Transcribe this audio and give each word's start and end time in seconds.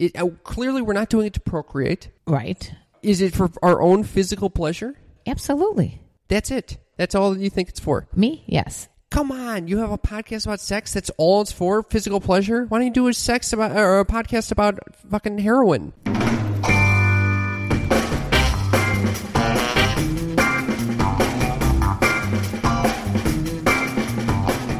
It, 0.00 0.18
uh, 0.18 0.28
clearly, 0.44 0.80
we're 0.80 0.94
not 0.94 1.10
doing 1.10 1.26
it 1.26 1.34
to 1.34 1.40
procreate. 1.40 2.08
Right. 2.26 2.72
Is 3.02 3.20
it 3.20 3.34
for 3.34 3.50
our 3.62 3.82
own 3.82 4.02
physical 4.02 4.48
pleasure? 4.48 4.94
Absolutely. 5.26 6.00
That's 6.28 6.50
it. 6.50 6.78
That's 6.96 7.14
all 7.14 7.36
you 7.36 7.50
think 7.50 7.68
it's 7.68 7.80
for. 7.80 8.08
Me? 8.16 8.42
Yes. 8.46 8.88
Come 9.10 9.30
on, 9.30 9.68
you 9.68 9.76
have 9.76 9.92
a 9.92 9.98
podcast 9.98 10.46
about 10.46 10.60
sex. 10.60 10.94
That's 10.94 11.10
all 11.18 11.42
it's 11.42 11.52
for. 11.52 11.82
Physical 11.82 12.18
pleasure. 12.18 12.64
Why 12.64 12.78
don't 12.78 12.86
you 12.86 12.92
do 12.94 13.08
a 13.08 13.12
sex 13.12 13.52
about 13.52 13.72
or 13.72 14.00
a 14.00 14.06
podcast 14.06 14.50
about 14.50 14.78
fucking 15.10 15.36
heroin? 15.36 15.92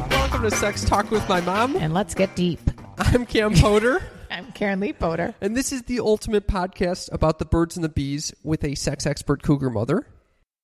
Welcome 0.09 0.41
to 0.41 0.51
Sex 0.51 0.83
Talk 0.83 1.11
with 1.11 1.29
my 1.29 1.41
mom. 1.41 1.75
And 1.75 1.93
let's 1.93 2.15
get 2.15 2.35
deep. 2.35 2.59
I'm 2.97 3.27
Cam 3.27 3.53
Poder. 3.53 4.01
I'm 4.31 4.53
Karen 4.53 4.79
Leapoter. 4.79 5.35
And 5.41 5.57
this 5.57 5.73
is 5.73 5.83
the 5.83 5.99
ultimate 5.99 6.47
podcast 6.47 7.11
about 7.11 7.37
the 7.37 7.43
birds 7.43 7.75
and 7.75 7.83
the 7.83 7.89
bees 7.89 8.33
with 8.43 8.63
a 8.63 8.75
sex 8.75 9.05
expert 9.05 9.43
cougar 9.43 9.69
mother. 9.69 10.07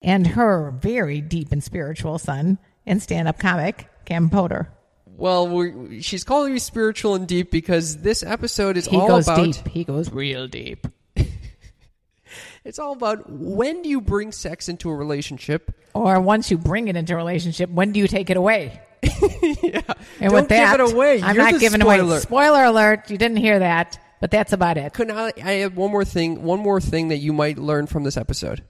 And 0.02 0.26
her 0.26 0.72
very 0.72 1.20
deep 1.20 1.52
and 1.52 1.62
spiritual 1.62 2.18
son 2.18 2.60
and 2.86 3.04
stand 3.04 3.28
up 3.28 3.40
comic, 3.40 3.90
Cam 4.06 4.30
Poder. 4.30 4.70
Well, 5.06 5.90
she's 6.00 6.24
calling 6.24 6.54
me 6.54 6.60
spiritual 6.60 7.16
and 7.16 7.28
deep 7.28 7.52
because 7.52 7.98
this 7.98 8.24
episode 8.24 8.78
is 8.78 8.88
He 8.88 8.96
all 8.96 9.10
goes 9.10 9.28
about 9.28 9.44
deep. 9.44 9.68
He 9.68 9.84
goes 9.84 10.12
real 10.12 10.48
deep. 10.48 10.88
it's 12.64 12.80
all 12.80 12.94
about 12.94 13.30
when 13.30 13.82
do 13.82 13.90
you 13.90 14.00
bring 14.00 14.32
sex 14.32 14.70
into 14.70 14.90
a 14.90 14.96
relationship? 14.96 15.74
Or 15.94 16.22
once 16.22 16.50
you 16.52 16.58
bring 16.58 16.88
it 16.88 16.96
into 16.96 17.14
a 17.14 17.18
relationship, 17.18 17.70
when 17.70 17.92
do 17.92 18.00
you 18.00 18.08
take 18.08 18.30
it 18.30 18.38
away? 18.38 18.80
yeah. 19.64 19.82
And 20.20 20.32
Don't 20.32 20.34
with 20.34 20.50
that, 20.50 20.78
give 20.78 20.88
it 20.88 20.94
away. 20.94 21.22
I'm 21.22 21.36
You're 21.36 21.52
not 21.52 21.60
giving 21.60 21.82
spoiler. 21.82 22.04
away. 22.04 22.20
Spoiler 22.20 22.64
alert! 22.64 23.10
You 23.10 23.18
didn't 23.18 23.38
hear 23.38 23.60
that, 23.60 24.00
but 24.20 24.32
that's 24.32 24.54
about 24.54 24.78
it. 24.78 24.94
Could 24.94 25.12
I, 25.12 25.34
I 25.44 25.52
have 25.54 25.78
one 25.78 25.92
more 25.92 26.06
thing. 26.06 26.44
One 26.44 26.60
more 26.60 26.82
thing 26.82 27.10
that 27.10 27.18
you 27.18 27.34
might 27.34 27.58
learn 27.58 27.88
from 27.88 28.04
this 28.04 28.18
episode. 28.18 28.64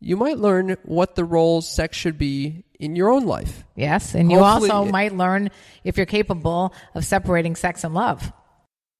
You 0.00 0.16
might 0.16 0.38
learn 0.38 0.76
what 0.84 1.16
the 1.16 1.24
role 1.24 1.60
sex 1.60 1.96
should 1.96 2.18
be 2.18 2.64
in 2.78 2.94
your 2.94 3.10
own 3.10 3.26
life. 3.26 3.64
Yes, 3.74 4.14
and 4.14 4.30
you 4.30 4.38
also 4.38 4.84
might 4.84 5.12
learn 5.14 5.50
if 5.82 5.96
you're 5.96 6.06
capable 6.06 6.72
of 6.94 7.04
separating 7.04 7.56
sex 7.56 7.82
and 7.84 7.94
love. 7.94 8.32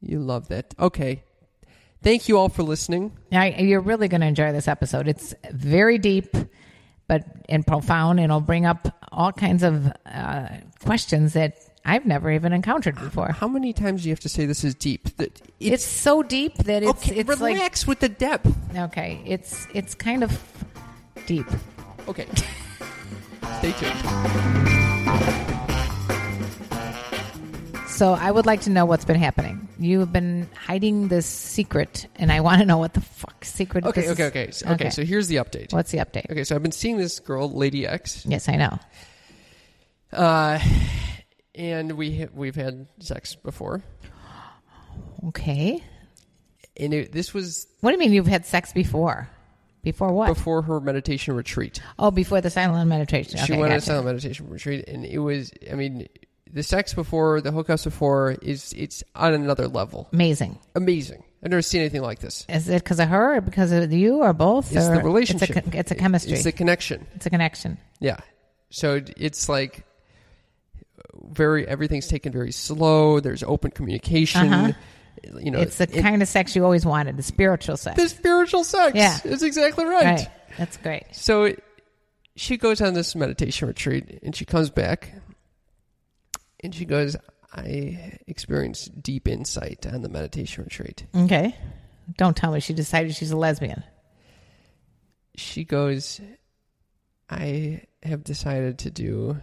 You 0.00 0.20
love 0.20 0.48
that. 0.48 0.74
Okay. 0.78 1.22
Thank 2.02 2.28
you 2.28 2.38
all 2.38 2.48
for 2.48 2.62
listening. 2.62 3.16
Now, 3.32 3.44
you're 3.44 3.80
really 3.80 4.06
going 4.06 4.20
to 4.20 4.26
enjoy 4.28 4.52
this 4.52 4.68
episode. 4.68 5.08
It's 5.08 5.34
very 5.50 5.98
deep, 5.98 6.28
but 7.08 7.24
and 7.48 7.66
profound, 7.66 8.20
and 8.20 8.26
it'll 8.30 8.40
bring 8.40 8.66
up 8.66 8.86
all 9.10 9.32
kinds 9.32 9.62
of 9.62 9.90
uh, 10.06 10.48
questions 10.84 11.32
that 11.32 11.56
I've 11.84 12.04
never 12.06 12.30
even 12.30 12.52
encountered 12.52 12.96
before. 12.96 13.32
How 13.32 13.48
many 13.48 13.72
times 13.72 14.02
do 14.02 14.08
you 14.08 14.12
have 14.12 14.20
to 14.20 14.28
say 14.28 14.44
this 14.46 14.62
is 14.62 14.74
deep? 14.74 15.16
That 15.16 15.40
It's 15.58 15.84
so 15.84 16.22
deep 16.22 16.56
that 16.58 16.82
it's 16.82 16.90
okay. 17.08 17.16
it's 17.16 17.40
like 17.40 17.54
relax 17.54 17.86
with 17.86 18.00
the 18.00 18.08
depth. 18.08 18.54
okay, 18.76 19.20
it's 19.26 19.66
it's 19.74 19.94
kind 19.94 20.22
of 20.22 20.38
deep. 21.26 21.46
Okay. 22.06 22.26
Stay 23.58 23.72
tuned. 23.72 23.94
So 27.88 28.12
I 28.12 28.30
would 28.30 28.46
like 28.46 28.60
to 28.62 28.70
know 28.70 28.84
what's 28.84 29.04
been 29.04 29.16
happening. 29.18 29.67
You 29.80 30.00
have 30.00 30.12
been 30.12 30.48
hiding 30.56 31.06
this 31.08 31.24
secret, 31.26 32.06
and 32.16 32.32
I 32.32 32.40
want 32.40 32.60
to 32.60 32.66
know 32.66 32.78
what 32.78 32.94
the 32.94 33.00
fuck 33.00 33.44
secret. 33.44 33.84
Okay, 33.84 34.08
okay, 34.10 34.24
okay. 34.26 34.50
So, 34.50 34.68
okay, 34.70 34.90
so 34.90 35.04
here's 35.04 35.28
the 35.28 35.36
update. 35.36 35.72
what's 35.72 35.92
the 35.92 35.98
update? 35.98 36.28
Okay, 36.30 36.42
so 36.44 36.56
I've 36.56 36.62
been 36.62 36.72
seeing 36.72 36.96
this 36.96 37.20
girl, 37.20 37.48
Lady 37.50 37.86
X, 37.86 38.26
Yes, 38.26 38.48
I 38.48 38.56
know. 38.56 38.78
uh, 40.12 40.58
and 41.54 41.92
we 41.92 42.26
we've 42.34 42.56
had 42.56 42.86
sex 42.98 43.34
before, 43.36 43.82
Okay. 45.28 45.82
and 46.76 46.94
it, 46.94 47.12
this 47.12 47.32
was 47.34 47.66
What 47.80 47.90
do 47.90 47.94
you 47.94 48.00
mean 48.00 48.12
you've 48.12 48.26
had 48.26 48.46
sex 48.46 48.72
before? 48.72 49.28
Before 49.82 50.12
what? 50.12 50.26
before 50.28 50.62
her 50.62 50.80
meditation 50.80 51.34
retreat. 51.36 51.80
Oh, 51.98 52.10
before 52.10 52.40
the 52.40 52.50
silent 52.50 52.88
meditation. 52.88 53.38
she 53.38 53.52
Okay, 53.52 53.60
went 53.60 53.72
on 53.72 53.78
a 53.78 53.80
silent 53.80 54.06
meditation 54.06 54.48
retreat, 54.50 54.84
and 54.88 55.04
it 55.04 55.18
was, 55.18 55.52
I 55.70 55.74
mean, 55.76 56.08
the 56.52 56.62
sex 56.62 56.94
before, 56.94 57.40
the 57.40 57.50
hookups 57.50 57.84
before 57.84 58.36
is 58.42 58.72
it's 58.76 59.02
on 59.14 59.34
another 59.34 59.68
level. 59.68 60.08
Amazing. 60.12 60.58
Amazing. 60.74 61.22
I've 61.42 61.50
never 61.50 61.62
seen 61.62 61.80
anything 61.82 62.02
like 62.02 62.18
this. 62.18 62.44
Is 62.48 62.68
it 62.68 62.82
because 62.82 62.98
of 62.98 63.08
her 63.08 63.36
or 63.36 63.40
because 63.40 63.70
of 63.70 63.92
you 63.92 64.18
or 64.18 64.32
both? 64.32 64.74
It's 64.74 64.86
or 64.86 64.96
the 64.96 65.02
relationship. 65.02 65.50
It's 65.56 65.66
a, 65.74 65.78
it's 65.78 65.90
a 65.92 65.94
chemistry. 65.94 66.32
It's 66.32 66.44
the 66.44 66.52
connection. 66.52 67.06
it's 67.14 67.26
a 67.26 67.30
connection. 67.30 67.78
Yeah. 68.00 68.18
So 68.70 69.00
it's 69.16 69.48
like 69.48 69.84
very 71.30 71.66
everything's 71.66 72.08
taken 72.08 72.32
very 72.32 72.52
slow. 72.52 73.20
There's 73.20 73.42
open 73.42 73.70
communication. 73.70 74.52
Uh-huh. 74.52 74.72
You 75.40 75.50
know, 75.50 75.60
it's 75.60 75.78
the 75.78 75.84
it- 75.84 76.02
kind 76.02 76.22
of 76.22 76.28
sex 76.28 76.56
you 76.56 76.64
always 76.64 76.86
wanted, 76.86 77.16
the 77.16 77.22
spiritual 77.22 77.76
sex. 77.76 78.00
the 78.00 78.08
spiritual 78.08 78.64
sex. 78.64 78.94
Yeah. 78.96 79.18
It's 79.24 79.42
exactly 79.42 79.84
right. 79.84 80.04
Right. 80.04 80.28
That's 80.56 80.76
great. 80.76 81.04
So 81.12 81.54
she 82.36 82.56
goes 82.56 82.80
on 82.80 82.94
this 82.94 83.14
meditation 83.14 83.68
retreat 83.68 84.20
and 84.22 84.34
she 84.34 84.44
comes 84.44 84.70
back 84.70 85.12
and 86.62 86.74
she 86.74 86.84
goes, 86.84 87.16
I 87.52 88.18
experienced 88.26 89.02
deep 89.02 89.26
insight 89.28 89.86
on 89.86 90.02
the 90.02 90.08
meditation 90.08 90.64
retreat. 90.64 91.06
Okay. 91.14 91.54
Don't 92.16 92.36
tell 92.36 92.52
me 92.52 92.60
she 92.60 92.74
decided 92.74 93.14
she's 93.14 93.30
a 93.30 93.36
lesbian. 93.36 93.82
She 95.36 95.64
goes, 95.64 96.20
I 97.30 97.82
have 98.02 98.24
decided 98.24 98.78
to 98.80 98.90
do, 98.90 99.36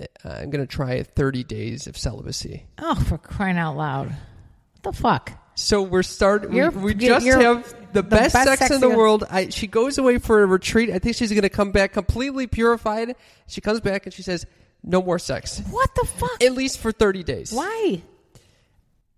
uh, 0.00 0.04
I'm 0.24 0.50
going 0.50 0.64
to 0.64 0.66
try 0.66 1.02
30 1.02 1.44
days 1.44 1.86
of 1.86 1.96
celibacy. 1.96 2.66
Oh, 2.78 2.94
for 2.94 3.18
crying 3.18 3.58
out 3.58 3.76
loud. 3.76 4.08
What 4.10 4.82
the 4.82 4.92
fuck? 4.92 5.32
So 5.54 5.82
we're 5.82 6.02
start. 6.02 6.48
We, 6.48 6.56
You're- 6.56 6.74
we 6.74 6.94
just 6.94 7.26
have 7.26 7.68
the, 7.92 8.00
the 8.00 8.02
best, 8.02 8.32
best 8.32 8.48
sex, 8.48 8.58
sex 8.60 8.74
in 8.74 8.80
the 8.80 8.88
world. 8.90 9.24
I, 9.28 9.48
she 9.50 9.66
goes 9.66 9.98
away 9.98 10.18
for 10.18 10.42
a 10.42 10.46
retreat. 10.46 10.90
I 10.90 10.98
think 10.98 11.16
she's 11.16 11.30
going 11.30 11.42
to 11.42 11.50
come 11.50 11.72
back 11.72 11.92
completely 11.92 12.46
purified. 12.46 13.14
She 13.48 13.60
comes 13.60 13.80
back 13.80 14.06
and 14.06 14.14
she 14.14 14.22
says, 14.22 14.46
"No 14.84 15.02
more 15.02 15.18
sex, 15.18 15.60
What 15.70 15.94
the 15.94 16.06
fuck? 16.06 16.42
at 16.42 16.52
least 16.52 16.78
for 16.78 16.92
thirty 16.92 17.22
days." 17.22 17.52
Why? 17.52 18.02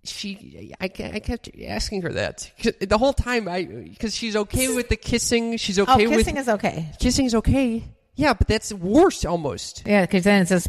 She, 0.06 0.74
I, 0.78 0.84
I 0.84 0.88
kept 1.18 1.48
asking 1.66 2.02
her 2.02 2.12
that 2.12 2.50
the 2.80 2.98
whole 2.98 3.14
time. 3.14 3.48
I 3.48 3.64
because 3.64 4.14
she's 4.14 4.36
okay 4.36 4.74
with 4.74 4.90
the 4.90 4.96
kissing. 4.96 5.56
She's 5.56 5.78
Oh, 5.78 5.84
okay 5.84 6.06
kissing 6.06 6.34
with 6.34 6.38
is 6.38 6.48
okay. 6.50 6.90
kissing 7.00 7.24
is 7.24 7.34
okay. 7.36 7.84
Yeah, 8.14 8.34
but 8.34 8.46
that's 8.46 8.70
worse 8.72 9.24
almost. 9.24 9.82
Yeah, 9.86 10.02
because 10.02 10.24
then 10.24 10.42
it's 10.42 10.50
just 10.50 10.68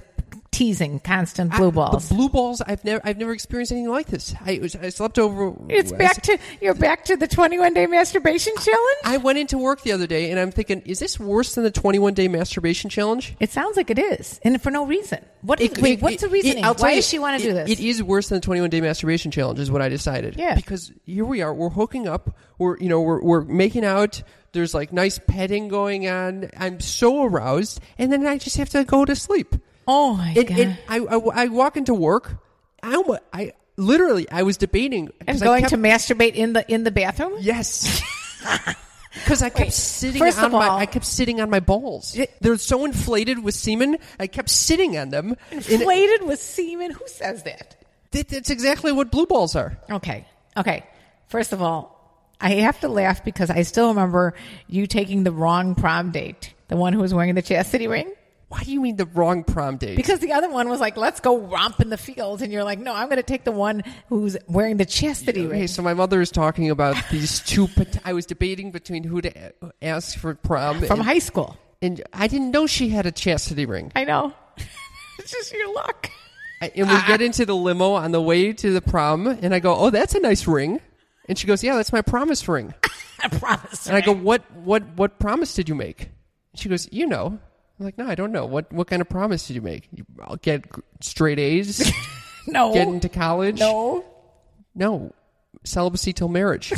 teasing, 0.56 1.00
constant 1.02 1.52
blue 1.52 1.68
I- 1.68 1.72
balls. 1.72 2.07
the 2.10 2.16
blue 2.16 2.30
balls. 2.30 2.62
I've 2.62 2.84
never, 2.86 3.02
I've 3.04 3.18
never 3.18 3.34
experienced 3.34 3.72
anything 3.72 3.90
like 3.92 4.07
this. 4.07 4.34
I, 4.46 4.60
was, 4.62 4.75
I 4.75 4.90
slept 4.90 5.19
over. 5.19 5.54
it's 5.69 5.92
back 5.92 6.22
to 6.24 6.38
you're 6.62 6.74
back 6.74 7.06
to 7.06 7.18
the 7.18 7.28
21 7.28 7.74
day 7.74 7.86
masturbation 7.88 8.54
challenge. 8.56 8.98
I 9.04 9.18
went 9.18 9.38
into 9.38 9.57
work 9.57 9.81
the 9.81 9.92
other 9.92 10.07
day 10.07 10.31
and 10.31 10.40
I'm 10.40 10.52
thinking, 10.52 10.81
is 10.86 11.00
this 11.00 11.19
worse 11.19 11.56
than 11.56 11.63
the 11.66 11.72
21 11.72 12.13
day 12.13 12.28
masturbation 12.28 12.90
challenge? 12.90 13.36
It 13.40 13.52
sounds 13.52 13.75
like 13.78 13.90
it 13.90 14.00
is, 14.00 14.40
and 14.44 14.62
for 14.62 14.72
no 14.72 14.86
reason. 14.86 15.19
What? 15.42 15.60
It- 15.62 15.78
wait, 15.80 16.00
it- 16.00 16.02
what's 16.02 16.22
the 16.22 16.28
it- 16.28 16.31
reasoning? 16.31 16.63
I'll 16.63 16.74
Why 16.75 16.92
you, 16.92 16.96
does 16.98 17.08
she 17.08 17.19
want 17.19 17.40
to 17.42 17.48
do 17.48 17.54
this? 17.54 17.69
It 17.69 17.80
is 17.80 18.01
worse 18.01 18.30
than 18.30 18.38
the 18.38 18.42
21 18.46 18.69
day 18.69 18.81
masturbation 18.81 19.31
challenge, 19.31 19.60
is 19.60 19.69
what 19.69 19.81
I 19.81 19.90
decided. 19.90 20.36
Yeah. 20.38 20.56
Because 20.56 20.92
here 21.06 21.25
we 21.25 21.42
are, 21.42 21.54
we're 21.54 21.69
hooking 21.69 22.08
up, 22.08 22.36
we're 22.58 22.78
you 22.78 22.88
know 22.90 23.01
we're 23.01 23.22
we're 23.22 23.42
making 23.42 23.84
out. 23.84 24.24
There's 24.54 24.74
like 24.74 24.94
nice 24.94 25.19
petting 25.19 25.68
going 25.68 26.08
on. 26.08 26.50
I'm 26.56 26.80
so 26.80 27.25
aroused, 27.25 27.81
and 27.98 28.10
then 28.10 28.25
I 28.25 28.38
just 28.38 28.56
have 28.56 28.69
to 28.69 28.86
go 28.86 29.04
to 29.04 29.13
sleep. 29.13 29.54
Oh 29.88 30.16
my 30.16 30.34
And, 30.36 30.48
god! 30.48 30.60
and 30.60 30.78
I, 30.90 30.98
I 31.00 31.44
I 31.44 31.48
walk 31.48 31.78
into 31.78 31.94
work. 31.94 32.38
I 32.84 32.96
almost, 32.96 33.22
I 33.34 33.54
literally, 33.78 34.30
I 34.30 34.44
was 34.44 34.58
debating. 34.58 35.10
And 35.22 35.28
'cause 35.28 35.42
I 35.42 35.46
going 35.46 35.62
kept- 35.62 35.72
to 35.72 35.78
masturbate 35.78 36.34
in 36.36 36.54
the 36.54 36.66
in 36.72 36.84
the 36.84 36.92
bathroom? 36.92 37.34
Yes. 37.40 38.02
Because 39.14 39.42
I 39.42 39.48
kept 39.50 39.60
Wait, 39.68 39.74
sitting 39.74 40.20
first 40.20 40.38
on 40.40 40.46
of 40.46 40.52
my, 40.52 40.68
all- 40.68 40.78
I 40.78 40.86
kept 40.86 41.06
sitting 41.06 41.40
on 41.40 41.50
my 41.50 41.62
balls. 41.62 42.18
They're 42.42 42.58
so 42.58 42.84
inflated 42.84 43.42
with 43.42 43.56
semen. 43.56 43.98
I 44.20 44.28
kept 44.28 44.50
sitting 44.50 44.98
on 44.98 45.10
them. 45.10 45.38
And 45.52 45.66
Inflated 45.70 46.24
with 46.24 46.40
semen? 46.42 46.92
Who 46.92 47.08
says 47.08 47.44
that? 47.44 47.78
that- 48.12 48.28
that's 48.28 48.50
exactly 48.50 48.92
what 48.92 49.12
blue 49.12 49.26
balls 49.26 49.56
are. 49.56 49.78
Okay. 49.90 50.26
Okay. 50.58 50.84
First 51.30 51.54
of 51.54 51.62
all, 51.62 51.96
I 52.42 52.56
have 52.56 52.80
to 52.82 52.90
laugh 52.90 53.24
because 53.24 53.50
I 53.50 53.62
still 53.62 53.88
remember 53.88 54.34
you 54.68 54.86
taking 54.86 55.24
the 55.24 55.32
wrong 55.32 55.76
prom 55.76 56.12
date. 56.12 56.54
The 56.68 56.76
one 56.76 56.92
who 56.92 57.00
was 57.00 57.14
wearing 57.14 57.36
the 57.36 57.42
chastity 57.42 57.88
ring? 57.88 58.12
Why 58.47 58.62
do 58.63 58.71
you 58.71 58.80
mean 58.80 58.95
the 58.95 59.06
wrong 59.07 59.44
prom 59.44 59.77
date? 59.77 59.95
Because 59.95 60.19
the 60.19 60.33
other 60.33 60.50
one 60.50 60.69
was 60.69 60.80
like, 60.80 60.97
let's 60.97 61.19
go 61.19 61.39
romp 61.39 61.80
in 61.81 61.89
the 61.89 61.97
field. 61.97 62.42
And 62.44 62.53
you're 62.53 62.63
like, 62.63 62.77
no, 62.80 62.94
I'm 62.94 63.07
going 63.07 63.18
to 63.18 63.24
take 63.24 63.44
the 63.44 63.51
one 63.51 63.83
who's 64.07 64.38
wearing 64.47 64.77
the 64.77 64.86
chastity 64.86 65.42
Okay, 65.42 65.50
ring. 65.62 65.68
so 65.68 65.81
my 65.81 65.95
mother 65.95 66.21
is 66.21 66.30
talking 66.30 66.69
about 66.69 66.95
these 67.09 67.39
two. 67.42 67.68
I 68.03 68.13
was 68.13 68.25
debating 68.27 68.71
between 68.71 69.03
who 69.03 69.19
to 69.21 69.53
ask 69.81 70.18
for 70.18 70.36
prom. 70.36 70.81
From 70.81 71.00
and, 71.00 71.01
high 71.07 71.19
school. 71.19 71.57
and 71.81 72.01
I 72.13 72.27
didn't 72.27 72.51
know 72.51 72.68
she 72.68 72.89
had 72.89 73.07
a 73.07 73.12
chastity 73.12 73.65
ring. 73.65 73.92
I 73.95 74.03
know. 74.03 74.31
it's 75.19 75.31
just 75.31 75.51
your 75.51 75.74
luck. 75.74 76.09
I- 76.62 76.71
and 76.75 76.88
we 76.88 76.95
get 77.07 77.21
into 77.24 77.45
the 77.48 77.56
limo 77.56 77.94
on 77.94 78.12
the 78.12 78.21
way 78.21 78.53
to 78.53 78.71
the 78.71 78.81
prom, 78.81 79.27
and 79.27 79.53
I 79.56 79.59
go, 79.59 79.75
"Oh, 79.75 79.89
that's 79.89 80.13
a 80.15 80.19
nice 80.19 80.48
ring." 80.48 80.80
And 81.27 81.38
she 81.38 81.48
goes, 81.48 81.63
"Yeah, 81.63 81.75
that's 81.75 81.91
my 81.91 82.01
promise 82.01 82.48
ring." 82.48 82.74
I 83.24 83.27
promise. 83.27 83.88
And 83.88 83.95
I 83.98 84.01
go, 84.01 84.13
"What 84.13 84.50
what 84.56 84.83
what 84.95 85.19
promise 85.19 85.53
did 85.56 85.68
you 85.68 85.75
make?" 85.75 86.03
And 86.53 86.59
she 86.62 86.69
goes, 86.69 86.88
"You 86.94 87.07
know." 87.07 87.39
I'm 87.80 87.86
like, 87.86 87.98
"No, 87.98 88.07
I 88.07 88.16
don't 88.16 88.31
know. 88.31 88.45
What 88.45 88.72
what 88.72 88.88
kind 88.88 89.01
of 89.01 89.10
promise 89.10 89.48
did 89.48 89.56
you 89.56 89.62
make? 89.62 89.88
You, 89.94 90.06
I'll 90.24 90.38
get 90.38 90.66
straight 91.01 91.39
A's, 91.39 91.92
no. 92.48 92.74
get 92.74 92.88
into 92.88 93.10
college? 93.10 93.60
no. 93.60 94.06
no, 94.74 95.13
celibacy 95.63 96.13
till 96.13 96.27
marriage 96.30 96.72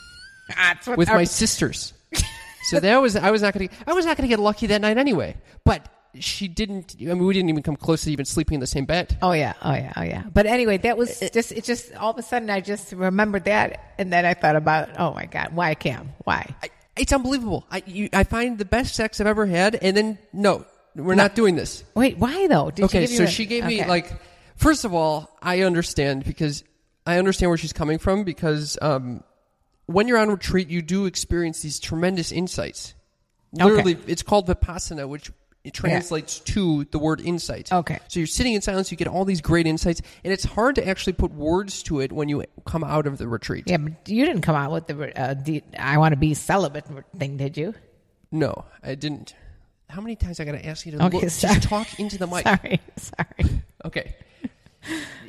That's 0.56 0.86
what 0.86 0.98
with 0.98 1.08
our- 1.08 1.16
my 1.16 1.24
sisters." 1.24 1.92
So 2.68 2.80
that 2.80 3.00
was 3.00 3.14
I 3.14 3.30
was 3.30 3.42
not 3.42 3.54
gonna 3.54 3.68
I 3.86 3.92
was 3.92 4.04
not 4.04 4.16
gonna 4.16 4.26
get 4.26 4.40
lucky 4.40 4.66
that 4.66 4.80
night 4.80 4.98
anyway. 4.98 5.36
But 5.64 5.88
she 6.18 6.48
didn't. 6.48 6.96
I 7.00 7.04
mean, 7.04 7.24
we 7.24 7.32
didn't 7.32 7.48
even 7.48 7.62
come 7.62 7.76
close 7.76 8.02
to 8.02 8.10
even 8.10 8.24
sleeping 8.24 8.56
in 8.56 8.60
the 8.60 8.66
same 8.66 8.86
bed. 8.86 9.16
Oh 9.22 9.30
yeah, 9.30 9.52
oh 9.62 9.72
yeah, 9.72 9.92
oh 9.96 10.02
yeah. 10.02 10.24
But 10.34 10.46
anyway, 10.46 10.78
that 10.78 10.98
was 10.98 11.22
uh, 11.22 11.28
just 11.32 11.52
it. 11.52 11.62
Just 11.62 11.94
all 11.94 12.10
of 12.10 12.18
a 12.18 12.22
sudden, 12.22 12.50
I 12.50 12.60
just 12.60 12.90
remembered 12.90 13.44
that, 13.44 13.94
and 13.98 14.12
then 14.12 14.24
I 14.26 14.34
thought 14.34 14.56
about, 14.56 14.88
oh 14.98 15.14
my 15.14 15.26
god, 15.26 15.54
why 15.54 15.74
Cam? 15.76 16.12
Why? 16.24 16.56
I, 16.60 16.70
it's 16.96 17.12
unbelievable. 17.12 17.66
I 17.70 17.82
you, 17.86 18.08
I 18.12 18.24
find 18.24 18.58
the 18.58 18.64
best 18.64 18.94
sex 18.94 19.20
I've 19.20 19.26
ever 19.26 19.46
had, 19.46 19.74
and 19.76 19.96
then 19.96 20.18
no, 20.32 20.64
we're 20.94 21.14
not 21.14 21.34
doing 21.34 21.56
this. 21.56 21.84
Wait, 21.94 22.18
why 22.18 22.46
though? 22.48 22.70
Did 22.70 22.86
okay, 22.86 23.02
give 23.02 23.10
you 23.10 23.16
so 23.18 23.24
a- 23.24 23.28
she 23.28 23.46
gave 23.46 23.64
me 23.64 23.84
like. 23.84 24.12
First 24.56 24.86
of 24.86 24.94
all, 24.94 25.36
I 25.42 25.60
understand 25.62 26.24
because 26.24 26.64
I 27.06 27.18
understand 27.18 27.50
where 27.50 27.58
she's 27.58 27.74
coming 27.74 27.98
from 27.98 28.24
because 28.24 28.78
um, 28.80 29.22
when 29.84 30.08
you're 30.08 30.18
on 30.18 30.30
retreat, 30.30 30.68
you 30.70 30.80
do 30.80 31.04
experience 31.04 31.60
these 31.60 31.78
tremendous 31.78 32.32
insights. 32.32 32.94
Literally, 33.52 33.98
it's 34.06 34.22
called 34.22 34.46
vipassana, 34.46 35.08
which 35.08 35.30
it 35.66 35.74
translates 35.74 36.38
to 36.40 36.84
the 36.92 36.98
word 36.98 37.20
insight. 37.20 37.72
Okay. 37.72 37.98
So 38.08 38.20
you're 38.20 38.26
sitting 38.26 38.54
in 38.54 38.62
silence, 38.62 38.90
you 38.90 38.96
get 38.96 39.08
all 39.08 39.24
these 39.24 39.40
great 39.40 39.66
insights, 39.66 40.00
and 40.22 40.32
it's 40.32 40.44
hard 40.44 40.76
to 40.76 40.86
actually 40.86 41.14
put 41.14 41.32
words 41.32 41.82
to 41.84 42.00
it 42.00 42.12
when 42.12 42.28
you 42.28 42.44
come 42.64 42.84
out 42.84 43.06
of 43.06 43.18
the 43.18 43.26
retreat. 43.26 43.64
Yeah, 43.66 43.78
but 43.78 44.08
you 44.08 44.24
didn't 44.24 44.42
come 44.42 44.54
out 44.54 44.70
with 44.70 44.86
the 44.86 45.20
uh, 45.20 45.34
the 45.34 45.62
I 45.78 45.98
want 45.98 46.12
to 46.12 46.16
be 46.16 46.34
celibate 46.34 46.84
thing, 47.16 47.36
did 47.36 47.56
you? 47.56 47.74
No, 48.30 48.64
I 48.82 48.94
didn't. 48.94 49.34
How 49.88 50.00
many 50.00 50.16
times 50.16 50.40
I 50.40 50.44
got 50.44 50.52
to 50.52 50.66
ask 50.66 50.86
you 50.86 50.92
to 50.92 51.04
Okay, 51.06 51.18
look, 51.18 51.32
just 51.32 51.62
talk 51.62 51.98
into 51.98 52.18
the 52.18 52.26
mic? 52.26 52.42
Sorry, 52.46 52.80
sorry. 52.96 53.62
Okay. 53.84 54.14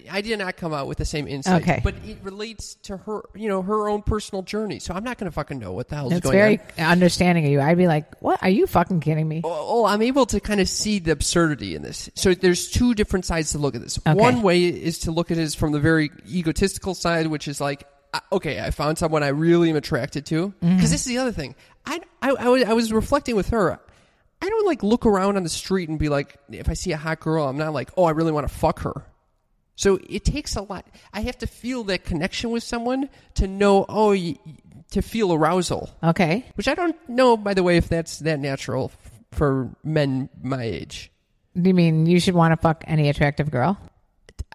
I 0.09 0.21
did 0.21 0.39
not 0.39 0.55
come 0.55 0.73
out 0.73 0.87
with 0.87 0.97
the 0.97 1.05
same 1.05 1.27
insight, 1.27 1.61
Okay. 1.63 1.81
but 1.83 1.95
it 2.05 2.17
relates 2.23 2.75
to 2.83 2.95
her, 2.97 3.21
you 3.35 3.49
know, 3.49 3.61
her 3.61 3.89
own 3.89 4.01
personal 4.03 4.41
journey. 4.41 4.79
So 4.79 4.93
I'm 4.93 5.03
not 5.03 5.17
going 5.17 5.29
to 5.29 5.33
fucking 5.33 5.59
know 5.59 5.73
what 5.73 5.89
the 5.89 5.95
hell's 5.95 6.13
It's 6.13 6.21
going 6.21 6.33
very 6.37 6.59
on. 6.77 6.85
understanding 6.85 7.45
of 7.45 7.51
you. 7.51 7.59
I'd 7.59 7.77
be 7.77 7.87
like, 7.87 8.05
what? 8.21 8.41
Are 8.41 8.49
you 8.49 8.67
fucking 8.67 9.01
kidding 9.01 9.27
me? 9.27 9.41
Oh, 9.43 9.85
I'm 9.85 10.01
able 10.01 10.25
to 10.27 10.39
kind 10.39 10.61
of 10.61 10.69
see 10.69 10.99
the 10.99 11.11
absurdity 11.11 11.75
in 11.75 11.81
this. 11.81 12.09
So 12.15 12.33
there's 12.33 12.69
two 12.69 12.93
different 12.93 13.25
sides 13.25 13.51
to 13.51 13.57
look 13.57 13.75
at 13.75 13.81
this. 13.81 13.97
Okay. 13.99 14.13
One 14.13 14.41
way 14.41 14.63
is 14.65 14.99
to 14.99 15.11
look 15.11 15.29
at 15.31 15.37
it 15.37 15.53
from 15.55 15.71
the 15.73 15.79
very 15.79 16.11
egotistical 16.29 16.93
side, 16.95 17.27
which 17.27 17.47
is 17.47 17.59
like, 17.59 17.85
okay, 18.31 18.61
I 18.61 18.71
found 18.71 18.97
someone 18.97 19.23
I 19.23 19.27
really 19.29 19.69
am 19.69 19.75
attracted 19.75 20.25
to. 20.27 20.47
Because 20.59 20.69
Mm-hmm. 20.71 20.81
this 20.81 20.93
is 20.93 21.05
the 21.05 21.17
other 21.17 21.31
thing. 21.33 21.55
I, 21.85 21.99
I, 22.21 22.31
I, 22.31 22.47
was, 22.49 22.63
I 22.63 22.73
was 22.73 22.93
reflecting 22.93 23.35
with 23.35 23.49
her. 23.49 23.79
I 24.41 24.49
don't 24.49 24.65
like 24.67 24.83
look 24.83 25.05
around 25.05 25.35
on 25.35 25.43
the 25.43 25.49
street 25.49 25.89
and 25.89 25.97
be 25.99 26.09
like, 26.09 26.37
if 26.51 26.69
I 26.69 26.73
see 26.73 26.91
a 26.91 26.97
hot 26.97 27.19
girl, 27.19 27.45
I'm 27.47 27.57
not 27.57 27.73
like, 27.73 27.89
oh, 27.97 28.03
I 28.05 28.11
really 28.11 28.31
want 28.31 28.47
to 28.47 28.53
fuck 28.53 28.79
her. 28.81 29.03
So 29.77 29.99
it 30.09 30.25
takes 30.25 30.55
a 30.57 30.61
lot. 30.63 30.85
I 31.13 31.21
have 31.21 31.37
to 31.37 31.47
feel 31.47 31.85
that 31.85 32.03
connection 32.03 32.49
with 32.49 32.63
someone 32.63 33.07
to 33.35 33.47
know, 33.47 33.85
oh, 33.87 34.09
y- 34.09 34.35
to 34.91 35.01
feel 35.01 35.31
arousal, 35.33 35.89
Okay. 36.03 36.43
which 36.55 36.67
I 36.67 36.73
don't 36.75 36.95
know, 37.07 37.37
by 37.37 37.53
the 37.53 37.63
way, 37.63 37.77
if 37.77 37.87
that's 37.87 38.19
that 38.19 38.39
natural 38.39 38.91
f- 38.93 39.11
for 39.31 39.69
men 39.83 40.29
my 40.41 40.63
age. 40.63 41.11
You 41.55 41.73
mean 41.73 42.05
you 42.07 42.19
should 42.19 42.33
want 42.35 42.51
to 42.53 42.57
fuck 42.57 42.83
any 42.87 43.07
attractive 43.09 43.49
girl? 43.51 43.77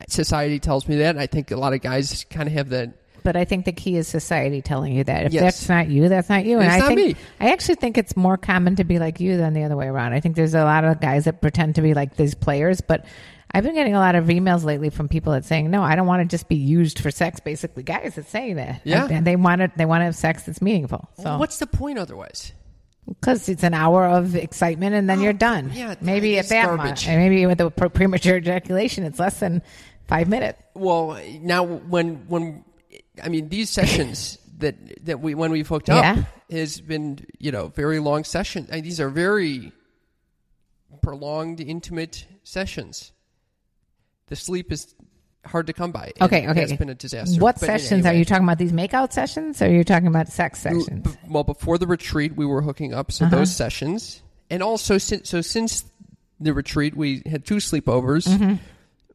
Society 0.09 0.59
tells 0.59 0.89
me 0.89 0.97
that. 0.97 1.17
I 1.19 1.27
think 1.27 1.51
a 1.51 1.57
lot 1.57 1.73
of 1.73 1.81
guys 1.81 2.25
kind 2.31 2.49
of 2.49 2.55
have 2.55 2.71
that. 2.71 2.95
But 3.25 3.37
I 3.37 3.45
think 3.45 3.65
the 3.67 3.73
key 3.73 3.97
is 3.97 4.09
society 4.09 4.63
telling 4.63 4.93
you 4.95 5.05
that. 5.05 5.27
If 5.27 5.33
Yes. 5.33 5.43
that's 5.43 5.69
not 5.69 5.89
you, 5.89 6.09
that's 6.09 6.29
not 6.29 6.45
you. 6.45 6.57
And 6.59 6.67
It's 6.67 6.75
I 6.75 6.79
not 6.81 6.89
think 6.89 7.17
me. 7.17 7.23
I 7.39 7.53
actually 7.53 7.77
think 7.77 7.97
it's 7.97 8.17
more 8.17 8.37
common 8.37 8.75
to 8.77 8.85
be 8.85 8.99
like 8.99 9.21
you 9.21 9.37
than 9.37 9.53
the 9.55 9.63
other 9.63 9.77
way 9.77 9.87
around. 9.87 10.13
I 10.15 10.19
think 10.21 10.35
there's 10.35 10.55
a 10.55 10.65
lot 10.65 10.85
of 10.85 11.01
guys 11.01 11.25
that 11.27 11.41
pretend 11.41 11.77
to 11.77 11.83
be 11.83 11.95
like 11.95 12.17
these 12.17 12.35
players, 12.35 12.81
but 12.81 13.05
I've 13.54 13.64
been 13.64 13.75
getting 13.75 13.94
a 13.94 13.99
lot 13.99 14.14
of 14.14 14.25
emails 14.26 14.64
lately 14.64 14.88
from 14.90 15.08
people 15.08 15.32
that 15.32 15.44
saying, 15.44 15.70
"No, 15.70 15.82
I 15.82 15.94
don't 15.94 16.06
want 16.06 16.22
to 16.22 16.34
just 16.34 16.49
be 16.49 16.56
used 16.56 16.99
for 16.99 17.10
sex." 17.10 17.40
Basically, 17.40 17.82
guys 17.82 18.14
that 18.14 18.26
say 18.28 18.54
that. 18.54 18.81
Yeah. 18.84 19.08
and 19.10 19.26
they 19.26 19.37
want 19.37 19.60
to 19.60 19.70
they 19.76 19.84
want 19.84 20.00
to 20.00 20.04
have 20.06 20.16
sex 20.16 20.44
that's 20.44 20.62
meaningful. 20.62 21.08
So 21.22 21.38
What's 21.38 21.58
the 21.58 21.66
point 21.66 21.99
otherwise? 21.99 22.52
because 23.06 23.49
it's 23.49 23.64
an 23.64 23.75
hour 23.75 24.06
of 24.06 24.37
excitement 24.37 24.94
and 24.94 25.08
then 25.10 25.20
you're 25.20 25.31
oh, 25.31 25.37
done. 25.37 25.70
Oh, 25.72 25.76
yeah, 25.76 25.94
maybe 26.00 26.37
it's 26.37 26.50
at 26.52 26.66
that 26.66 26.76
much, 26.76 27.08
and 27.08 27.19
maybe 27.19 27.44
with 27.46 27.58
the 27.58 27.70
premature 27.70 28.37
ejaculation, 28.37 29.04
it's 29.04 29.19
less 29.19 29.40
than 29.40 29.62
five 30.06 30.28
minutes. 30.28 30.62
Well, 30.75 31.20
now 31.40 31.64
when 31.64 32.28
when 32.28 32.64
I 33.22 33.28
mean 33.28 33.49
these 33.49 33.70
sessions 33.81 34.38
that 34.58 35.04
that 35.06 35.20
we 35.20 35.34
when 35.34 35.50
we've 35.50 35.66
hooked 35.69 35.88
Yeah. 35.88 36.16
up 36.19 36.25
has 36.50 36.81
been 36.81 37.26
you 37.38 37.52
know 37.52 37.69
very 37.69 37.99
long 37.99 38.25
sessions. 38.25 38.70
And 38.70 38.84
these 38.84 39.00
are 39.00 39.08
very 39.10 39.72
prolonged, 41.02 41.60
intimate 41.60 42.26
sessions. 42.44 43.12
The 44.32 44.37
sleep 44.37 44.73
is 44.73 44.94
hard 45.44 45.67
to 45.67 45.75
come 45.75 45.93
by. 45.93 46.11
Okay, 46.19 46.49
okay. 46.49 46.62
It's 46.62 46.73
been 46.73 46.88
a 46.88 46.94
disaster. 46.94 47.38
What 47.38 47.61
But 47.61 47.67
sessions 47.67 48.06
are 48.06 48.14
you 48.14 48.25
talking 48.25 48.44
about? 48.44 48.56
These 48.56 48.73
makeout 48.73 49.12
sessions, 49.12 49.61
or 49.61 49.67
are 49.67 49.69
you 49.70 49.84
talking 49.84 50.06
about 50.06 50.29
sex 50.29 50.61
sessions? 50.61 50.87
B- 51.06 51.11
Well, 51.28 51.45
before 51.45 51.76
the 51.76 51.87
retreat, 51.87 52.35
we 52.35 52.47
were 52.47 52.62
hooking 52.62 52.95
up, 52.95 53.11
Uh-huh. 53.11 53.28
so 53.28 53.37
those 53.37 53.54
sessions, 53.54 54.23
and 54.49 54.62
also 54.62 54.97
since 54.97 55.28
so 55.28 55.42
since 55.42 55.85
the 56.40 56.54
retreat, 56.54 56.97
we 56.97 57.23
had 57.26 57.45
two 57.45 57.57
sleepovers. 57.57 58.26
Mm-hmm. 58.26 58.54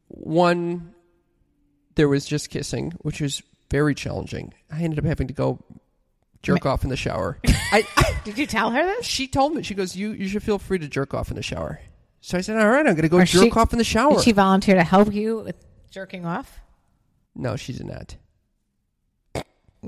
One, 0.09 0.93
there 1.95 2.07
was 2.07 2.27
just 2.27 2.51
kissing, 2.51 2.91
which 2.99 3.19
was 3.19 3.41
very 3.71 3.95
challenging. 3.95 4.53
I 4.71 4.81
ended 4.83 4.99
up 4.99 5.05
having 5.05 5.29
to 5.29 5.33
go 5.33 5.57
jerk 6.43 6.67
off 6.67 6.83
in 6.83 6.91
the 6.91 6.95
shower. 6.95 7.39
I, 7.71 7.83
Did 8.23 8.37
you 8.37 8.45
tell 8.45 8.69
her 8.69 8.83
this? 8.83 9.05
she 9.07 9.27
told 9.27 9.55
me 9.55 9.63
she 9.63 9.73
goes, 9.73 9.95
"You 9.95 10.11
you 10.11 10.27
should 10.27 10.43
feel 10.43 10.59
free 10.59 10.77
to 10.77 10.87
jerk 10.87 11.15
off 11.15 11.29
in 11.31 11.35
the 11.37 11.41
shower." 11.43 11.79
So 12.27 12.37
I 12.37 12.41
said, 12.41 12.57
"All 12.57 12.67
right, 12.67 12.79
I'm 12.85 12.93
going 12.93 13.03
to 13.03 13.07
go 13.07 13.19
Or 13.19 13.23
jerk 13.23 13.43
she- 13.45 13.51
off 13.51 13.71
in 13.71 13.77
the 13.77 13.85
shower." 13.85 14.15
Did 14.15 14.23
she 14.23 14.33
volunteer 14.33 14.75
to 14.75 14.83
help 14.83 15.13
you 15.13 15.37
with 15.45 15.55
jerking 15.89 16.25
off? 16.25 16.59
no, 17.35 17.55
she 17.55 17.71
did 17.71 17.85
not. 17.85 18.17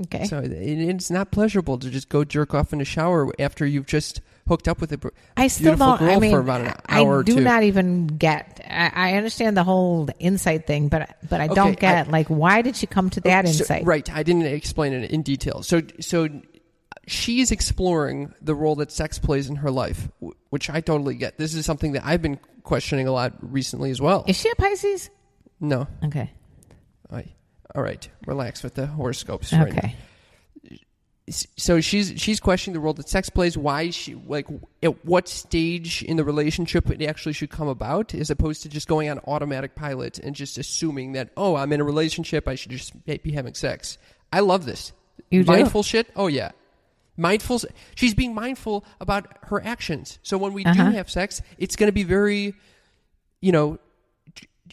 Okay. 0.06 0.24
So 0.24 0.38
it, 0.38 0.50
it's 0.52 1.10
not 1.10 1.32
pleasurable 1.32 1.76
to 1.78 1.90
just 1.90 2.08
go 2.08 2.24
jerk 2.24 2.54
off 2.54 2.72
in 2.72 2.78
the 2.78 2.84
shower 2.86 3.30
after 3.38 3.66
you've 3.66 3.84
just 3.86 4.22
hooked 4.48 4.68
up 4.68 4.80
with 4.80 4.90
a 4.92 4.96
br- 4.98 5.08
I 5.36 5.48
still 5.48 5.72
beautiful 5.72 5.86
don't. 5.88 5.98
girl 5.98 6.16
I 6.16 6.18
mean, 6.18 6.30
for 6.32 6.38
about 6.40 6.60
an 6.62 6.74
I 6.86 7.00
hour 7.02 7.18
or 7.18 7.22
do 7.24 7.34
two. 7.34 7.40
not 7.42 7.62
even 7.64 8.06
get. 8.06 8.64
I, 8.66 8.90
I 8.94 9.12
understand 9.18 9.54
the 9.56 9.64
whole 9.64 10.08
insight 10.18 10.66
thing, 10.66 10.88
but 10.88 11.16
but 11.28 11.42
I 11.42 11.44
Okay, 11.46 11.54
don't 11.54 11.78
get 11.78 12.06
I- 12.06 12.10
like 12.10 12.28
why 12.28 12.62
did 12.62 12.74
she 12.76 12.86
come 12.86 13.10
to 13.10 13.20
that 13.22 13.46
So- 13.48 13.50
insight? 13.64 13.84
right. 13.84 14.10
I 14.10 14.22
didn't 14.22 14.46
explain 14.46 14.94
it 14.94 15.10
in 15.10 15.20
detail. 15.20 15.62
So, 15.62 15.82
so 16.00 16.28
she's 17.10 17.50
exploring 17.50 18.32
the 18.40 18.54
role 18.54 18.76
that 18.76 18.90
sex 18.92 19.18
plays 19.18 19.48
in 19.48 19.56
her 19.56 19.70
life, 19.70 20.08
which 20.50 20.70
I 20.70 20.80
totally 20.80 21.14
get. 21.16 21.38
This 21.38 21.54
is 21.54 21.66
something 21.66 21.92
that 21.92 22.04
I've 22.04 22.22
been 22.22 22.38
questioning 22.62 23.06
a 23.08 23.12
lot 23.12 23.32
recently 23.40 23.90
as 23.90 24.00
well. 24.00 24.24
Is 24.28 24.36
she 24.36 24.48
a 24.50 24.54
Pisces? 24.54 25.10
No. 25.60 25.86
Okay. 26.04 26.30
All 27.72 27.82
right. 27.82 28.08
Relax 28.26 28.62
with 28.64 28.74
the 28.74 28.86
horoscopes. 28.88 29.52
Okay. 29.52 29.94
S- 31.28 31.46
So 31.56 31.80
she's 31.80 32.14
she's 32.16 32.40
questioning 32.40 32.74
the 32.74 32.80
role 32.80 32.94
that 32.94 33.08
sex 33.08 33.30
plays. 33.30 33.56
Why 33.56 33.90
she 33.90 34.16
like 34.26 34.48
at 34.82 35.04
what 35.04 35.28
stage 35.28 36.02
in 36.02 36.16
the 36.16 36.24
relationship 36.24 36.90
it 36.90 37.00
actually 37.02 37.34
should 37.34 37.50
come 37.50 37.68
about, 37.68 38.12
as 38.14 38.30
opposed 38.30 38.62
to 38.62 38.68
just 38.68 38.88
going 38.88 39.08
on 39.08 39.20
automatic 39.26 39.76
pilot 39.76 40.18
and 40.18 40.34
just 40.34 40.58
assuming 40.58 41.12
that 41.12 41.30
oh 41.36 41.54
I'm 41.54 41.72
in 41.72 41.80
a 41.80 41.84
relationship 41.84 42.48
I 42.48 42.56
should 42.56 42.72
just 42.72 42.92
be 43.06 43.30
having 43.32 43.54
sex. 43.54 43.98
I 44.32 44.40
love 44.40 44.64
this. 44.66 44.92
You 45.30 45.44
do? 45.44 45.52
mindful 45.52 45.84
shit. 45.84 46.08
Oh 46.16 46.26
yeah, 46.26 46.50
mindful. 47.20 47.60
She's 47.94 48.14
being 48.14 48.34
mindful 48.34 48.84
about 49.00 49.26
her 49.42 49.62
actions. 49.64 50.18
So 50.22 50.38
when 50.38 50.52
we 50.52 50.64
Uh-huh. 50.64 50.90
do 50.90 50.96
have 50.96 51.08
sex, 51.10 51.40
it's 51.58 51.76
going 51.76 51.88
to 51.88 51.92
be 51.92 52.02
very, 52.02 52.54
you 53.40 53.52
know, 53.52 53.78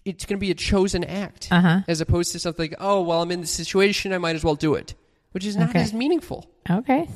it's 0.06 0.26
going 0.26 0.38
to 0.38 0.42
be 0.42 0.52
a 0.52 0.56
chosen 0.56 1.04
act 1.04 1.50
Uh-huh. 1.52 1.82
as 1.88 2.00
opposed 2.02 2.32
to 2.32 2.40
something. 2.40 2.74
Oh 2.80 3.02
well, 3.02 3.22
I'm 3.22 3.32
in 3.32 3.42
this 3.42 3.52
situation. 3.52 4.14
I 4.14 4.18
might 4.18 4.36
as 4.36 4.44
well 4.44 4.56
do 4.56 4.74
it, 4.76 4.96
which 5.34 5.46
is 5.46 5.56
not 5.58 5.70
Okay. 5.70 5.82
as 5.82 5.94
meaningful. 5.94 6.46
Okay. 6.70 7.08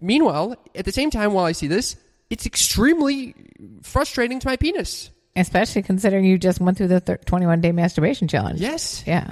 Meanwhile, 0.00 0.56
at 0.74 0.84
the 0.84 0.92
same 0.92 1.10
time, 1.10 1.32
while 1.32 1.44
I 1.44 1.52
see 1.52 1.66
this, 1.68 1.96
it's 2.30 2.44
extremely 2.46 3.34
frustrating 3.82 4.40
to 4.40 4.46
my 4.48 4.56
penis. 4.56 5.10
Especially 5.36 5.82
considering 5.82 6.24
you 6.24 6.38
just 6.38 6.60
went 6.60 6.76
through 6.78 6.88
the 6.88 7.00
thir- 7.00 7.16
21 7.24 7.60
day 7.60 7.72
masturbation 7.72 8.28
challenge. 8.28 8.60
Yes, 8.60 9.02
Yeah. 9.06 9.30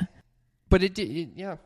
but 0.69 0.83
it, 0.83 0.99
it 0.99 1.29
yeah. 1.37 1.57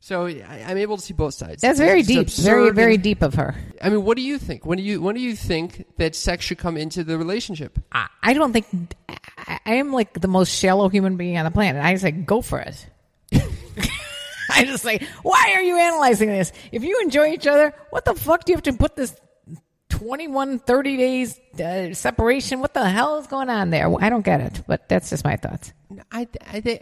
So 0.00 0.26
I, 0.26 0.64
I'm 0.68 0.76
able 0.78 0.96
to 0.96 1.02
see 1.02 1.14
both 1.14 1.34
sides. 1.34 1.62
That's 1.62 1.78
very 1.78 2.00
It's 2.00 2.08
deep. 2.08 2.28
Very, 2.44 2.70
very 2.70 2.94
and- 2.94 3.02
deep 3.02 3.22
of 3.22 3.34
her. 3.34 3.54
I 3.82 3.88
mean, 3.88 4.04
what 4.04 4.16
do 4.16 4.22
you 4.22 4.38
think? 4.38 4.64
When 4.64 4.78
do 4.78 4.84
you 4.84 5.00
when 5.02 5.14
do 5.14 5.20
you 5.20 5.34
think 5.34 5.86
that 5.96 6.14
sex 6.14 6.44
should 6.44 6.58
come 6.58 6.76
into 6.76 7.02
the 7.02 7.18
relationship? 7.18 7.78
I, 7.92 8.06
I 8.22 8.34
don't 8.34 8.52
think 8.52 8.66
I, 9.08 9.58
I 9.66 9.74
am 9.74 9.92
like 9.92 10.12
the 10.20 10.28
most 10.28 10.50
shallow 10.52 10.88
human 10.88 11.16
being 11.16 11.38
on 11.38 11.44
the 11.44 11.50
planet. 11.50 11.84
I 11.84 11.92
just 11.92 12.02
say 12.02 12.12
go 12.12 12.40
for 12.42 12.60
it. 12.60 12.86
I 14.48 14.64
just 14.64 14.84
say, 14.84 15.00
why 15.22 15.52
are 15.56 15.60
you 15.62 15.76
analyzing 15.76 16.28
this? 16.28 16.52
If 16.70 16.84
you 16.84 17.00
enjoy 17.02 17.30
each 17.32 17.46
other, 17.46 17.74
what 17.90 18.04
the 18.04 18.14
fuck 18.14 18.44
do 18.44 18.52
you 18.52 18.56
have 18.56 18.62
to 18.64 18.72
put 18.74 18.94
this 18.94 19.14
21, 19.90 20.60
30 20.60 20.96
days 20.96 21.40
uh, 21.60 21.92
separation? 21.94 22.60
What 22.60 22.72
the 22.72 22.88
hell 22.88 23.18
is 23.18 23.26
going 23.26 23.50
on 23.50 23.70
there? 23.70 23.92
I 24.00 24.08
don't 24.08 24.24
get 24.24 24.40
it, 24.40 24.62
but 24.66 24.88
that's 24.88 25.10
just 25.10 25.24
my 25.24 25.36
thoughts. 25.36 25.72
I 26.12 26.28
I 26.46 26.60
think 26.60 26.80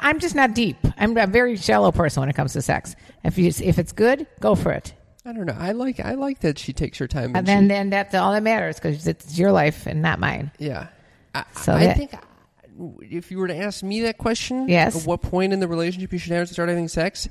I'm 0.00 0.18
just 0.18 0.34
not 0.34 0.54
deep. 0.54 0.76
I'm 0.98 1.16
a 1.16 1.26
very 1.26 1.56
shallow 1.56 1.92
person 1.92 2.20
when 2.20 2.28
it 2.28 2.34
comes 2.36 2.52
to 2.54 2.62
sex. 2.62 2.94
If 3.24 3.38
you 3.38 3.46
if 3.48 3.78
it's 3.78 3.92
good, 3.92 4.26
go 4.40 4.54
for 4.54 4.72
it. 4.72 4.94
I 5.24 5.32
don't 5.32 5.46
know. 5.46 5.56
I 5.58 5.72
like 5.72 6.00
I 6.00 6.14
like 6.14 6.40
that 6.40 6.58
she 6.58 6.72
takes 6.72 6.98
her 6.98 7.06
time. 7.06 7.36
And 7.36 7.36
And 7.36 7.46
then 7.46 7.62
she- 7.64 7.68
then 7.68 7.90
that's 7.90 8.14
all 8.14 8.32
that 8.32 8.42
matters 8.42 8.76
because 8.76 9.06
it's 9.06 9.38
your 9.38 9.52
life 9.52 9.86
and 9.86 10.02
not 10.02 10.18
mine. 10.18 10.50
yeah. 10.58 10.88
I, 11.34 11.44
So 11.60 11.72
I 11.72 11.86
that- 11.86 11.96
think 11.96 12.12
if 13.02 13.30
you 13.30 13.38
were 13.38 13.48
to 13.48 13.56
ask 13.56 13.82
me 13.82 14.00
that 14.02 14.18
question, 14.18 14.68
Yes. 14.68 14.96
at 15.02 15.06
what 15.06 15.22
point 15.22 15.52
in 15.52 15.60
the 15.60 15.68
relationship 15.68 16.12
you 16.12 16.18
should 16.18 16.32
have 16.32 16.48
to 16.48 16.52
start 16.54 16.68
having 16.68 16.88
sex, 16.88 17.28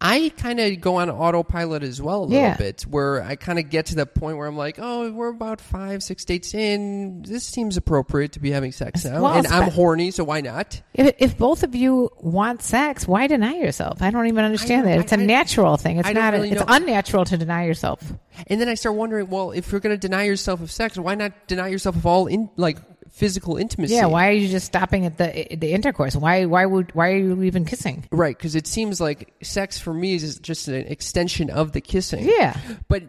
I 0.00 0.32
kind 0.36 0.60
of 0.60 0.80
go 0.80 0.96
on 0.96 1.10
autopilot 1.10 1.82
as 1.82 2.00
well 2.00 2.20
a 2.20 2.26
little 2.26 2.36
Yeah. 2.36 2.56
bit, 2.56 2.82
where 2.82 3.22
I 3.22 3.34
kind 3.34 3.58
of 3.58 3.70
get 3.70 3.86
to 3.86 3.96
the 3.96 4.06
point 4.06 4.36
where 4.38 4.46
I'm 4.46 4.56
like, 4.56 4.78
oh, 4.80 5.10
we're 5.10 5.28
about 5.28 5.60
five, 5.60 6.02
six 6.02 6.24
dates 6.24 6.54
in. 6.54 7.22
This 7.22 7.44
seems 7.44 7.76
appropriate 7.76 8.32
to 8.32 8.40
be 8.40 8.52
having 8.52 8.70
sex 8.70 9.04
now, 9.04 9.22
Well, 9.22 9.34
and 9.34 9.46
I'm 9.48 9.70
horny, 9.70 10.12
so 10.12 10.22
why 10.24 10.42
not? 10.42 10.80
If, 10.94 11.14
if 11.18 11.36
both 11.38 11.64
of 11.64 11.74
you 11.74 12.10
want 12.20 12.62
sex, 12.62 13.08
why 13.08 13.26
deny 13.26 13.54
yourself? 13.54 14.00
I 14.00 14.10
don't 14.10 14.26
even 14.28 14.44
understand 14.44 14.86
I- 14.86 14.92
that. 14.92 15.00
It's 15.00 15.12
a 15.12 15.18
I- 15.18 15.22
I- 15.22 15.26
natural 15.26 15.76
thing. 15.76 15.98
It's 15.98 16.08
not. 16.12 16.32
really 16.34 16.52
it's 16.52 16.60
know. 16.60 16.66
unnatural 16.68 17.24
to 17.26 17.36
deny 17.36 17.64
yourself. 17.66 18.00
And 18.46 18.60
then 18.60 18.68
I 18.68 18.74
start 18.74 18.94
wondering, 18.94 19.28
well, 19.28 19.50
if 19.50 19.70
you're 19.72 19.80
going 19.80 19.94
to 19.94 19.98
deny 20.08 20.24
yourself 20.24 20.60
of 20.60 20.70
sex, 20.70 20.96
why 20.98 21.14
not 21.16 21.32
deny 21.48 21.68
yourself 21.68 21.96
of 21.96 22.06
all 22.06 22.26
in 22.26 22.48
like 22.56 22.78
physical 23.14 23.56
intimacy? 23.56 23.94
Yeah. 23.94 24.06
Why 24.06 24.28
are 24.28 24.32
you 24.32 24.48
just 24.48 24.66
stopping 24.66 25.06
at 25.06 25.18
the 25.18 25.56
the 25.56 25.72
intercourse? 25.72 26.16
Why 26.16 26.46
why 26.46 26.66
would 26.66 26.94
why 26.94 27.12
are 27.12 27.16
you 27.16 27.42
even 27.44 27.64
kissing? 27.64 28.06
Right, 28.10 28.36
because 28.36 28.56
it 28.56 28.66
seems 28.66 29.00
like 29.00 29.32
sex 29.42 29.78
for 29.78 29.94
me 29.94 30.14
is 30.14 30.38
just 30.40 30.68
an 30.68 30.86
extension 30.86 31.48
of 31.48 31.72
the 31.72 31.80
kissing. 31.80 32.28
Yeah. 32.28 32.58
But 32.88 33.04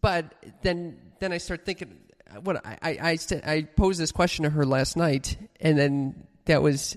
but 0.00 0.34
then 0.62 0.98
then 1.20 1.32
I 1.32 1.38
start 1.38 1.64
thinking, 1.64 1.98
what 2.42 2.64
I 2.66 2.78
I 2.82 2.90
I, 3.10 3.18
I 3.44 3.62
posed 3.62 4.00
this 4.00 4.10
question 4.10 4.44
to 4.44 4.50
her 4.50 4.64
last 4.64 4.96
night, 4.96 5.36
and 5.60 5.78
then 5.78 6.26
that 6.46 6.62
was 6.62 6.96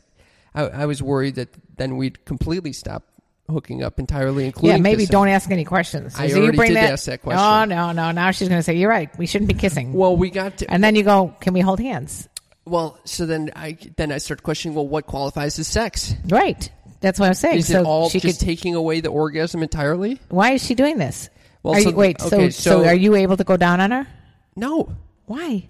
I, 0.55 0.63
I 0.63 0.86
was 0.86 1.03
worried 1.03 1.36
that 1.36 1.50
then 1.77 1.98
we'd 1.98 2.24
completely 2.25 2.74
stop 2.74 3.03
hooking 3.50 3.84
up 3.84 4.00
entirely, 4.00 4.46
including 4.46 4.77
yeah. 4.77 4.82
Maybe 4.82 5.03
kissing. 5.03 5.12
don't 5.12 5.27
ask 5.27 5.50
any 5.51 5.65
questions. 5.65 6.15
I 6.15 6.27
So 6.27 6.36
you 6.36 6.44
already 6.44 6.58
bring 6.58 6.70
did 6.70 6.77
that, 6.77 6.94
ask 6.94 7.06
that 7.06 7.20
oh, 7.22 7.24
question. 7.24 7.44
Oh 7.44 7.65
no 7.65 7.91
no. 7.91 8.12
Now 8.12 8.32
she's 8.32 8.48
going 8.48 8.60
to 8.60 8.63
say 8.63 8.75
you're 8.77 8.89
right. 8.89 9.10
We 9.18 9.25
shouldn't 9.25 9.48
be 9.48 9.53
kissing. 9.53 9.94
Well, 9.94 10.15
we 10.15 10.29
got 10.29 10.58
to 10.60 10.72
and 10.72 10.84
then 10.84 10.96
you 10.96 11.03
go, 11.03 11.36
can 11.41 11.53
we 11.53 11.62
hold 11.62 11.79
hands? 11.79 12.29
well. 12.65 13.00
So 13.06 13.25
then 13.25 13.51
I 13.56 13.77
then 13.98 14.12
I 14.12 14.20
start 14.20 14.44
questioning, 14.44 14.75
well, 14.75 14.88
what 14.88 15.06
qualifies 15.08 15.60
as 15.60 15.68
sex? 15.68 16.13
Right. 16.27 16.72
That's 17.01 17.20
what 17.20 17.27
I'm 17.27 17.34
saying. 17.34 17.60
Is 17.60 17.68
so 17.68 17.79
it 17.79 17.86
all 17.86 18.10
she 18.10 18.20
just 18.20 18.39
could. 18.39 18.46
taking 18.46 18.75
away 18.75 19.01
the 19.01 19.10
orgasm 19.10 19.63
entirely? 19.63 20.20
why 20.29 20.51
is 20.51 20.63
she 20.65 20.75
doing 20.75 20.98
this? 20.98 21.29
Well, 21.63 21.75
so- 21.75 21.89
you, 21.89 21.96
wait. 21.96 22.22
okay, 22.22 22.50
so, 22.51 22.82
so 22.82 22.86
are 22.86 22.94
you 22.96 23.15
able 23.15 23.38
to 23.38 23.44
go 23.44 23.58
down 23.58 23.79
on 23.82 23.91
her? 23.91 24.08
No. 24.56 24.96
Why? 25.25 25.70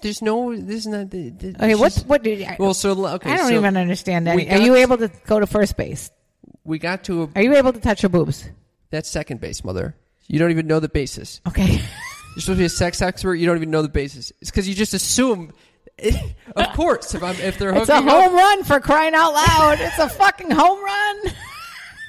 There's 0.00 0.22
no. 0.22 0.56
This 0.56 0.80
is 0.80 0.86
not. 0.86 1.10
the- 1.10 1.30
the- 1.30 1.48
Okay. 1.56 1.74
What? 1.74 1.94
What? 2.06 2.22
Did, 2.22 2.42
I, 2.42 2.56
Well, 2.58 2.74
so 2.74 3.06
okay. 3.06 3.30
I 3.30 3.36
don't 3.36 3.48
so 3.48 3.54
even 3.54 3.76
understand 3.76 4.26
that. 4.26 4.36
we 4.36 4.48
Are 4.48 4.58
you 4.58 4.74
able 4.76 4.96
to 4.98 5.10
go 5.26 5.40
to 5.40 5.46
first 5.46 5.76
base? 5.76 6.10
We 6.64 6.78
got 6.78 7.04
to 7.04 7.24
a, 7.24 7.28
Are 7.36 7.42
you 7.42 7.54
able 7.54 7.72
to 7.72 7.80
touch 7.80 8.02
her 8.02 8.08
boobs? 8.08 8.48
that's 8.90 9.10
second 9.10 9.40
base, 9.40 9.64
mother. 9.64 9.96
You 10.26 10.38
don't 10.38 10.50
even 10.50 10.66
know 10.66 10.80
the 10.80 10.88
basis. 10.88 11.40
Okay. 11.46 11.66
You're 12.34 12.40
supposed 12.40 12.46
to 12.46 12.54
be 12.56 12.64
a 12.64 12.68
sex 12.68 13.02
expert. 13.02 13.34
You 13.34 13.46
don't 13.46 13.56
even 13.56 13.70
know 13.70 13.82
the 13.82 13.88
basis. 13.88 14.32
It's 14.40 14.50
because 14.50 14.68
you 14.68 14.74
just 14.74 14.94
assume. 14.94 15.52
of 16.56 16.66
course, 16.74 17.14
if 17.14 17.22
I'm 17.22 17.36
if 17.36 17.58
they're 17.58 17.72
hooked 17.72 17.90
up. 17.90 18.02
It's 18.02 18.04
hooking 18.04 18.08
a 18.08 18.12
home 18.12 18.34
up 18.34 18.40
run 18.40 18.64
for 18.64 18.80
crying 18.80 19.14
out 19.14 19.32
loud. 19.32 19.78
It's 19.80 19.98
a 19.98 20.08
fucking 20.08 20.50
home 20.50 20.82
run. 20.82 21.16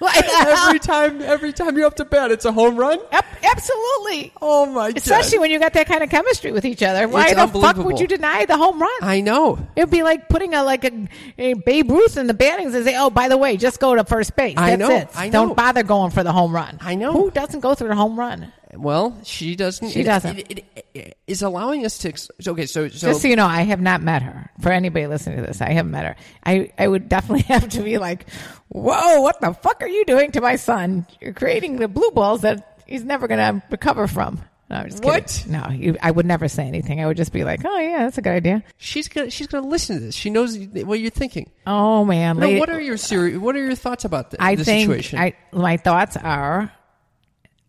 Every 0.16 0.80
time, 0.80 1.22
every 1.22 1.54
time 1.54 1.78
you're 1.78 1.88
up 1.88 1.96
to 1.96 2.06
bat, 2.06 2.32
it's 2.32 2.46
a 2.46 2.52
home 2.52 2.76
run. 2.78 3.00
Yep, 3.12 3.26
absolutely. 3.44 4.32
Oh 4.42 4.66
my 4.66 4.90
god! 4.92 4.98
Especially 4.98 5.40
when 5.40 5.52
you 5.52 5.60
got 5.60 5.74
that 5.74 5.88
kind 5.88 6.04
of 6.04 6.10
chemistry 6.10 6.52
with 6.52 6.66
each 6.66 6.84
other. 6.84 7.08
Why 7.08 7.24
It's 7.24 7.32
the 7.32 7.36
fuck 7.38 7.48
unbelievable. 7.56 7.86
would 7.86 8.00
you 8.00 8.08
deny 8.08 8.46
the 8.46 8.58
home 8.58 8.82
run? 8.82 8.92
I 9.02 9.22
know. 9.22 9.60
It'd 9.76 9.90
be 9.90 10.04
like 10.04 10.30
putting 10.30 10.54
a 10.54 10.64
like 10.64 10.84
a, 10.86 11.08
a 11.38 11.54
Babe 11.54 11.90
Ruth 11.92 12.18
in 12.18 12.28
the 12.28 12.34
battings 12.34 12.74
and 12.76 12.86
say, 12.86 12.96
"Oh, 12.98 13.10
by 13.10 13.28
the 13.28 13.38
way, 13.38 13.58
just 13.58 13.80
go 13.80 13.96
to 13.96 14.04
first 14.04 14.36
base. 14.36 14.56
I 14.58 14.76
That's 14.76 14.80
know, 14.80 14.96
it. 14.96 15.10
I 15.16 15.28
know. 15.28 15.48
Don't 15.48 15.56
bother 15.58 15.84
going 15.84 16.12
for 16.12 16.24
the 16.24 16.32
home 16.32 16.54
run." 16.54 16.78
I 16.82 16.96
know. 16.96 17.12
Who 17.12 17.32
doesn't 17.32 17.60
go 17.62 17.76
through 17.76 17.90
the 17.90 17.96
home 17.96 18.18
run? 18.20 18.52
Well, 18.78 19.18
she 19.24 19.56
doesn't. 19.56 19.90
She 19.90 20.02
it- 20.02 20.06
doesn't. 20.06 20.38
It, 20.40 20.52
it, 20.76 20.86
it 20.94 21.18
is 21.28 21.42
allowing 21.42 21.86
us 21.86 21.98
to. 22.00 22.10
Okay, 22.48 22.66
so 22.66 22.88
so 22.90 23.08
Just 23.10 23.22
so 23.22 23.28
you 23.28 23.36
know, 23.36 23.46
I 23.48 23.62
have 23.64 23.82
not 23.82 24.02
met 24.02 24.22
her. 24.22 24.50
For 24.62 24.72
anybody 24.72 25.08
listening 25.08 25.38
to 25.38 25.44
this, 25.46 25.62
I 25.62 25.72
haven't 25.72 25.92
met 25.92 26.06
her. 26.06 26.16
I, 26.46 26.72
I 26.78 26.88
would 26.88 27.10
definitely 27.10 27.44
have 27.54 27.70
to 27.70 27.82
be 27.82 27.98
like, 27.98 28.30
whoa, 28.70 29.22
what 29.22 29.40
the 29.42 29.54
fuck 29.54 29.82
are 29.82 29.88
you 29.88 30.06
doing 30.06 30.32
to 30.34 30.42
my 30.42 30.56
son? 30.56 31.06
You're 31.22 31.34
creating 31.34 31.78
the 31.78 31.88
blue 31.88 32.12
balls 32.12 32.42
that 32.42 32.82
he's 32.88 33.04
never 33.04 33.28
going 33.28 33.40
to 33.62 33.66
recover 33.70 34.08
from. 34.08 34.42
No, 34.70 34.78
I'm 34.78 34.90
just 34.90 35.04
kidding. 35.04 35.22
What? 35.22 35.46
No, 35.48 35.70
you, 35.70 35.96
I 36.02 36.10
would 36.10 36.26
never 36.26 36.48
say 36.48 36.66
anything. 36.68 37.00
I 37.00 37.06
would 37.06 37.18
just 37.18 37.32
be 37.32 37.44
like, 37.44 37.62
oh, 37.64 37.78
yeah, 37.78 38.00
that's 38.06 38.18
a 38.18 38.22
good 38.24 38.32
idea. 38.34 38.64
she's 38.78 39.08
gonna 39.08 39.30
she's 39.30 39.46
gonna 39.46 39.68
listen 39.68 39.98
to 40.00 40.06
this. 40.06 40.16
She 40.16 40.32
knows 40.32 40.58
what 40.58 41.00
you're 41.00 41.12
thinking. 41.12 41.52
Oh, 41.68 42.04
man. 42.04 42.40
No, 42.40 42.52
what 42.58 42.72
are 42.72 42.82
your 42.82 42.98
seri- 42.98 43.38
What 43.38 43.56
are 43.56 43.64
your 43.64 43.76
thoughts 43.76 44.06
about 44.06 44.32
the, 44.32 44.42
I 44.42 44.56
the 44.56 44.64
think 44.64 44.88
situation? 44.88 45.20
I, 45.20 45.34
my 45.52 45.78
thoughts 45.78 46.18
are 46.18 46.72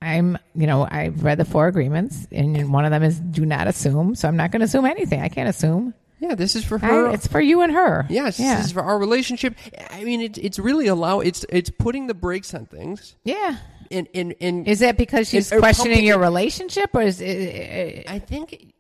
I'm, 0.02 0.38
you 0.54 0.66
know, 0.66 0.86
I've 0.88 1.24
read 1.24 1.38
the 1.38 1.44
four 1.44 1.66
agreements, 1.68 2.26
and 2.30 2.72
one 2.72 2.84
of 2.84 2.90
them 2.90 3.02
is 3.02 3.18
do 3.18 3.44
not 3.46 3.66
assume. 3.66 4.14
So 4.14 4.28
I'm 4.28 4.36
not 4.36 4.50
going 4.50 4.60
to 4.60 4.66
assume 4.66 4.84
anything. 4.84 5.20
I 5.20 5.28
can't 5.28 5.48
assume. 5.48 5.94
yeah, 6.20 6.34
this 6.34 6.54
is 6.56 6.64
for 6.64 6.78
her. 6.78 7.08
I, 7.08 7.14
it's 7.14 7.26
for 7.26 7.40
you 7.40 7.62
and 7.62 7.72
her. 7.72 8.06
Yes, 8.08 8.38
Yeah. 8.38 8.56
this 8.56 8.66
is 8.66 8.72
for 8.72 8.82
our 8.82 8.98
relationship. 8.98 9.54
I 9.90 10.04
mean, 10.04 10.20
it, 10.20 10.38
it's 10.38 10.58
really 10.58 10.86
allow 10.86 11.20
it's 11.20 11.44
it's 11.48 11.70
putting 11.70 12.06
the 12.06 12.14
brakes 12.14 12.54
on 12.54 12.66
things. 12.66 13.16
yeah. 13.24 13.56
And 13.90 14.08
and 14.14 14.34
and 14.40 14.66
Is 14.66 14.80
that 14.80 14.96
because 14.98 15.28
she's 15.28 15.52
or 15.52 15.60
questioning 15.60 16.04
your 16.04 16.18
relationship, 16.18 16.90
or 16.92 17.02
is 17.02 17.20
it, 17.20 18.04
uh, 18.08 18.12
I 18.12 18.18
think 18.18 18.72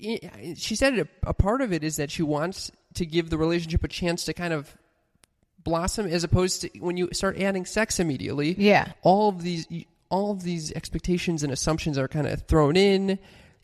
she 0.00 0.74
said 0.74 0.98
a, 0.98 1.08
a 1.22 1.32
part 1.34 1.60
of 1.60 1.72
it 1.72 1.84
is 1.84 1.96
that 1.96 2.10
she 2.10 2.22
wants 2.22 2.70
to 2.94 3.06
give 3.06 3.30
the 3.30 3.38
relationship 3.38 3.84
a 3.84 3.88
chance 3.88 4.24
to 4.24 4.32
kind 4.34 4.52
of 4.52 4.76
blossom, 5.62 6.06
as 6.06 6.24
opposed 6.24 6.62
to 6.62 6.68
when 6.80 6.96
you 6.96 7.08
start 7.12 7.38
adding 7.38 7.66
sex 7.66 8.00
immediately. 8.00 8.54
Yeah. 8.58 8.92
all 9.02 9.28
of 9.28 9.42
these 9.42 9.66
all 10.10 10.30
of 10.30 10.42
these 10.42 10.72
expectations 10.72 11.42
and 11.42 11.52
assumptions 11.52 11.98
are 11.98 12.08
kind 12.08 12.26
of 12.26 12.42
thrown 12.46 12.76
in. 12.76 13.18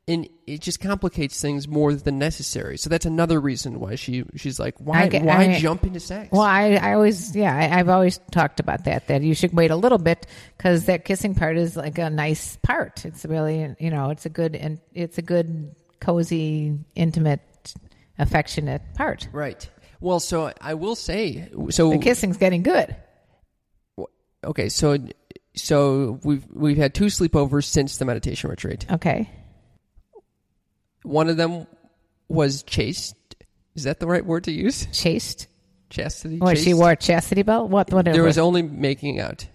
And 0.07 0.29
it 0.47 0.61
just 0.61 0.81
complicates 0.81 1.41
things 1.41 1.67
more 1.67 1.95
than 1.95 2.19
necessary. 2.19 2.77
So 2.77 2.91
that's 2.91 3.07
another 3.07 3.41
reason 3.41 3.81
why 3.81 3.95
she 3.95 4.23
she's 4.37 4.61
like, 4.61 4.75
why 4.79 5.09
get- 5.09 5.23
why 5.23 5.45
I- 5.49 5.59
jump 5.59 5.83
into 5.85 5.99
sex? 5.99 6.29
Well, 6.31 6.43
I, 6.43 6.75
I 6.75 6.93
always, 6.93 7.35
yeah, 7.35 7.57
I, 7.57 7.79
I've 7.79 7.89
always 7.89 8.21
talked 8.31 8.61
about 8.61 8.85
that, 8.85 9.07
that 9.09 9.23
you 9.23 9.35
should 9.35 9.55
wait 9.55 9.71
a 9.71 9.77
little 9.77 9.97
bit 9.97 10.27
because 10.59 10.85
that 10.85 11.07
kissing 11.07 11.35
part 11.35 11.57
is 11.57 11.75
like 11.75 11.97
a 11.97 12.11
nice 12.11 12.57
part. 12.63 13.07
It's 13.07 13.25
really, 13.25 13.75
you 13.81 13.89
know, 13.89 14.11
it's 14.11 14.27
a 14.27 14.29
good, 14.29 14.55
and 14.55 14.79
it's 14.93 15.17
a 15.17 15.23
good, 15.23 15.75
cozy, 16.03 16.79
intimate, 16.95 17.41
affectionate 18.19 18.83
part. 18.97 19.27
Right. 19.33 19.67
Well, 20.01 20.21
so 20.21 20.53
I 20.61 20.75
will 20.75 20.97
say, 20.97 21.49
so 21.71 21.93
The 21.93 21.99
kissing's 21.99 22.37
getting 22.37 22.63
good. 22.63 22.95
okay, 24.45 24.69
so 24.69 24.99
so 25.55 26.19
we've 26.25 26.45
we've 26.53 26.77
had 26.77 26.95
two 26.95 27.07
sleepovers 27.07 27.65
since 27.65 27.99
the 27.99 28.05
meditation 28.05 28.51
retreat. 28.51 28.87
Okay. 28.91 29.31
One 31.03 31.29
of 31.29 31.37
them 31.37 31.67
was 32.29 32.63
chaste. 32.63 33.17
Is 33.75 33.85
that 33.85 34.01
the 34.01 34.07
right 34.07 34.25
word 34.25 34.45
to 34.45 34.53
use? 34.53 34.87
Chaste. 34.93 35.49
Chastity. 35.91 36.39
What, 36.39 36.59
she 36.59 36.75
wore 36.75 36.93
a 36.93 36.97
chastity 36.97 37.43
belt? 37.43 37.71
What, 37.71 37.93
whatever. 37.93 38.15
There 38.15 38.25
was 38.25 38.39
only 38.39 38.63
making 38.63 39.21
out, 39.21 39.47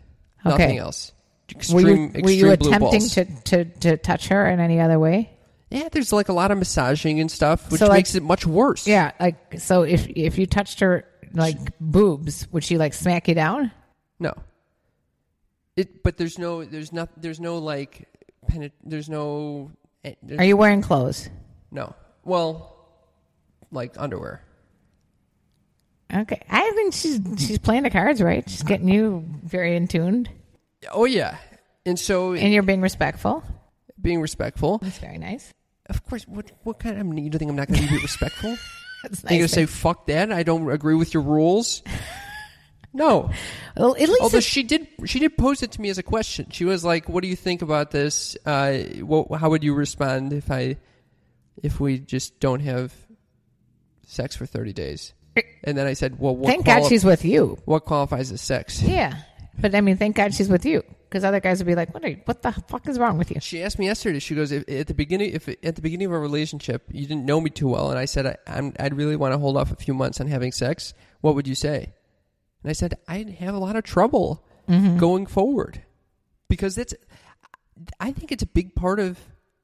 Okay. 0.46 0.58
nothing 0.58 0.78
else. 0.78 1.12
were 1.52 1.58
Extreme, 1.58 2.12
you, 2.16 2.22
were 2.22 2.30
you 2.30 2.52
attempting 2.52 3.02
to, 3.10 3.26
to, 3.44 3.66
to 3.66 3.98
touch 3.98 4.28
her 4.28 4.48
in 4.48 4.60
any 4.60 4.80
other 4.80 5.00
way? 5.00 5.32
Yeah, 5.70 5.90
there's 5.92 6.14
like 6.14 6.30
a 6.30 6.34
lot 6.34 6.52
of 6.52 6.58
massaging 6.58 7.20
and 7.20 7.30
stuff, 7.30 7.72
which 7.72 7.80
So, 7.80 7.88
like- 7.88 7.98
makes 8.00 8.16
it 8.16 8.24
much 8.24 8.46
worse. 8.46 8.88
Yeah, 8.88 9.12
like 9.20 9.60
so. 9.60 9.84
If 9.84 10.08
if 10.08 10.38
you 10.38 10.48
touched 10.48 10.80
her 10.80 11.06
like 11.34 11.58
boobs, 11.80 12.48
would 12.52 12.64
she 12.64 12.78
like 12.78 12.94
smack 12.94 13.28
you 13.28 13.36
down? 13.36 13.72
No. 14.20 14.34
It, 15.80 16.04
but 16.04 16.18
there's 16.18 16.38
no, 16.38 16.64
there's 16.66 16.92
not, 16.92 17.10
there's 17.16 17.40
no 17.40 17.58
like, 17.60 18.08
penet- 18.52 18.72
there's 18.84 19.08
no. 19.10 19.72
eh, 20.04 20.16
there's- 20.22 20.40
Are 20.42 20.46
you 20.46 20.58
wearing 20.58 20.82
clothes? 20.82 21.30
No. 21.72 21.96
Well, 22.24 22.76
like 23.72 23.96
underwear. 23.98 24.42
Okay, 26.14 26.42
I 26.50 26.72
think 26.72 26.94
she's 26.94 27.20
she's 27.38 27.60
playing 27.60 27.84
the 27.84 27.92
cards 27.92 28.20
right. 28.22 28.44
She's 28.50 28.64
getting 28.64 28.90
you 28.90 29.24
very 29.44 29.76
in 29.76 29.88
tuned, 29.88 30.28
Oh 30.92 31.06
yeah, 31.06 31.38
and 31.86 32.00
so 32.00 32.34
and 32.34 32.52
you're 32.52 32.64
being 32.64 32.82
respectful. 32.82 33.44
being 34.02 34.20
respectful. 34.20 34.80
That's 34.80 34.98
very 34.98 35.20
nice. 35.20 35.54
Of 35.86 36.04
course, 36.06 36.28
what 36.28 36.52
what 36.64 36.80
kind 36.80 37.00
of 37.00 37.16
you 37.18 37.30
think 37.30 37.50
I'm 37.52 37.56
not 37.56 37.68
going 37.68 37.84
to 37.84 37.90
be 37.94 37.98
respectful? 38.02 38.58
That's 39.04 39.24
Are 39.24 39.34
you 39.34 39.40
going 39.42 39.48
to 39.50 39.54
say 39.54 39.66
fuck 39.68 40.08
that? 40.08 40.32
I 40.32 40.42
don't 40.42 40.70
agree 40.72 40.96
with 40.96 41.14
your 41.14 41.24
rules. 41.24 41.84
No. 42.92 43.30
well, 43.78 43.94
at 43.94 44.00
least 44.10 44.20
Although 44.20 44.40
she 44.40 44.64
did, 44.64 44.79
she 45.06 45.20
did 45.20 45.38
pose 45.38 45.64
it 45.64 45.72
to 45.72 45.82
me 45.82 45.90
as 45.90 45.98
a 45.98 46.04
question. 46.04 46.48
She 46.52 46.66
was 46.66 46.84
like, 46.84 47.10
"What 47.10 47.22
do 47.22 47.28
you 47.28 47.36
think 47.36 47.62
about 47.62 47.92
this? 47.92 48.38
Uh, 48.46 48.78
what, 49.02 49.40
how 49.40 49.50
would 49.50 49.64
you 49.64 49.74
respond 49.74 50.34
if 50.34 50.52
I, 50.52 50.78
if 51.62 51.80
we 51.80 52.00
just 52.00 52.40
don't 52.40 52.62
have 52.62 52.94
sex 54.06 54.36
for 54.36 54.46
thirty 54.46 54.74
days?" 54.74 55.14
And 55.64 55.78
then 55.78 55.88
I 55.88 55.94
said, 55.94 56.20
"Well, 56.20 56.36
what, 56.36 56.50
thank 56.50 56.66
God 56.66 56.86
she's 56.86 57.06
with 57.06 57.24
you. 57.24 57.58
what 57.66 57.86
qualifies 57.86 58.32
as 58.32 58.42
sex?" 58.42 58.82
Yeah, 58.82 59.16
but 59.60 59.76
I 59.76 59.82
mean, 59.82 59.98
thank 59.98 60.16
God 60.16 60.34
she's 60.34 60.50
with 60.50 60.66
you 60.66 60.84
because 61.10 61.24
other 61.24 61.40
guys 61.40 61.60
would 61.60 61.68
be 61.68 61.76
like, 61.76 61.94
"What? 61.94 62.04
Are 62.04 62.10
you, 62.10 62.22
what 62.26 62.42
the 62.42 62.52
fuck 62.52 62.88
is 62.88 63.00
wrong 63.00 63.18
with 63.18 63.32
you?" 63.32 63.40
She 63.40 63.62
asked 63.64 63.80
me 63.80 63.86
yesterday. 63.86 64.20
She 64.20 64.36
goes, 64.36 64.52
"At 64.52 64.88
the 64.88 64.94
beginning, 64.94 65.34
if 65.34 65.48
at 65.48 65.76
the 65.76 65.82
beginning 65.82 66.08
of 66.08 66.14
our 66.14 66.20
relationship, 66.20 66.84
you 66.92 67.08
didn't 67.08 67.26
know 67.26 67.40
me 67.40 67.50
too 67.50 67.68
well, 67.68 67.90
and 67.90 68.00
I 68.00 68.06
said 68.06 68.26
I, 68.26 68.38
I'm, 68.48 68.74
I'd 68.80 68.96
really 68.96 69.16
want 69.16 69.34
to 69.34 69.38
hold 69.38 69.58
off 69.58 69.72
a 69.72 69.76
few 69.76 69.94
months 69.94 70.20
on 70.20 70.28
having 70.28 70.52
sex, 70.52 70.94
what 71.22 71.36
would 71.36 71.48
you 71.48 71.56
say?" 71.56 71.94
And 72.64 72.70
I 72.70 72.74
said, 72.74 72.98
"I'd 73.08 73.30
have 73.30 73.56
a 73.56 73.60
lot 73.60 73.76
of 73.76 73.84
trouble 73.84 74.44
going 74.98 75.26
forward 75.26 75.82
because 76.48 76.76
that's. 76.76 76.94
I 78.00 78.12
think 78.12 78.32
it's 78.32 78.44
a 78.44 78.48
big 78.48 78.76
part 78.76 79.00
of 79.00 79.18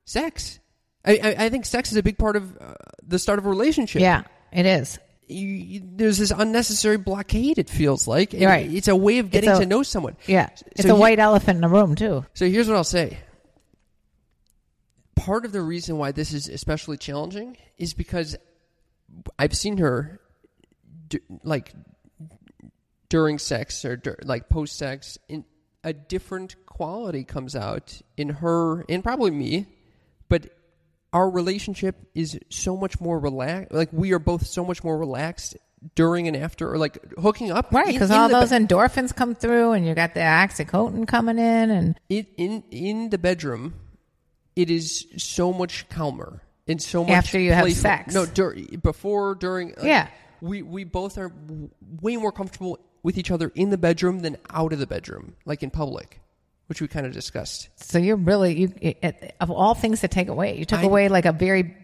sex. 0.05 0.59
I, 1.05 1.19
I, 1.23 1.35
I 1.45 1.49
think 1.49 1.65
sex 1.65 1.91
is 1.91 1.97
a 1.97 2.03
big 2.03 2.17
part 2.17 2.35
of 2.35 2.57
uh, 2.59 2.73
the 3.05 3.19
start 3.19 3.39
of 3.39 3.45
a 3.45 3.49
relationship. 3.49 4.01
Yeah, 4.01 4.23
it 4.51 4.65
is. 4.65 4.97
You, 5.27 5.47
you, 5.47 5.81
there's 5.83 6.17
this 6.17 6.31
unnecessary 6.31 6.97
blockade. 6.97 7.57
It 7.57 7.69
feels 7.69 8.07
like 8.07 8.33
And 8.33 8.43
Right. 8.45 8.71
It's 8.71 8.87
a 8.87 8.95
way 8.95 9.17
of 9.19 9.31
getting 9.31 9.49
a- 9.49 9.59
to 9.59 9.65
know 9.65 9.81
someone. 9.83 10.15
Yeah, 10.27 10.49
it's 10.67 10.83
So 10.83 10.89
a 10.89 10.93
you- 10.95 10.99
white 10.99 11.19
elephant 11.19 11.55
in 11.57 11.61
the 11.61 11.67
room 11.67 11.95
too. 11.95 12.25
So 12.35 12.47
here's 12.47 12.67
what 12.67 12.77
I'll 12.77 12.83
say. 12.83 13.17
Part 15.15 15.45
of 15.45 15.51
the 15.51 15.61
reason 15.61 15.97
why 15.97 16.11
this 16.11 16.33
is 16.33 16.47
especially 16.49 16.97
challenging 16.97 17.57
is 17.77 17.93
because 17.93 18.35
I've 19.39 19.55
seen 19.55 19.77
her, 19.77 20.19
d- 21.07 21.19
like 21.43 21.73
during 23.09 23.37
sex 23.39 23.83
or 23.85 23.95
dur- 23.97 24.19
like 24.23 24.49
post 24.49 24.77
sex, 24.77 25.17
a 25.83 25.93
different 25.93 26.55
quality 26.65 27.23
comes 27.23 27.55
out 27.55 28.01
in 28.17 28.29
her 28.29 28.81
and 28.89 29.03
probably 29.03 29.31
me, 29.31 29.67
but 30.29 30.49
our 31.13 31.29
relationship 31.29 31.95
is 32.13 32.37
so 32.49 32.75
much 32.75 32.99
more 32.99 33.19
relaxed. 33.19 33.71
Like 33.71 33.89
we 33.93 34.11
are 34.13 34.19
both 34.19 34.45
so 34.47 34.65
much 34.65 34.83
more 34.83 34.97
relaxed 34.97 35.55
during 35.93 36.27
and 36.27 36.35
after, 36.35 36.71
or 36.73 36.77
like 36.79 36.97
hooking 37.19 37.51
up, 37.51 37.71
Right, 37.71 37.87
because 37.93 38.09
all 38.09 38.27
those 38.27 38.49
be- 38.49 38.55
endorphins 38.57 39.15
come 39.15 39.35
through, 39.35 39.73
and 39.73 39.85
you 39.85 39.93
got 39.93 40.13
the 40.15 40.21
oxytocin 40.21 41.07
coming 41.07 41.37
in, 41.37 41.69
and 41.69 41.99
in 42.09 42.25
in 42.37 42.63
in 42.71 43.09
the 43.11 43.19
bedroom, 43.19 43.75
it 44.55 44.71
is 44.71 45.05
so 45.17 45.53
much 45.53 45.87
calmer 45.89 46.41
and 46.67 46.81
so 46.81 47.03
much 47.03 47.11
After 47.11 47.39
you 47.39 47.53
have 47.53 47.71
sex. 47.73 48.15
No, 48.15 48.25
dur- 48.25 48.55
before, 48.81 49.35
during. 49.35 49.69
like, 49.69 49.83
Yeah. 49.83 50.07
we 50.41 50.63
we 50.63 50.83
both 50.85 51.19
are 51.19 51.29
w- 51.29 51.69
way 52.01 52.17
more 52.17 52.31
comfortable 52.31 52.79
with 53.05 53.17
each 53.17 53.31
other 53.31 53.51
in 53.55 53.69
the 53.69 53.77
bedroom 53.77 54.19
than 54.19 54.35
out 54.49 54.73
of 54.73 54.79
the 54.79 54.87
bedroom, 54.87 55.35
like 55.45 55.61
in 55.63 55.69
public, 55.69 56.19
which 56.67 56.81
we 56.81 56.87
kind 56.87 57.05
of 57.05 57.13
discussed. 57.13 57.69
so 57.77 57.97
you're 57.99 58.15
really 58.17 58.51
you 58.61 58.73
it, 58.81 59.35
of 59.39 59.51
all 59.51 59.75
things 59.75 60.01
to 60.01 60.07
take 60.07 60.27
away, 60.27 60.57
you 60.57 60.65
took 60.65 60.79
I- 60.79 60.83
away 60.83 61.07
like 61.07 61.25
a 61.25 61.31
very 61.31 61.77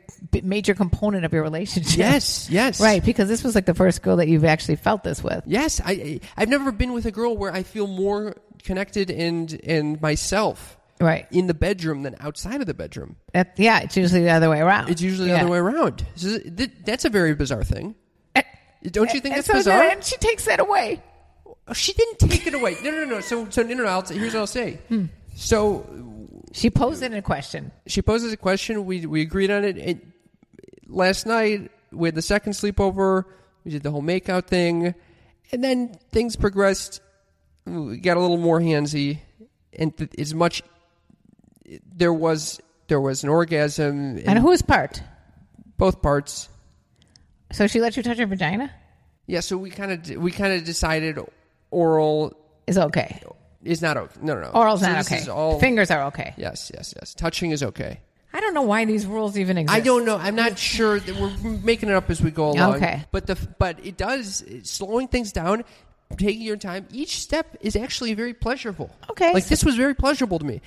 major 0.44 0.74
component 0.76 1.24
of 1.26 1.32
your 1.34 1.44
relationship. 1.44 1.98
Yes, 1.98 2.50
yes, 2.50 2.80
right, 2.90 3.04
because 3.06 3.28
this 3.30 3.44
was 3.44 3.56
like 3.56 3.66
the 3.66 3.74
first 3.74 4.02
girl 4.02 4.18
that 4.18 4.28
you've 4.28 4.46
actually 4.46 4.76
felt 4.78 5.04
this 5.04 5.24
with. 5.24 5.44
Yes, 5.46 5.80
I 5.86 6.20
I've 6.36 6.50
never 6.50 6.72
been 6.72 6.94
with 6.94 7.06
a 7.06 7.12
girl 7.12 7.38
where 7.38 7.54
I 7.54 7.64
feel 7.64 7.88
more 7.88 8.36
connected 8.64 9.10
and 9.12 9.60
and 9.64 10.02
myself 10.02 10.78
Right. 11.00 11.26
in 11.32 11.48
the 11.48 11.56
bedroom 11.56 12.04
than 12.04 12.16
outside 12.20 12.62
of 12.62 12.68
the 12.68 12.76
bedroom. 12.76 13.16
That, 13.34 13.54
yeah, 13.58 13.80
it's 13.82 13.98
usually 13.98 14.22
the 14.22 14.30
other 14.30 14.52
way 14.52 14.60
around. 14.60 14.90
It's 14.90 15.02
usually 15.02 15.30
Yeah. 15.30 15.38
the 15.38 15.42
other 15.46 15.52
way 15.52 15.58
around. 15.58 16.06
So 16.16 16.38
th- 16.38 16.70
that's 16.86 17.06
a 17.06 17.10
very 17.10 17.34
bizarre 17.34 17.64
thing. 17.64 17.96
Eh, 18.36 18.44
Don't 18.84 19.12
you 19.12 19.20
think 19.20 19.34
and 19.34 19.38
that's 19.44 19.48
so 19.48 19.54
bizarre? 19.56 19.80
then 19.82 20.02
she 20.04 20.16
takes 20.18 20.46
that 20.46 20.60
away. 20.60 21.02
Oh, 21.72 21.74
she 21.74 21.94
didn't 21.94 22.20
take 22.20 22.46
it 22.48 22.54
away. 22.54 22.76
No, 22.84 22.92
no, 22.92 23.06
no. 23.06 23.22
So, 23.22 23.50
so 23.50 23.64
no, 23.64 23.74
no. 23.76 23.86
I'll, 23.86 24.02
here's 24.02 24.34
what 24.34 24.42
I'll 24.42 24.48
say. 24.48 24.74
Hmm. 24.90 25.06
So 25.36 25.86
She 26.52 26.70
posed 26.70 27.02
it 27.02 27.12
in 27.14 27.18
a 27.18 27.22
question. 27.22 27.72
she 27.88 28.02
poses 28.02 28.34
a 28.34 28.38
question. 28.38 28.86
We 28.86 29.06
we 29.06 29.22
agreed 29.22 29.50
on 29.52 29.64
it. 29.64 29.78
And 29.78 30.12
last 30.88 31.26
night 31.26 31.72
we 31.92 32.08
had 32.10 32.16
the 32.16 32.22
second 32.22 32.54
sleepover. 32.54 33.24
We 33.64 33.72
did 33.72 33.84
the 33.84 33.92
whole 33.92 34.02
makeout 34.04 34.48
thing, 34.48 34.94
and 35.52 35.64
then 35.64 35.96
things 36.12 36.36
progressed. 36.36 37.00
We 37.66 37.98
got 37.98 38.18
a 38.18 38.20
little 38.20 38.38
more 38.38 38.60
handsy, 38.60 39.20
and 39.80 39.96
th- 39.96 40.10
as 40.18 40.34
much 40.34 40.64
there 41.96 42.12
was 42.12 42.60
there 42.88 43.00
was 43.00 43.24
an 43.24 43.30
orgasm 43.30 44.18
in 44.18 44.28
And 44.28 44.40
whose 44.40 44.62
part? 44.62 45.02
both 45.78 46.02
parts. 46.02 46.50
So 47.54 47.66
she 47.68 47.80
let 47.80 47.96
you 47.98 48.04
touch 48.04 48.18
her 48.18 48.26
vagina? 48.28 48.72
Yeah. 49.28 49.40
So 49.40 49.58
we 49.58 49.70
kind 49.70 49.92
of 49.94 50.18
we 50.22 50.32
kind 50.32 50.54
of 50.54 50.66
decided 50.66 51.18
oral 51.72 52.34
Is 52.68 52.78
okay. 52.78 53.22
is 53.64 53.82
not 53.82 53.98
okay. 53.98 54.20
No, 54.22 54.36
no, 54.36 54.42
no. 54.42 54.50
Oral's 54.50 54.82
So 54.82 54.88
not 54.88 54.98
this 55.00 55.08
okay. 55.08 55.18
is 55.22 55.30
all- 55.30 55.60
Fingers 55.60 55.90
are 55.92 56.04
okay. 56.08 56.34
Yes, 56.38 56.72
yes, 56.74 56.94
yes. 56.98 57.14
Touching 57.16 57.52
is 57.52 57.64
okay. 57.64 58.00
I 58.34 58.40
don't 58.40 58.54
know 58.54 58.62
why 58.62 58.86
these 58.86 59.06
rules 59.06 59.38
even 59.38 59.58
exist. 59.58 59.76
I 59.76 59.82
don't 59.82 60.06
know. 60.06 60.16
I'm 60.18 60.36
not 60.36 60.58
sure 60.58 61.00
that 61.00 61.16
we're 61.18 61.36
making 61.60 61.90
it 61.90 61.96
up 61.96 62.10
as 62.10 62.22
we 62.22 62.32
go 62.32 62.52
along. 62.52 62.76
Okay. 62.76 63.04
But 63.12 63.28
the 63.28 63.36
but 63.60 63.86
it 63.86 63.98
does 63.98 64.42
slowing 64.64 65.10
things 65.10 65.34
down, 65.34 65.66
taking 66.18 66.42
your 66.42 66.56
time. 66.56 66.88
Each 66.94 67.20
step 67.20 67.58
is 67.60 67.76
actually 67.76 68.14
very 68.14 68.34
pleasurable. 68.34 68.90
Okay. 69.10 69.34
Like 69.34 69.48
this 69.48 69.66
was 69.66 69.76
very 69.76 69.96
pleasurable 69.96 70.40
to 70.40 70.46
me. 70.46 70.62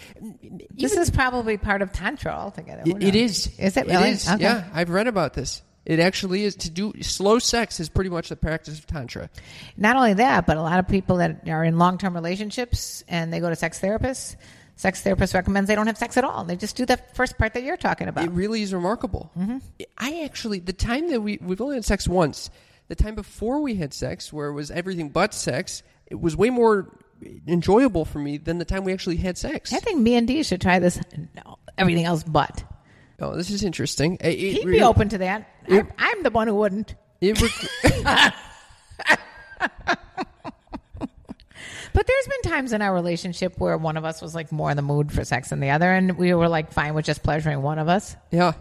This 0.74 0.92
is 0.94 1.10
probably 1.10 1.56
part 1.56 1.80
of 1.80 1.90
tantra 1.90 2.32
altogether. 2.32 2.82
Who 2.82 2.96
it, 2.98 3.02
it 3.02 3.14
knows? 3.14 3.46
is. 3.46 3.58
Is 3.58 3.76
it 3.78 3.86
really? 3.86 4.08
It 4.08 4.12
is. 4.12 4.28
Okay. 4.28 4.42
Yeah, 4.42 4.68
I've 4.74 4.90
read 4.90 5.06
about 5.06 5.32
this. 5.32 5.62
It 5.86 6.00
actually 6.00 6.44
is 6.44 6.56
to 6.56 6.70
do 6.70 6.92
slow 7.02 7.38
sex 7.38 7.78
is 7.78 7.88
pretty 7.88 8.10
much 8.10 8.28
the 8.28 8.36
practice 8.36 8.78
of 8.78 8.86
tantra. 8.86 9.28
Not 9.76 9.96
only 9.96 10.14
that, 10.14 10.46
but 10.46 10.56
a 10.56 10.62
lot 10.62 10.78
of 10.78 10.88
people 10.88 11.16
that 11.16 11.46
are 11.48 11.64
in 11.64 11.78
long 11.78 11.98
term 11.98 12.14
relationships 12.14 13.04
and 13.06 13.32
they 13.32 13.40
go 13.40 13.50
to 13.50 13.56
sex 13.56 13.80
therapists, 13.80 14.36
sex 14.76 15.02
therapist 15.02 15.34
recommends 15.34 15.68
they 15.68 15.74
don't 15.74 15.86
have 15.86 15.98
sex 15.98 16.16
at 16.16 16.24
all. 16.24 16.44
They 16.44 16.56
just 16.56 16.76
do 16.76 16.86
the 16.86 16.96
first 17.14 17.36
part 17.36 17.54
that 17.54 17.62
you're 17.62 17.76
talking 17.76 18.08
about. 18.08 18.24
It 18.24 18.30
really 18.30 18.62
is 18.62 18.72
remarkable. 18.72 19.30
Mm-hmm. 19.38 19.58
I 19.98 20.22
actually, 20.24 20.60
the 20.60 20.72
time 20.72 21.10
that 21.10 21.20
we, 21.20 21.38
we've 21.42 21.60
only 21.60 21.76
had 21.76 21.84
sex 21.84 22.08
once, 22.08 22.50
the 22.88 22.94
time 22.94 23.14
before 23.14 23.60
we 23.60 23.74
had 23.76 23.92
sex, 23.92 24.32
where 24.32 24.48
it 24.48 24.54
was 24.54 24.70
everything 24.70 25.10
but 25.10 25.34
sex, 25.34 25.82
it 26.06 26.20
was 26.20 26.36
way 26.36 26.50
more 26.50 26.98
enjoyable 27.46 28.04
for 28.04 28.18
me 28.18 28.38
than 28.38 28.58
the 28.58 28.64
time 28.64 28.84
we 28.84 28.92
actually 28.92 29.16
had 29.16 29.38
sex. 29.38 29.72
I 29.72 29.78
think 29.78 30.00
me 30.00 30.14
and 30.14 30.26
Dee 30.26 30.42
should 30.42 30.60
try 30.60 30.78
this. 30.78 31.00
No, 31.36 31.58
everything 31.78 32.04
else 32.04 32.22
but. 32.22 32.64
Oh, 33.20 33.34
this 33.36 33.50
is 33.50 33.62
interesting. 33.62 34.16
It, 34.20 34.26
it 34.34 34.52
He'd 34.54 34.66
re- 34.66 34.78
be 34.78 34.82
open 34.84 35.08
to 35.10 35.18
that. 35.18 35.48
It- 35.66 35.80
I'm, 35.80 35.92
I'm 35.98 36.22
the 36.22 36.30
one 36.30 36.48
who 36.48 36.54
wouldn't. 36.56 36.94
Re- 37.22 37.34
But 41.92 42.08
there's 42.08 42.26
been 42.26 42.50
times 42.52 42.72
in 42.72 42.82
our 42.82 42.92
relationship 42.92 43.54
where 43.58 43.78
one 43.78 43.96
of 43.96 44.04
us 44.04 44.20
was 44.20 44.34
like 44.34 44.50
more 44.50 44.68
in 44.68 44.76
the 44.76 44.82
mood 44.82 45.12
for 45.12 45.24
sex 45.24 45.50
than 45.50 45.60
the 45.60 45.70
other, 45.70 45.92
and 45.92 46.18
we 46.18 46.34
were 46.34 46.48
like 46.48 46.72
fine 46.72 46.92
with 46.94 47.04
just 47.04 47.22
pleasuring 47.22 47.62
one 47.62 47.78
of 47.78 47.88
us. 47.88 48.16
yeah. 48.30 48.52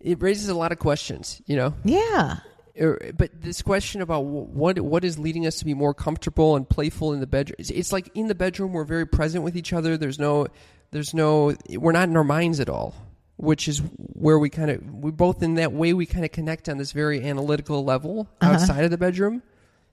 It 0.00 0.20
raises 0.20 0.48
a 0.48 0.54
lot 0.54 0.72
of 0.72 0.80
questions, 0.80 1.40
you 1.46 1.54
know. 1.54 1.74
Yeah. 1.84 2.38
Er, 2.80 3.12
But 3.16 3.40
this 3.40 3.62
question 3.62 4.02
about 4.02 4.24
what 4.24 4.80
what 4.80 5.04
is 5.04 5.16
leading 5.16 5.46
us 5.46 5.60
to 5.60 5.64
be 5.64 5.74
more 5.74 5.94
comfortable 5.94 6.56
and 6.56 6.68
playful 6.68 7.12
in 7.12 7.20
the 7.20 7.26
bedroom? 7.28 7.54
It's 7.60 7.92
like 7.92 8.10
in 8.16 8.26
the 8.26 8.34
bedroom 8.34 8.72
we're 8.72 8.82
very 8.82 9.06
present 9.06 9.44
with 9.44 9.56
each 9.56 9.72
other. 9.72 9.96
There's 9.96 10.18
no, 10.18 10.48
there's 10.92 11.12
no, 11.12 11.54
we're 11.70 11.92
not 11.92 12.08
in 12.08 12.16
our 12.16 12.24
minds 12.24 12.60
at 12.60 12.68
all, 12.68 12.94
which 13.36 13.66
is 13.66 13.82
where 13.96 14.38
we 14.38 14.48
kind 14.48 14.70
of 14.70 14.86
we 14.94 15.10
both 15.10 15.42
in 15.42 15.54
that 15.54 15.72
way 15.72 15.92
we 15.92 16.06
kind 16.06 16.24
of 16.24 16.30
connect 16.30 16.68
on 16.68 16.78
this 16.78 16.92
very 16.92 17.24
analytical 17.24 17.84
level 17.84 18.28
uh-huh. 18.40 18.52
outside 18.52 18.84
of 18.84 18.90
the 18.90 18.98
bedroom. 18.98 19.42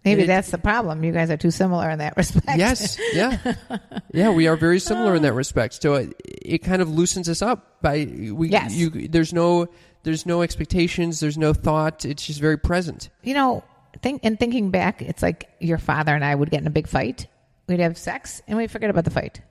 Maybe 0.06 0.24
It- 0.24 0.28
that's 0.28 0.52
the 0.52 0.58
problem. 0.58 1.04
You 1.04 1.12
guys 1.12 1.30
are 1.30 1.38
too 1.38 1.52
similar 1.52 1.90
in 1.90 2.00
that 2.00 2.16
respect. 2.16 2.58
Yes, 2.58 2.98
yeah, 3.14 3.56
yeah. 4.14 4.30
We 4.30 4.48
are 4.48 4.56
very 4.56 4.80
similar 4.80 5.16
in 5.16 5.24
that 5.24 5.34
oh. 5.34 5.36
respect. 5.36 5.82
So 5.82 5.96
it, 5.96 6.14
it 6.24 6.58
kind 6.60 6.82
of 6.82 6.90
loosens 6.90 7.28
us 7.28 7.42
up 7.42 7.82
by 7.82 8.08
we. 8.32 8.50
Yes. 8.50 8.74
You, 8.74 8.90
there's 8.90 9.34
no 9.34 9.68
there's 10.04 10.26
no 10.26 10.42
expectations. 10.42 11.20
There's 11.20 11.38
no 11.38 11.54
thought. 11.54 12.06
It's 12.06 12.26
just 12.26 12.40
very 12.40 12.58
present. 12.58 13.10
You 13.24 13.34
know, 13.34 13.64
think 14.02 14.22
and 14.24 14.40
thinking 14.40 14.72
back, 14.72 15.02
it's 15.02 15.22
like 15.22 15.50
your 15.60 15.78
father 15.78 16.16
and 16.16 16.24
I 16.24 16.34
would 16.34 16.50
get 16.50 16.62
in 16.62 16.68
a 16.68 16.72
big 16.72 16.88
fight. 16.88 17.28
We'd 17.68 17.82
have 17.82 17.98
sex 17.98 18.42
and 18.48 18.58
we'd 18.58 18.72
forget 18.72 18.90
about 18.90 19.06
the 19.06 19.12
fight. 19.12 19.42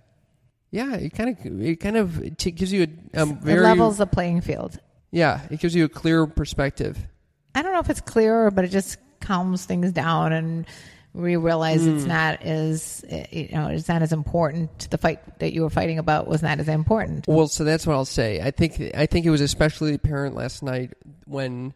Yeah, 0.71 0.95
it 0.97 1.15
kind 1.15 1.31
of 1.31 1.63
it 1.63 1.77
kind 1.81 1.97
of 1.97 2.23
it 2.23 2.39
t- 2.39 2.51
gives 2.51 2.73
you 2.73 2.87
a 3.15 3.21
um, 3.23 3.31
it 3.33 3.39
very 3.43 3.61
levels 3.63 3.99
the 3.99 4.07
playing 4.07 4.43
field. 4.43 4.79
yeah. 5.11 5.41
It 5.51 5.61
gives 5.61 5.75
you 5.75 5.85
a 5.85 5.89
clear 5.89 6.27
perspective. 6.27 6.99
I 7.55 7.63
don't 7.63 7.73
know 7.73 7.81
if 7.81 7.89
it's 7.91 8.01
clearer, 8.03 8.51
but 8.51 8.65
it 8.65 8.69
just 8.69 8.99
calms 9.21 9.65
things 9.65 9.93
down 9.93 10.33
and 10.33 10.67
we 11.15 11.37
realize 11.37 11.87
it's 11.87 12.03
Hmm. 12.03 12.09
not 12.11 12.43
as 12.43 13.03
eh, 13.09 13.25
you 13.33 13.49
know 13.53 13.69
it's 13.69 13.89
not 13.89 14.03
as 14.03 14.13
important. 14.13 14.91
The 14.91 14.99
fight 14.99 15.39
that 15.41 15.55
you 15.55 15.63
were 15.63 15.71
fighting 15.71 15.99
about 15.99 16.29
was 16.29 16.43
not 16.43 16.61
as 16.61 16.69
important. 16.69 17.27
Well, 17.27 17.49
so 17.49 17.65
that's 17.65 17.87
what 17.87 17.95
I'll 17.95 18.05
say. 18.05 18.41
I 18.43 18.51
think 18.51 18.81
I 18.95 19.07
think 19.07 19.25
it 19.25 19.31
was 19.31 19.41
especially 19.41 19.95
apparent 19.95 20.35
last 20.35 20.63
night 20.63 20.93
when 21.25 21.73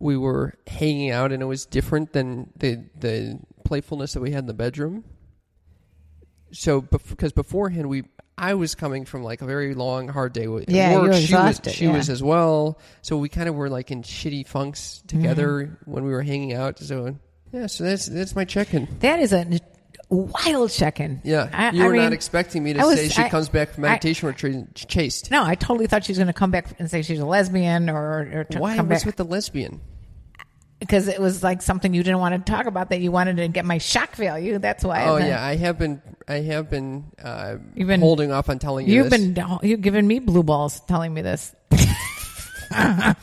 we 0.00 0.16
were 0.16 0.58
hanging 0.66 1.10
out 1.12 1.30
and 1.32 1.40
it 1.42 1.46
was 1.46 1.64
different 1.64 2.12
than 2.12 2.50
the 2.58 2.84
the 2.98 3.38
playfulness 3.64 4.12
that 4.14 4.20
we 4.20 4.32
had 4.32 4.40
in 4.40 4.46
the 4.46 4.52
bedroom. 4.52 5.04
So, 6.52 6.80
because 6.80 7.32
beforehand 7.32 7.88
we, 7.88 8.04
I 8.38 8.54
was 8.54 8.74
coming 8.74 9.06
from 9.06 9.22
like 9.22 9.40
a 9.40 9.46
very 9.46 9.74
long, 9.74 10.08
hard 10.08 10.32
day 10.34 10.46
with 10.46 10.68
Yeah, 10.68 11.00
work. 11.00 11.14
she 11.14 11.34
was, 11.34 11.60
she 11.72 11.86
yeah. 11.86 11.92
was 11.96 12.10
as 12.10 12.22
well. 12.22 12.78
So 13.02 13.16
we 13.16 13.28
kind 13.30 13.48
of 13.48 13.54
were 13.54 13.70
like 13.70 13.90
in 13.90 14.02
shitty 14.02 14.46
funks 14.46 15.02
together 15.06 15.46
Mm-hmm. 15.66 15.90
when 15.90 16.04
we 16.04 16.10
were 16.10 16.22
hanging 16.22 16.52
out. 16.52 16.78
So 16.78 17.16
yeah, 17.52 17.66
so 17.66 17.84
that's 17.84 18.06
that's 18.06 18.36
my 18.36 18.44
check-in. 18.44 18.88
That 19.00 19.20
is 19.20 19.32
a 19.32 19.46
wild 20.10 20.70
check-in. 20.70 21.22
Yeah, 21.24 21.48
I, 21.52 21.70
you 21.74 21.82
I 21.82 21.86
were 21.86 21.92
mean, 21.94 22.02
not 22.02 22.12
expecting 22.12 22.62
me 22.62 22.74
to 22.74 22.80
was- 22.80 22.98
say 22.98 23.08
she 23.08 23.22
I- 23.22 23.28
comes 23.30 23.48
back 23.48 23.70
from 23.70 23.84
I- 23.84 23.88
meditation 23.88 24.28
retreat 24.28 24.54
and 24.54 24.74
chased. 24.74 25.30
No, 25.30 25.42
I 25.42 25.54
totally 25.54 25.86
thought 25.86 26.04
she 26.04 26.12
was 26.12 26.18
going 26.18 26.26
to 26.26 26.32
come 26.34 26.50
back 26.50 26.78
and 26.78 26.90
say 26.90 27.00
she's 27.02 27.20
a 27.20 27.24
lesbian 27.26 27.88
or, 27.88 27.96
or 28.52 28.58
Why? 28.58 28.76
come 28.76 28.88
What's 28.88 29.00
back 29.02 29.06
with 29.06 29.16
the 29.16 29.24
lesbian? 29.24 29.80
Because 30.78 31.08
it 31.08 31.20
was 31.20 31.42
like 31.42 31.62
something 31.62 31.94
you 31.94 32.02
didn't 32.02 32.20
want 32.20 32.46
to 32.46 32.52
talk 32.52 32.66
about 32.66 32.90
that 32.90 33.00
you 33.00 33.10
wanted 33.10 33.36
to 33.38 33.48
get 33.48 33.64
my 33.64 33.78
shock 33.78 34.14
value. 34.16 34.58
That's 34.58 34.84
why. 34.84 35.04
Oh 35.06 35.16
yeah, 35.16 35.44
I 35.44 35.56
have 35.56 35.78
been. 35.78 36.02
I 36.28 36.40
have 36.40 36.68
been, 36.68 37.04
uh, 37.22 37.56
You've 37.74 37.86
been- 37.88 38.00
holding 38.00 38.32
off 38.32 38.50
on 38.50 38.58
telling 38.58 38.88
you. 38.88 38.94
You've 38.96 39.10
this. 39.10 39.26
been 39.28 39.58
you've 39.62 39.80
given 39.80 40.06
me 40.06 40.18
blue 40.18 40.42
balls 40.42 40.80
telling 40.80 41.14
me 41.14 41.22
this. 41.22 41.54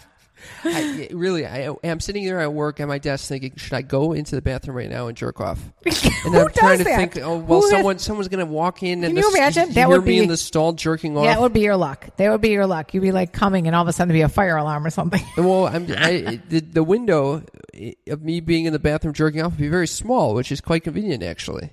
I, 0.66 1.10
really, 1.12 1.46
I 1.46 1.74
am 1.84 2.00
sitting 2.00 2.26
there 2.26 2.40
at 2.40 2.54
work 2.54 2.80
at 2.80 2.88
my 2.88 2.98
desk 2.98 3.28
thinking, 3.28 3.54
should 3.58 3.74
I 3.74 3.82
go 3.82 4.14
into 4.14 4.36
the 4.36 4.42
bathroom 4.42 4.78
right 4.78 4.90
now 4.90 5.08
and 5.08 5.18
jerk 5.18 5.42
off? 5.42 5.60
And 6.26 6.34
Who 6.34 6.40
I'm 6.40 6.50
trying 6.54 6.78
does 6.78 6.78
to 6.80 6.84
that? 6.86 6.96
think, 7.14 7.18
oh 7.26 7.38
well, 7.38 7.60
Who 7.60 7.68
has- 7.68 7.72
someone 7.72 8.00
someone's 8.00 8.28
going 8.30 8.46
to 8.46 8.50
walk 8.52 8.82
in 8.82 9.04
and 9.04 9.08
Can 9.14 9.16
the, 9.16 9.22
you 9.22 9.28
s- 9.28 9.36
imagine? 9.36 9.74
That 9.74 9.90
would 9.90 10.06
me 10.06 10.12
be- 10.12 10.20
in 10.20 10.30
the 10.30 10.38
stall 10.38 10.72
jerking 10.72 11.18
off. 11.18 11.26
That 11.26 11.42
would 11.42 11.52
be 11.52 11.60
your 11.60 11.76
luck. 11.76 12.08
That 12.16 12.32
would 12.32 12.40
be 12.40 12.50
your 12.52 12.66
luck. 12.66 12.94
You'd 12.94 13.02
be 13.02 13.12
like 13.12 13.34
coming, 13.34 13.68
and 13.68 13.76
all 13.76 13.82
of 13.82 13.90
a 13.90 13.94
sudden 13.94 14.08
there'd 14.08 14.20
be 14.20 14.22
a 14.22 14.30
fire 14.30 14.56
alarm 14.56 14.86
or 14.86 14.90
something. 14.90 15.22
well, 15.38 15.68
I'm, 15.68 15.86
I, 15.98 16.40
the, 16.48 16.62
the 16.62 16.84
window 16.84 17.44
eh, 17.74 17.92
of 18.08 18.22
me 18.24 18.40
being 18.40 18.64
in 18.66 18.72
the 18.72 18.80
bathroom 18.80 19.14
jerking 19.14 19.42
off 19.42 19.52
would 19.52 19.60
be 19.60 19.68
very 19.68 19.88
small, 19.88 20.34
which 20.34 20.50
is 20.50 20.62
quite 20.62 20.86
convenient 20.86 21.24
actually. 21.24 21.72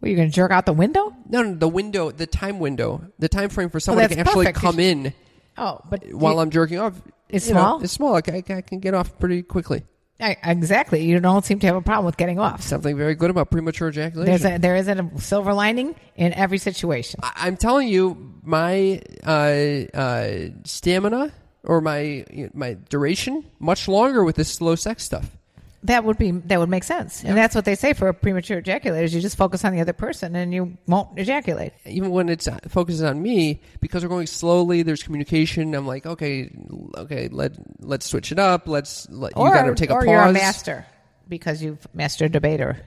Were 0.00 0.08
you 0.08 0.16
going 0.16 0.30
to 0.30 0.34
jerk 0.34 0.50
out 0.50 0.64
the 0.64 0.72
window? 0.72 1.14
No, 1.28 1.42
no, 1.42 1.54
the 1.54 1.68
window, 1.68 2.10
the 2.10 2.26
time 2.26 2.58
window, 2.58 3.04
the 3.18 3.28
time 3.28 3.50
frame 3.50 3.68
for 3.68 3.76
oh, 3.76 3.80
someone 3.80 4.02
that's 4.04 4.14
to 4.14 4.20
actually 4.20 4.46
perfect. 4.46 4.58
come 4.58 4.80
in 4.80 5.12
Oh, 5.58 5.78
but 5.90 6.10
while 6.14 6.34
you- 6.36 6.40
I'm 6.40 6.48
jerking 6.50 6.78
off. 6.78 6.94
It's 7.32 7.48
you 7.48 7.54
know, 7.54 7.60
small? 7.60 7.82
it's 7.82 7.92
small. 7.92 8.14
I, 8.16 8.22
I 8.48 8.60
can 8.62 8.80
get 8.80 8.94
off 8.94 9.18
pretty 9.18 9.42
quickly. 9.42 9.84
I, 10.20 10.36
exactly. 10.44 11.02
You 11.04 11.18
don't 11.18 11.44
seem 11.44 11.60
to 11.60 11.66
have 11.66 11.76
a 11.76 11.80
problem 11.80 12.04
with 12.04 12.16
getting 12.16 12.38
off. 12.38 12.62
Something 12.62 12.96
very 12.96 13.14
good 13.14 13.30
about 13.30 13.50
premature 13.50 13.88
ejaculation. 13.88 14.26
There's 14.26 14.44
a 14.44 14.58
there 14.58 14.76
is 14.76 14.88
a 14.88 15.10
silver 15.16 15.54
lining 15.54 15.94
in 16.14 16.34
every 16.34 16.58
situation. 16.58 17.20
I- 17.22 17.32
I'm 17.36 17.56
telling 17.56 17.88
you, 17.88 18.34
my 18.42 19.00
uh, 19.24 19.96
uh, 19.96 20.48
stamina 20.64 21.32
or 21.64 21.80
my 21.80 22.24
my 22.52 22.74
duration 22.88 23.44
much 23.58 23.88
longer 23.88 24.22
with 24.24 24.36
this 24.36 24.50
slow 24.50 24.74
sex 24.74 25.04
stuff. 25.04 25.38
That 25.84 26.04
would 26.04 26.18
be 26.18 26.30
that 26.30 26.58
would 26.58 26.68
make 26.68 26.84
sense, 26.84 27.24
and 27.24 27.36
that's 27.38 27.54
what 27.54 27.64
they 27.64 27.74
say 27.74 27.94
for 27.94 28.08
a 28.08 28.14
premature 28.14 28.60
ejaculator. 28.60 29.10
You 29.10 29.20
just 29.20 29.38
focus 29.38 29.64
on 29.64 29.72
the 29.72 29.80
other 29.80 29.94
person, 29.94 30.36
and 30.36 30.52
you 30.52 30.76
won't 30.86 31.18
ejaculate. 31.18 31.72
Even 31.86 32.10
when 32.10 32.28
it's 32.28 32.46
uh, 32.46 32.58
focuses 32.68 33.02
on 33.02 33.22
me, 33.22 33.62
because 33.80 34.02
we're 34.02 34.10
going 34.10 34.26
slowly. 34.26 34.82
There's 34.82 35.02
communication. 35.02 35.74
I'm 35.74 35.86
like, 35.86 36.04
okay, 36.04 36.50
okay, 36.98 37.28
let 37.28 37.52
let's 37.80 38.04
switch 38.04 38.30
it 38.30 38.38
up. 38.38 38.68
Let's 38.68 39.08
let, 39.08 39.34
you 39.34 39.42
got 39.42 39.62
to 39.62 39.74
take 39.74 39.88
a 39.88 39.94
or 39.94 40.00
pause. 40.00 40.08
you're 40.08 40.22
a 40.22 40.32
master 40.32 40.84
because 41.28 41.62
you've 41.62 41.86
mastered 41.94 42.32
debater. 42.32 42.84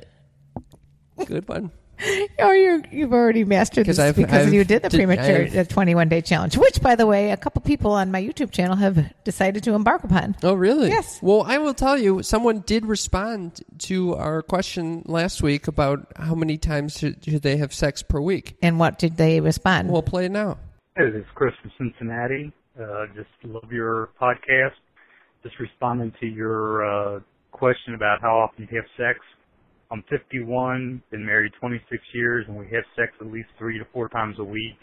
Good 1.25 1.47
one. 1.47 1.71
Or 2.39 2.53
you 2.56 2.84
you've 2.91 3.13
already 3.13 3.43
mastered 3.45 3.86
this 3.86 3.99
I've- 3.99 4.21
because 4.21 4.47
I've 4.47 4.53
you 4.53 4.63
did 4.63 4.82
the 4.82 4.89
did- 4.89 4.97
premature 4.97 5.43
I've- 5.43 5.67
21 5.67 6.10
day 6.10 6.21
challenge, 6.21 6.58
which 6.58 6.82
by 6.82 6.95
the 6.95 7.06
way, 7.06 7.32
a 7.32 7.38
couple 7.38 7.62
people 7.62 7.91
on 7.91 8.12
my 8.12 8.21
YouTube 8.21 8.51
channel 8.51 8.75
have 8.75 9.13
decided 9.23 9.63
to 9.63 9.73
embark 9.73 10.03
upon. 10.03 10.36
Oh, 10.43 10.53
really? 10.53 10.89
Yes. 10.89 11.19
Well, 11.21 11.43
I 11.47 11.58
will 11.60 11.73
tell 11.73 11.97
you, 11.97 12.21
someone 12.23 12.60
did 12.65 12.86
respond 12.86 13.62
to 13.79 14.15
our 14.15 14.41
question 14.41 15.03
last 15.06 15.41
week 15.41 15.67
about 15.67 16.08
how 16.17 16.36
many 16.36 16.58
times 16.58 16.97
should, 16.97 17.23
should 17.23 17.41
they 17.41 17.58
have 17.58 17.73
sex 17.73 18.01
per 18.01 18.19
week. 18.19 18.58
And 18.62 18.79
what 18.79 18.97
did 18.99 19.17
they 19.17 19.39
respond? 19.39 19.89
We'll 19.89 20.01
play 20.01 20.25
it 20.25 20.32
now. 20.32 20.58
Hey, 20.97 21.10
this 21.10 21.21
is 21.21 21.27
Chris 21.36 21.53
from 21.62 21.71
Cincinnati. 21.77 22.51
Uh, 22.79 23.06
just 23.15 23.29
love 23.43 23.71
your 23.71 24.10
podcast. 24.21 24.73
Just 25.43 25.60
responding 25.60 26.12
to 26.19 26.25
your 26.25 26.86
uh, 26.86 27.19
question 27.51 27.93
about 27.93 28.21
how 28.21 28.38
often 28.38 28.67
you 28.69 28.77
have 28.77 28.86
sex. 28.97 29.19
I'm 29.93 30.03
51, 30.10 31.03
been 31.12 31.25
married 31.25 31.53
26 31.62 32.03
years, 32.15 32.45
and 32.49 32.58
we 32.58 32.65
have 32.73 32.84
sex 32.97 33.13
at 33.21 33.27
least 33.27 33.49
three 33.60 33.79
to 33.79 33.86
four 33.93 34.10
times 34.10 34.38
a 34.39 34.45
week. 34.45 34.79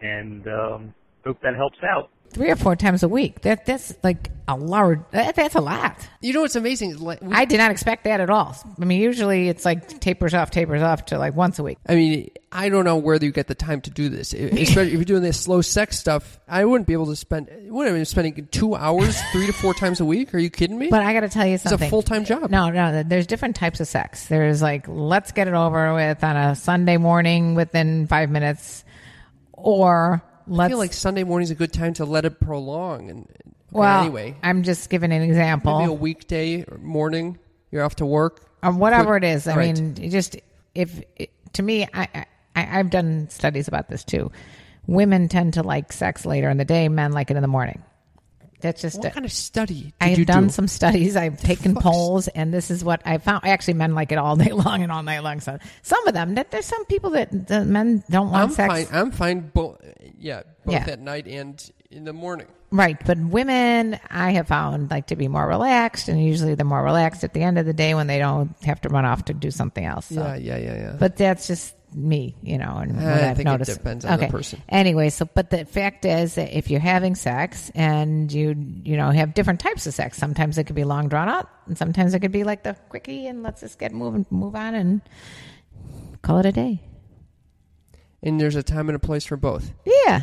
And 0.00 0.46
um, 0.48 0.94
hope 1.26 1.38
that 1.42 1.56
helps 1.56 1.78
out. 1.84 2.10
Three 2.32 2.50
or 2.50 2.56
four 2.56 2.76
times 2.76 3.02
a 3.02 3.08
week. 3.08 3.42
That 3.42 3.66
that's 3.66 3.92
like 4.02 4.30
a 4.46 4.56
large. 4.56 5.00
That, 5.10 5.34
that's 5.34 5.54
a 5.56 5.60
lot. 5.60 5.96
You 6.20 6.32
know 6.32 6.42
what's 6.42 6.56
amazing? 6.56 6.98
like, 6.98 7.20
we- 7.20 7.32
I 7.34 7.44
did 7.44 7.58
not 7.58 7.70
expect 7.70 8.04
that 8.04 8.20
at 8.20 8.30
all. 8.30 8.56
I 8.80 8.84
mean, 8.84 9.00
usually 9.00 9.48
it's 9.48 9.64
like 9.64 10.00
tapers 10.00 10.32
off, 10.34 10.50
tapers 10.50 10.82
off 10.82 11.06
to 11.06 11.18
like 11.18 11.34
once 11.34 11.58
a 11.58 11.62
week. 11.64 11.78
I 11.88 11.94
mean, 11.94 12.30
I 12.52 12.68
don't 12.68 12.84
know 12.84 12.96
whether 12.96 13.24
you 13.24 13.32
get 13.32 13.46
the 13.48 13.54
time 13.54 13.80
to 13.82 13.90
do 13.90 14.08
this. 14.08 14.32
Especially 14.32 14.86
if 14.88 14.92
you're 14.92 15.04
doing 15.04 15.22
this 15.22 15.40
slow 15.40 15.60
sex 15.60 15.98
stuff, 15.98 16.38
I 16.48 16.64
wouldn't 16.64 16.86
be 16.86 16.92
able 16.92 17.06
to 17.06 17.16
spend. 17.16 17.48
What 17.68 17.88
am 17.88 17.94
I 17.96 18.02
spending 18.04 18.46
two 18.52 18.74
hours, 18.76 19.20
three 19.32 19.46
to 19.46 19.52
four 19.52 19.74
times 19.74 20.00
a 20.00 20.04
week? 20.04 20.32
Are 20.34 20.38
you 20.38 20.50
kidding 20.50 20.78
me? 20.78 20.88
But 20.88 21.02
I 21.02 21.12
got 21.12 21.20
to 21.20 21.28
tell 21.28 21.46
you 21.46 21.58
something. 21.58 21.80
it's 21.80 21.88
a 21.88 21.90
full 21.90 22.02
time 22.02 22.24
job. 22.24 22.50
No, 22.50 22.70
no. 22.70 23.02
There's 23.02 23.26
different 23.26 23.56
types 23.56 23.80
of 23.80 23.88
sex. 23.88 24.26
There's 24.26 24.62
like 24.62 24.86
let's 24.88 25.32
get 25.32 25.48
it 25.48 25.54
over 25.54 25.94
with 25.94 26.22
on 26.22 26.36
a 26.36 26.54
Sunday 26.54 26.96
morning 26.96 27.54
within 27.54 28.06
five 28.06 28.30
minutes, 28.30 28.84
or 29.52 30.22
I 30.46 30.50
let's. 30.50 30.70
feel 30.70 30.78
like 30.78 30.92
Sunday 30.92 31.24
morning's 31.24 31.50
a 31.50 31.54
good 31.54 31.72
time 31.72 31.94
to 31.94 32.04
let 32.04 32.24
it 32.24 32.40
prolong. 32.40 33.10
And 33.10 33.28
okay, 33.30 33.50
well, 33.70 34.00
anyway, 34.02 34.36
I'm 34.42 34.62
just 34.62 34.90
giving 34.90 35.12
an 35.12 35.22
example. 35.22 35.78
maybe 35.78 35.90
a 35.90 35.94
weekday 35.94 36.64
morning, 36.80 37.38
you're 37.70 37.82
off 37.84 37.96
to 37.96 38.06
work. 38.06 38.42
or 38.62 38.72
whatever 38.72 39.18
Quick- 39.18 39.24
it 39.24 39.26
is. 39.34 39.46
I 39.46 39.56
right. 39.56 39.78
mean, 39.80 40.10
just 40.10 40.36
if 40.74 41.02
to 41.54 41.62
me, 41.62 41.86
I, 41.94 42.08
I 42.14 42.78
I've 42.78 42.90
done 42.90 43.28
studies 43.30 43.68
about 43.68 43.88
this 43.88 44.04
too. 44.04 44.30
Women 44.86 45.28
tend 45.28 45.54
to 45.54 45.62
like 45.62 45.92
sex 45.92 46.26
later 46.26 46.48
in 46.50 46.56
the 46.56 46.64
day. 46.64 46.88
Men 46.88 47.12
like 47.12 47.30
it 47.30 47.36
in 47.36 47.42
the 47.42 47.48
morning. 47.48 47.82
That's 48.60 48.82
just. 48.82 48.98
What 48.98 49.12
kind 49.12 49.24
of 49.26 49.32
study 49.32 49.82
did 49.82 49.92
I 50.00 50.08
you 50.10 50.16
have 50.18 50.26
done 50.26 50.44
do? 50.48 50.50
some 50.52 50.68
studies. 50.68 51.16
I've 51.16 51.40
taken 51.52 51.74
polls, 51.74 52.28
and 52.28 52.52
this 52.52 52.70
is 52.70 52.84
what 52.84 53.02
I 53.04 53.18
found. 53.18 53.44
Actually, 53.46 53.74
men 53.74 53.94
like 53.94 54.12
it 54.12 54.18
all 54.18 54.36
day 54.36 54.52
long 54.52 54.82
and 54.82 54.90
all 54.92 55.02
night 55.02 55.22
long. 55.22 55.40
So 55.40 55.58
some 55.82 56.06
of 56.06 56.14
them, 56.14 56.34
that 56.36 56.50
there's 56.50 56.66
some 56.66 56.84
people 56.86 57.10
that 57.10 57.48
the 57.48 57.64
men 57.64 58.02
don't 58.10 58.30
want 58.30 58.52
sex. 58.52 58.70
I'm 58.70 58.76
sex, 58.76 58.90
fine. 58.90 59.00
I'm 59.00 59.10
fine. 59.10 59.40
Both, 59.52 59.80
yeah, 60.18 60.42
both 60.64 60.74
Yeah. 60.74 60.84
at 60.88 61.00
night 61.00 61.26
and 61.26 61.70
in 61.90 62.04
the 62.04 62.12
morning. 62.12 62.46
right? 62.70 62.96
But 63.04 63.18
women, 63.18 63.98
I 64.10 64.30
have 64.32 64.46
found 64.46 64.90
like 64.92 65.08
to 65.08 65.16
be 65.16 65.26
more 65.26 65.46
relaxed, 65.46 66.08
and 66.08 66.22
usually 66.24 66.54
they're 66.54 66.64
more 66.64 66.84
relaxed 66.84 67.24
at 67.24 67.32
the 67.34 67.42
end 67.42 67.58
of 67.58 67.66
the 67.66 67.72
day 67.72 67.94
when 67.94 68.06
they 68.06 68.18
don't 68.18 68.54
have 68.62 68.80
to 68.82 68.88
run 68.88 69.04
off 69.04 69.24
to 69.24 69.34
do 69.34 69.50
something 69.50 69.84
else. 69.84 70.06
So. 70.06 70.14
Yeah, 70.14 70.36
yeah, 70.36 70.56
yeah, 70.58 70.74
yeah. 70.76 70.96
But 70.98 71.16
that's 71.16 71.48
just 71.48 71.74
me, 71.94 72.36
you 72.42 72.58
know, 72.58 72.76
and 72.76 72.96
what 72.96 73.04
I 73.06 73.30
I've 73.30 73.36
think 73.36 73.48
it 73.48 73.52
noticed. 73.52 73.72
depends 73.78 74.04
on 74.04 74.18
the 74.18 74.24
okay. 74.24 74.30
person. 74.30 74.62
Anyway, 74.68 75.10
so 75.10 75.28
but 75.34 75.50
the 75.50 75.64
fact 75.64 76.04
is 76.04 76.34
that 76.36 76.56
if 76.56 76.70
you're 76.70 76.80
having 76.80 77.14
sex 77.14 77.70
and 77.74 78.30
you 78.32 78.54
you 78.84 78.96
know 78.96 79.10
have 79.10 79.34
different 79.34 79.60
types 79.60 79.86
of 79.86 79.94
sex, 79.94 80.16
sometimes 80.18 80.58
it 80.58 80.64
could 80.64 80.76
be 80.76 80.84
long 80.84 81.08
drawn 81.08 81.28
out, 81.28 81.48
and 81.66 81.76
sometimes 81.76 82.14
it 82.14 82.20
could 82.20 82.32
be 82.32 82.44
like 82.44 82.62
the 82.62 82.74
quickie 82.88 83.26
and 83.26 83.42
let's 83.42 83.60
just 83.60 83.78
get 83.78 83.92
moving, 83.92 84.24
move 84.30 84.54
on, 84.54 84.74
and 84.74 85.00
call 86.22 86.38
it 86.38 86.46
a 86.46 86.52
day. 86.52 86.80
and 88.22 88.40
there's 88.40 88.56
a 88.56 88.62
time 88.62 88.88
and 88.88 88.96
a 88.96 88.98
place 89.00 89.24
for 89.24 89.36
both. 89.36 89.72
Yeah, 89.84 90.22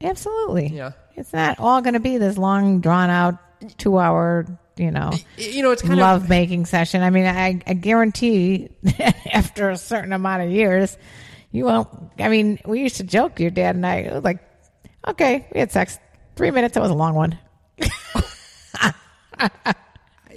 absolutely. 0.00 0.68
Yeah. 0.68 0.92
it's 1.16 1.32
not 1.32 1.58
all 1.58 1.82
going 1.82 1.94
to 1.94 2.00
be 2.00 2.18
this 2.18 2.38
long 2.38 2.80
drawn 2.80 3.10
out 3.10 3.38
two 3.76 3.98
hour, 3.98 4.46
you 4.78 4.90
know. 4.90 5.12
You 5.36 5.62
know, 5.62 5.70
it's 5.70 5.82
kind 5.82 5.94
of 5.94 6.00
love 6.00 6.22
of 6.24 6.28
making 6.28 6.66
session. 6.66 7.02
I 7.02 7.10
mean, 7.10 7.26
I, 7.26 7.60
I 7.66 7.74
guarantee 7.74 8.70
after 9.32 9.70
a 9.70 9.76
certain 9.76 10.12
amount 10.12 10.42
of 10.42 10.50
years, 10.50 10.96
you 11.52 11.64
won't. 11.64 11.88
I 12.18 12.28
mean, 12.28 12.58
we 12.64 12.80
used 12.80 12.96
to 12.96 13.04
joke, 13.04 13.40
your 13.40 13.50
dad 13.50 13.74
and 13.74 13.86
I, 13.86 13.96
it 13.96 14.14
was 14.14 14.24
like, 14.24 14.40
okay, 15.06 15.48
we 15.52 15.60
had 15.60 15.72
sex. 15.72 15.98
Three 16.36 16.50
minutes, 16.50 16.74
that 16.74 16.80
was 16.80 16.90
a 16.90 16.94
long 16.94 17.14
one. 17.14 17.38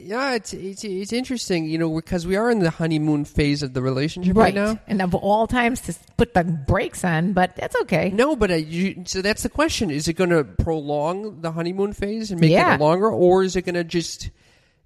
yeah. 0.03 0.33
It's 0.35 0.53
it's 0.53 0.83
it's 0.83 1.13
interesting, 1.13 1.65
you 1.65 1.77
know, 1.77 1.93
because 1.95 2.25
we 2.27 2.35
are 2.35 2.49
in 2.51 2.59
the 2.59 2.69
honeymoon 2.69 3.25
phase 3.25 3.63
of 3.63 3.73
the 3.73 3.81
relationship 3.81 4.35
right, 4.35 4.53
now. 4.53 4.79
And 4.87 5.01
of 5.01 5.13
all 5.15 5.47
times 5.47 5.81
to 5.81 5.95
put 6.17 6.33
the 6.33 6.43
brakes 6.43 7.03
on, 7.03 7.33
but 7.33 7.55
that's 7.55 7.75
okay. 7.83 8.11
No, 8.13 8.35
but 8.35 8.51
uh, 8.51 8.55
you, 8.55 9.03
so 9.05 9.21
that's 9.21 9.43
the 9.43 9.49
question: 9.49 9.89
Is 9.91 10.07
it 10.07 10.13
going 10.13 10.29
to 10.31 10.43
prolong 10.43 11.41
the 11.41 11.51
honeymoon 11.51 11.93
phase 11.93 12.31
and 12.31 12.39
make 12.41 12.51
Yeah. 12.51 12.75
it 12.75 12.81
longer, 12.81 13.09
or 13.09 13.43
is 13.43 13.55
it 13.55 13.63
going 13.63 13.75
to 13.75 13.83
just 13.83 14.29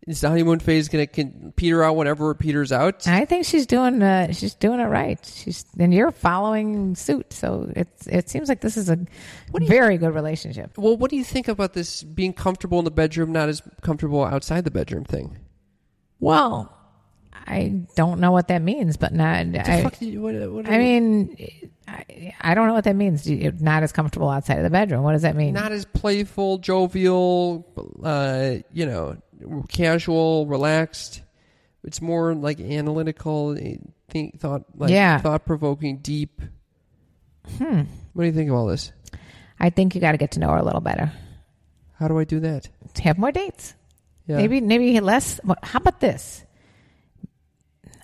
is 0.08 0.22
the 0.22 0.30
honeymoon 0.30 0.60
phase 0.60 0.88
going 0.88 1.08
to 1.08 1.52
peter 1.56 1.84
out 1.84 1.96
whenever 1.96 2.32
it 2.32 2.36
peters 2.36 2.72
out? 2.72 3.08
I 3.08 3.26
think 3.26 3.46
she's 3.46 3.66
doing 3.66 4.02
uh, 4.04 4.32
she's 4.34 4.54
doing 4.56 4.80
it 4.80 4.86
right. 4.86 5.20
She's 5.26 5.66
and 5.80 5.94
you're 5.94 6.12
following 6.12 6.96
suit, 6.96 7.34
so 7.34 7.72
it's 7.76 8.06
it 8.08 8.30
seems 8.30 8.48
like 8.50 8.62
this 8.62 8.78
is 8.78 8.90
a 8.90 9.00
very 9.54 9.98
good 9.98 10.14
relationship. 10.14 10.78
Well, 10.78 10.96
what 10.98 11.10
do 11.10 11.18
you 11.18 11.24
think 11.24 11.48
about 11.48 11.74
this 11.74 12.04
being 12.04 12.34
comfortable 12.34 12.78
in 12.80 12.86
the 12.86 12.92
bedroom, 12.92 13.32
not 13.32 13.50
as 13.50 13.62
comfortable 13.82 14.24
outside 14.24 14.64
the 14.64 14.72
bedroom 14.72 15.06
thing? 15.06 15.38
Well, 16.20 16.72
I 17.48 17.82
don't 17.96 18.20
know 18.20 18.32
what 18.32 18.48
that 18.48 18.62
means, 18.62 18.98
but 18.98 19.14
not. 19.14 19.38
I, 19.38 19.90
you- 20.00 20.22
what- 20.22 20.36
what- 20.52 20.70
I 20.70 20.78
mean, 20.78 21.36
I, 21.88 22.34
I 22.42 22.54
don't 22.56 22.68
know 22.68 22.74
what 22.74 22.86
that 22.86 22.96
means. 22.96 23.28
Not 23.28 23.84
as 23.84 23.92
comfortable 23.92 24.30
outside 24.30 24.58
of 24.58 24.64
the 24.64 24.70
bedroom. 24.72 25.04
What 25.04 25.12
does 25.12 25.22
that 25.24 25.36
mean? 25.36 25.54
not 25.54 25.72
as 25.72 25.86
playful, 25.86 26.58
jovial, 26.58 27.68
uh, 28.04 28.56
you 28.74 28.86
know, 28.88 29.18
casual, 29.70 30.46
relaxed. 30.48 31.22
It's 31.84 32.02
more 32.02 32.34
like 32.34 32.60
analytical, 32.60 33.56
think 34.10 34.40
thought, 34.40 34.64
like 34.76 34.90
Yeah. 34.92 35.20
thought 35.20 35.46
provoking, 35.46 35.98
deep. 35.98 36.42
Hmm. 37.58 37.82
What 38.14 38.24
do 38.24 38.26
you 38.28 38.34
think 38.34 38.50
of 38.50 38.56
all 38.56 38.66
this? 38.66 38.92
I 39.60 39.70
think 39.70 39.96
you 39.96 40.02
got 40.02 40.14
to 40.14 40.18
get 40.18 40.32
to 40.32 40.40
know 40.40 40.50
her 40.50 40.58
a 40.58 40.64
little 40.64 40.82
better. 40.82 41.12
How 42.00 42.08
do 42.08 42.18
I 42.18 42.24
do 42.24 42.40
that? 42.42 42.68
Have 43.04 43.18
more 43.18 43.32
dates. 43.32 43.74
Yeah. 44.28 44.38
Maybe 44.38 44.60
maybe 44.62 45.00
less. 45.00 45.40
How 45.64 45.78
about 45.80 46.00
this? 46.00 46.44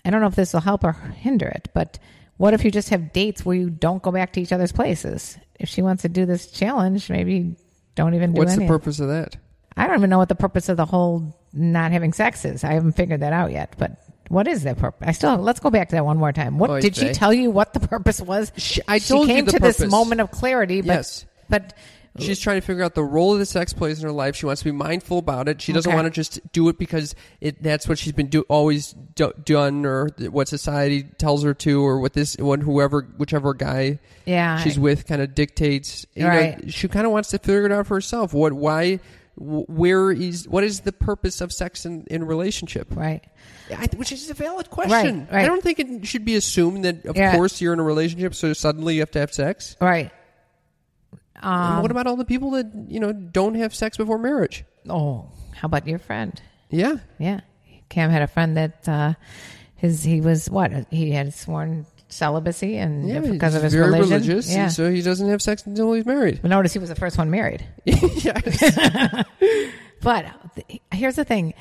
I 0.04 0.10
don't 0.10 0.20
know 0.20 0.28
if 0.28 0.34
this 0.36 0.52
will 0.52 0.60
help 0.60 0.84
or 0.84 0.92
hinder 0.92 1.46
it, 1.48 1.68
but 1.74 1.98
what 2.36 2.54
if 2.54 2.64
you 2.64 2.70
just 2.70 2.88
have 2.90 3.12
dates 3.12 3.44
where 3.44 3.56
you 3.56 3.70
don't 3.70 4.02
go 4.02 4.10
back 4.10 4.32
to 4.34 4.40
each 4.40 4.52
other's 4.52 4.72
places? 4.72 5.36
If 5.58 5.68
she 5.68 5.82
wants 5.82 6.02
to 6.02 6.08
do 6.08 6.26
this 6.26 6.50
challenge, 6.50 7.10
maybe 7.10 7.56
don't 7.94 8.14
even 8.14 8.32
do 8.32 8.38
What's 8.38 8.56
the 8.56 8.66
purpose 8.66 9.00
of 9.00 9.08
that? 9.08 9.36
I 9.76 9.86
don't 9.86 9.96
even 9.98 10.10
know 10.10 10.18
what 10.18 10.28
the 10.28 10.34
purpose 10.34 10.68
of 10.68 10.76
the 10.76 10.86
whole 10.86 11.34
not 11.52 11.92
having 11.92 12.12
sex 12.12 12.44
is. 12.44 12.64
I 12.64 12.72
haven't 12.72 12.92
figured 12.92 13.20
that 13.20 13.32
out 13.32 13.52
yet. 13.52 13.74
But 13.78 13.92
what 14.28 14.46
is 14.48 14.62
the 14.64 14.74
purpose? 14.74 15.06
I 15.08 15.12
still 15.12 15.36
let's 15.36 15.60
go 15.60 15.70
back 15.70 15.88
to 15.90 15.96
that 15.96 16.04
one 16.04 16.16
more 16.18 16.32
time. 16.32 16.58
What 16.58 16.70
Oy 16.70 16.80
did 16.80 16.96
she 16.96 17.12
tell 17.12 17.32
you? 17.32 17.50
What 17.50 17.72
the 17.74 17.80
purpose 17.80 18.20
was? 18.20 18.52
She- 18.56 18.80
I 18.88 18.98
she 18.98 19.08
told 19.08 19.28
you 19.28 19.34
came 19.34 19.46
to 19.46 19.58
this 19.58 19.80
moment 19.80 20.20
of 20.20 20.30
clarity. 20.30 20.80
But, 20.80 20.86
Yes. 20.86 21.26
but 21.48 21.74
She's 22.18 22.38
trying 22.38 22.60
to 22.60 22.66
figure 22.66 22.82
out 22.84 22.94
the 22.94 23.02
role 23.02 23.32
of 23.32 23.38
the 23.38 23.46
sex 23.46 23.72
plays 23.72 23.98
in 23.98 24.04
her 24.04 24.12
life. 24.12 24.36
She 24.36 24.44
wants 24.44 24.60
to 24.60 24.66
be 24.66 24.72
mindful 24.72 25.16
about 25.16 25.48
it. 25.48 25.62
She 25.62 25.72
doesn't 25.72 25.88
Okay. 25.90 25.96
want 25.96 26.04
to 26.04 26.10
just 26.10 26.40
do 26.52 26.68
it 26.68 26.78
because 26.78 27.14
it 27.40 27.62
that's 27.62 27.88
what 27.88 27.98
she's 27.98 28.12
been 28.12 28.26
do, 28.26 28.42
always 28.50 28.94
do, 29.14 29.32
done 29.42 29.86
or 29.86 30.10
what 30.30 30.46
society 30.46 31.04
tells 31.04 31.42
her 31.42 31.54
to 31.54 31.82
or 31.82 32.00
what 32.00 32.12
this 32.12 32.36
one 32.36 32.60
whoever 32.60 33.08
whichever 33.16 33.54
guy 33.54 33.98
yeah, 34.26 34.58
she's 34.58 34.78
with 34.78 35.06
kind 35.06 35.22
of 35.22 35.34
dictates. 35.34 36.04
You 36.14 36.24
know, 36.24 36.28
Right. 36.28 36.70
she 36.70 36.86
kind 36.86 37.06
of 37.06 37.12
wants 37.12 37.30
to 37.30 37.38
figure 37.38 37.64
it 37.64 37.72
out 37.72 37.86
for 37.86 37.94
herself. 37.94 38.34
What 38.34 38.52
why 38.52 38.96
wh- 38.96 39.00
where 39.36 40.10
is 40.10 40.46
what 40.48 40.62
is 40.64 40.80
the 40.80 40.92
purpose 40.92 41.40
of 41.40 41.52
sex 41.52 41.86
in 41.86 42.04
in 42.10 42.24
relationship? 42.24 42.88
right. 42.94 43.24
I, 43.74 43.88
which 43.96 44.12
is 44.12 44.28
a 44.28 44.34
valid 44.34 44.68
question. 44.68 45.20
Right, 45.20 45.32
right. 45.32 45.42
I 45.44 45.46
don't 45.46 45.62
think 45.62 45.78
it 45.80 46.06
should 46.06 46.24
be 46.26 46.34
assumed 46.36 46.84
that 46.84 47.06
of 47.06 47.16
Yeah. 47.16 47.34
course 47.34 47.60
you're 47.60 47.72
in 47.72 47.80
a 47.80 47.84
relationship 47.84 48.34
so 48.34 48.52
suddenly 48.52 48.94
you 48.94 49.00
have 49.00 49.10
to 49.12 49.20
have 49.20 49.32
sex. 49.32 49.76
Right. 49.80 50.10
Um, 51.40 51.82
what 51.82 51.90
about 51.90 52.06
all 52.06 52.16
the 52.16 52.24
people 52.24 52.52
that 52.52 52.70
you 52.88 53.00
know 53.00 53.12
don't 53.12 53.54
have 53.56 53.74
sex 53.74 53.96
before 53.96 54.18
marriage? 54.18 54.64
Oh, 54.88 55.28
how 55.54 55.66
about 55.66 55.86
your 55.88 55.98
friend? 55.98 56.40
Yeah. 56.70 56.96
Yeah, 57.18 57.40
Cam 57.88 58.10
had 58.10 58.22
a 58.22 58.26
friend 58.26 58.56
that 58.56 58.88
uh, 58.88 59.14
his 59.76 60.04
he 60.04 60.20
was 60.20 60.48
what 60.50 60.70
he 60.90 61.10
had 61.10 61.34
sworn 61.34 61.86
celibacy 62.12 62.76
and 62.76 63.08
Yeah, 63.08 63.20
because 63.20 63.54
of 63.54 63.62
his 63.62 63.72
very 63.72 63.86
religion. 63.86 64.10
religious, 64.10 64.52
yeah. 64.52 64.68
so 64.68 64.90
he 64.90 65.02
doesn't 65.02 65.28
have 65.28 65.40
sex 65.42 65.64
until 65.66 65.92
he's 65.94 66.06
married. 66.06 66.40
But 66.42 66.48
notice 66.50 66.72
he 66.72 66.78
was 66.78 66.88
the 66.88 66.94
first 66.94 67.18
one 67.18 67.30
married. 67.30 67.64
yes. 67.84 69.24
But 70.02 70.24
uh, 70.24 70.30
th- 70.56 70.80
here's 70.92 71.14
the 71.14 71.24
thing. 71.24 71.54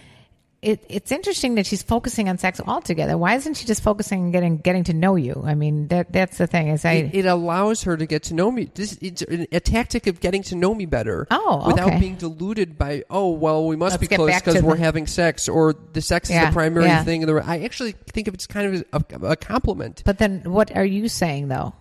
It, 0.62 0.86
it's 0.89 1.12
interesting 1.12 1.56
that 1.56 1.65
she's 1.65 1.82
focusing 1.82 2.30
on 2.30 2.38
sex 2.38 2.62
altogether. 2.62 3.17
Why 3.17 3.34
isn't 3.34 3.56
she 3.56 3.65
just 3.65 3.82
focusing 3.82 4.26
on 4.26 4.32
getting 4.32 4.58
getting 4.58 4.84
to 4.86 4.93
know 4.93 5.15
you? 5.15 5.41
I 5.43 5.56
mean, 5.56 5.88
that 5.88 6.13
that's 6.13 6.38
the 6.38 6.45
thing. 6.45 6.67
Is 6.67 6.86
I 6.86 6.91
it, 6.91 7.15
it 7.15 7.26
allows 7.26 7.82
her 7.84 7.97
to 7.97 8.06
get 8.06 8.24
to 8.24 8.36
know 8.36 8.52
me. 8.52 8.69
This 8.71 8.95
it's 9.02 9.24
a 9.24 9.60
tactic 9.60 10.06
of 10.06 10.19
getting 10.19 10.43
to 10.43 10.56
know 10.56 10.76
me 10.76 10.86
better. 10.86 11.26
Oh, 11.32 11.65
without 11.65 11.88
okay. 11.88 12.00
being 12.00 12.15
deluded 12.15 12.78
by 12.78 13.04
oh 13.10 13.32
well 13.32 13.65
we 13.65 13.76
must 13.76 13.93
Let's 13.93 14.08
be 14.08 14.15
close 14.15 14.36
because 14.39 14.62
we're 14.62 14.76
the- 14.76 14.84
having 14.84 15.08
sex 15.08 15.50
or 15.50 15.74
the 15.93 16.02
sex 16.02 16.30
is 16.30 16.39
the 16.39 16.52
primary 16.52 16.86
yeah. 16.86 17.04
thing. 17.04 17.24
In 17.24 17.28
the, 17.28 17.43
I 17.43 17.62
actually 17.62 17.93
think 17.93 18.28
of 18.28 18.36
it's 18.36 18.45
kind 18.45 18.86
of 18.93 19.04
a, 19.24 19.26
a 19.30 19.36
compliment. 19.36 20.04
But 20.06 20.19
then, 20.19 20.43
what 20.43 20.76
are 20.76 20.86
you 20.86 21.10
saying 21.10 21.47
though? 21.47 21.74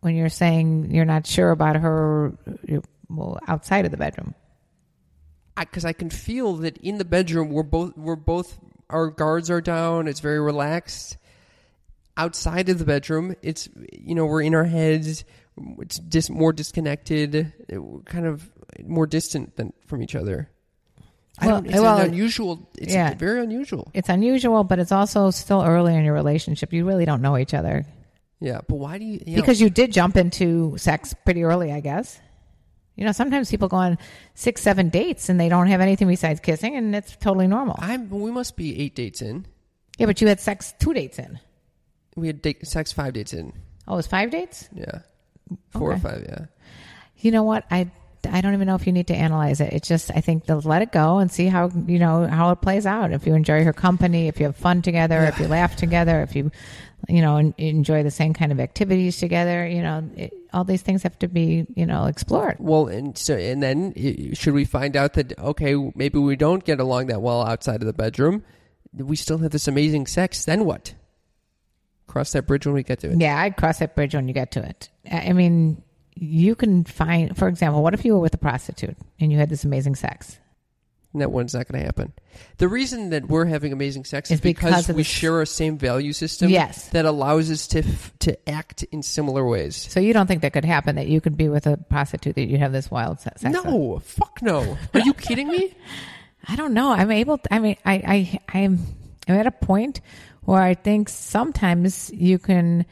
When 0.00 0.16
you're 0.16 0.28
saying 0.28 0.90
you're 0.90 1.04
not 1.04 1.24
sure 1.24 1.52
about 1.52 1.76
her 1.76 2.32
outside 3.46 3.84
of 3.84 3.92
the 3.92 3.96
bedroom, 3.96 4.34
because 5.58 5.84
I, 5.84 5.92
can 5.92 6.10
feel 6.10 6.56
that 6.56 6.78
in 6.78 6.98
the 6.98 7.04
bedroom 7.04 7.50
we're 7.50 7.62
both 7.62 7.96
we're 7.96 8.16
both 8.16 8.58
our 8.90 9.08
guards 9.08 9.50
are 9.50 9.60
down. 9.60 10.08
It's 10.08 10.20
very 10.20 10.40
relaxed. 10.40 11.16
Outside 12.16 12.68
of 12.68 12.78
the 12.78 12.84
bedroom, 12.84 13.34
it's 13.42 13.68
you 13.92 14.14
know 14.14 14.26
we're 14.26 14.42
in 14.42 14.54
our 14.54 14.64
heads. 14.64 15.24
It's 15.78 15.98
dis- 15.98 16.30
more 16.30 16.52
disconnected, 16.52 17.52
kind 18.06 18.26
of 18.26 18.50
more 18.84 19.06
distant 19.06 19.56
than 19.56 19.72
from 19.86 20.02
each 20.02 20.14
other. 20.14 20.48
I 21.38 21.46
Well, 21.48 21.64
it's 21.64 21.74
well, 21.74 21.98
unusual. 21.98 22.70
It's 22.78 22.92
yeah. 22.92 23.14
very 23.14 23.42
unusual. 23.42 23.90
it's 23.94 24.08
unusual, 24.08 24.62
but 24.62 24.78
it's 24.78 24.92
also 24.92 25.30
still 25.30 25.62
early 25.62 25.94
in 25.94 26.04
your 26.04 26.14
relationship. 26.14 26.72
You 26.72 26.84
really 26.84 27.04
don't 27.04 27.22
know 27.22 27.36
each 27.36 27.54
other 27.54 27.84
Yeah, 28.40 28.60
but 28.68 28.76
why 28.76 28.98
do 28.98 29.04
you? 29.04 29.20
you 29.26 29.36
know, 29.36 29.42
because 29.42 29.60
you 29.60 29.70
did 29.70 29.92
jump 29.92 30.16
into 30.16 30.76
sex 30.78 31.14
pretty 31.24 31.42
early, 31.42 31.72
I 31.72 31.80
guess. 31.80 32.20
You 32.96 33.04
know, 33.04 33.12
sometimes 33.12 33.50
people 33.50 33.68
go 33.68 33.76
on 33.76 33.98
six, 34.34 34.62
seven 34.62 34.88
dates 34.88 35.28
and 35.28 35.40
they 35.40 35.48
don't 35.48 35.66
have 35.66 35.80
anything 35.80 36.06
besides 36.08 36.40
kissing, 36.40 36.76
and 36.76 36.94
it's 36.94 37.16
totally 37.16 37.46
normal. 37.48 37.76
I'm. 37.78 38.08
We 38.08 38.30
must 38.30 38.56
be 38.56 38.80
eight 38.80 38.94
dates 38.94 39.20
in. 39.20 39.46
yeah, 39.98 40.06
but 40.06 40.20
you 40.20 40.28
had 40.28 40.40
sex 40.40 40.74
two 40.78 40.94
dates 40.94 41.18
in. 41.18 41.40
We 42.16 42.28
had 42.28 42.40
date, 42.42 42.66
sex 42.66 42.92
five 42.92 43.12
dates 43.14 43.32
in. 43.32 43.52
Oh, 43.88 43.94
it 43.94 43.96
was 43.96 44.06
five 44.06 44.30
dates. 44.30 44.68
Yeah, 44.72 45.00
four 45.70 45.92
or 45.92 45.98
five. 45.98 46.24
Yeah. 46.28 46.46
You 47.18 47.32
know 47.32 47.42
what? 47.42 47.64
I 47.70 47.90
I 48.30 48.40
don't 48.40 48.54
even 48.54 48.66
know 48.66 48.76
if 48.76 48.86
you 48.86 48.92
need 48.92 49.08
to 49.08 49.14
analyze 49.14 49.60
it. 49.60 49.72
It's 49.72 49.88
just 49.88 50.10
I 50.14 50.20
think 50.20 50.46
to 50.46 50.56
let 50.56 50.82
it 50.82 50.92
go 50.92 51.18
and 51.18 51.30
see 51.30 51.46
how 51.46 51.70
you 51.86 51.98
know 51.98 52.26
how 52.26 52.50
it 52.52 52.60
plays 52.60 52.86
out. 52.86 53.12
If 53.12 53.26
you 53.26 53.34
enjoy 53.34 53.64
her 53.64 53.72
company, 53.72 54.28
if 54.28 54.38
you 54.38 54.46
have 54.46 54.56
fun 54.56 54.82
together, 54.82 55.24
if 55.24 55.38
you 55.40 55.48
laugh 55.48 55.74
together, 55.76 56.22
if 56.22 56.36
you 56.36 56.50
you 57.08 57.20
know 57.20 57.52
enjoy 57.58 58.02
the 58.02 58.10
same 58.10 58.34
kind 58.34 58.52
of 58.52 58.60
activities 58.60 59.16
together, 59.18 59.66
you 59.66 59.82
know, 59.82 60.08
it, 60.16 60.32
all 60.54 60.64
these 60.64 60.82
things 60.82 61.02
have 61.02 61.18
to 61.18 61.28
be 61.28 61.66
you 61.74 61.84
know 61.84 62.06
explored. 62.06 62.56
Well, 62.58 62.86
and 62.86 63.16
so 63.18 63.36
and 63.36 63.62
then 63.62 63.92
should 64.34 64.54
we 64.54 64.64
find 64.64 64.96
out 64.96 65.14
that 65.14 65.38
okay, 65.38 65.74
maybe 65.94 66.18
we 66.18 66.36
don't 66.36 66.64
get 66.64 66.80
along 66.80 67.06
that 67.08 67.20
well 67.20 67.42
outside 67.42 67.82
of 67.82 67.86
the 67.86 67.92
bedroom, 67.92 68.44
we 68.92 69.16
still 69.16 69.38
have 69.38 69.50
this 69.50 69.68
amazing 69.68 70.06
sex. 70.06 70.44
Then 70.44 70.64
what? 70.64 70.94
Cross 72.06 72.32
that 72.32 72.46
bridge 72.46 72.66
when 72.66 72.74
we 72.74 72.82
get 72.82 73.00
to 73.00 73.10
it. 73.10 73.20
Yeah, 73.20 73.40
I'd 73.40 73.56
cross 73.56 73.78
that 73.78 73.94
bridge 73.94 74.14
when 74.14 74.28
you 74.28 74.34
get 74.34 74.52
to 74.52 74.62
it. 74.62 74.88
I 75.10 75.30
I 75.30 75.32
mean, 75.32 75.82
you 76.14 76.54
can 76.54 76.84
find, 76.84 77.36
for 77.36 77.48
example, 77.48 77.82
what 77.82 77.94
if 77.94 78.04
you 78.04 78.14
were 78.14 78.20
with 78.20 78.34
a 78.34 78.38
prostitute 78.38 78.96
and 79.18 79.32
you 79.32 79.38
had 79.38 79.48
this 79.48 79.64
amazing 79.64 79.96
sex? 79.96 80.38
And 81.14 81.22
that 81.22 81.30
one's 81.30 81.54
not 81.54 81.68
going 81.68 81.80
to 81.80 81.86
happen. 81.86 82.12
The 82.58 82.66
reason 82.68 83.10
that 83.10 83.28
we're 83.28 83.44
having 83.44 83.72
amazing 83.72 84.04
sex 84.04 84.30
is 84.30 84.34
It's 84.38 84.42
because 84.42 84.70
because, 84.70 84.88
of 84.90 84.96
we 84.96 85.02
the 85.02 85.08
share 85.08 85.40
a 85.40 85.46
same 85.46 85.78
value 85.78 86.12
system. 86.12 86.50
Yes. 86.50 86.88
that 86.88 87.04
allows 87.04 87.50
us 87.52 87.68
to 87.68 87.78
f- 87.78 88.12
to 88.18 88.50
act 88.50 88.82
in 88.90 89.02
similar 89.02 89.46
ways. 89.46 89.76
So 89.76 90.00
you 90.00 90.12
don't 90.12 90.26
think 90.26 90.42
that 90.42 90.52
could 90.52 90.64
happen 90.64 90.96
that 90.96 91.06
you 91.06 91.20
could 91.20 91.36
be 91.36 91.48
with 91.48 91.66
a 91.68 91.76
prostitute 91.76 92.34
that 92.34 92.46
you 92.48 92.58
have 92.58 92.72
this 92.72 92.90
wild 92.90 93.20
se- 93.20 93.30
sex? 93.36 93.54
with? 93.54 93.64
No, 93.64 94.00
fuck 94.04 94.42
no. 94.42 94.76
Are 94.92 95.00
you 95.00 95.14
kidding 95.14 95.48
me? 95.48 95.74
I 96.48 96.56
don't 96.56 96.74
know. 96.74 96.90
I'm 96.90 97.10
able. 97.12 97.38
To, 97.38 97.54
I 97.54 97.58
mean, 97.60 97.76
I, 97.86 97.94
I, 98.52 98.58
I'm, 98.58 98.80
I'm 99.28 99.34
at 99.36 99.46
a 99.46 99.50
point 99.52 100.00
where 100.42 100.60
I 100.60 100.74
think 100.74 101.08
sometimes 101.08 102.10
you 102.12 102.38
can 102.38 102.84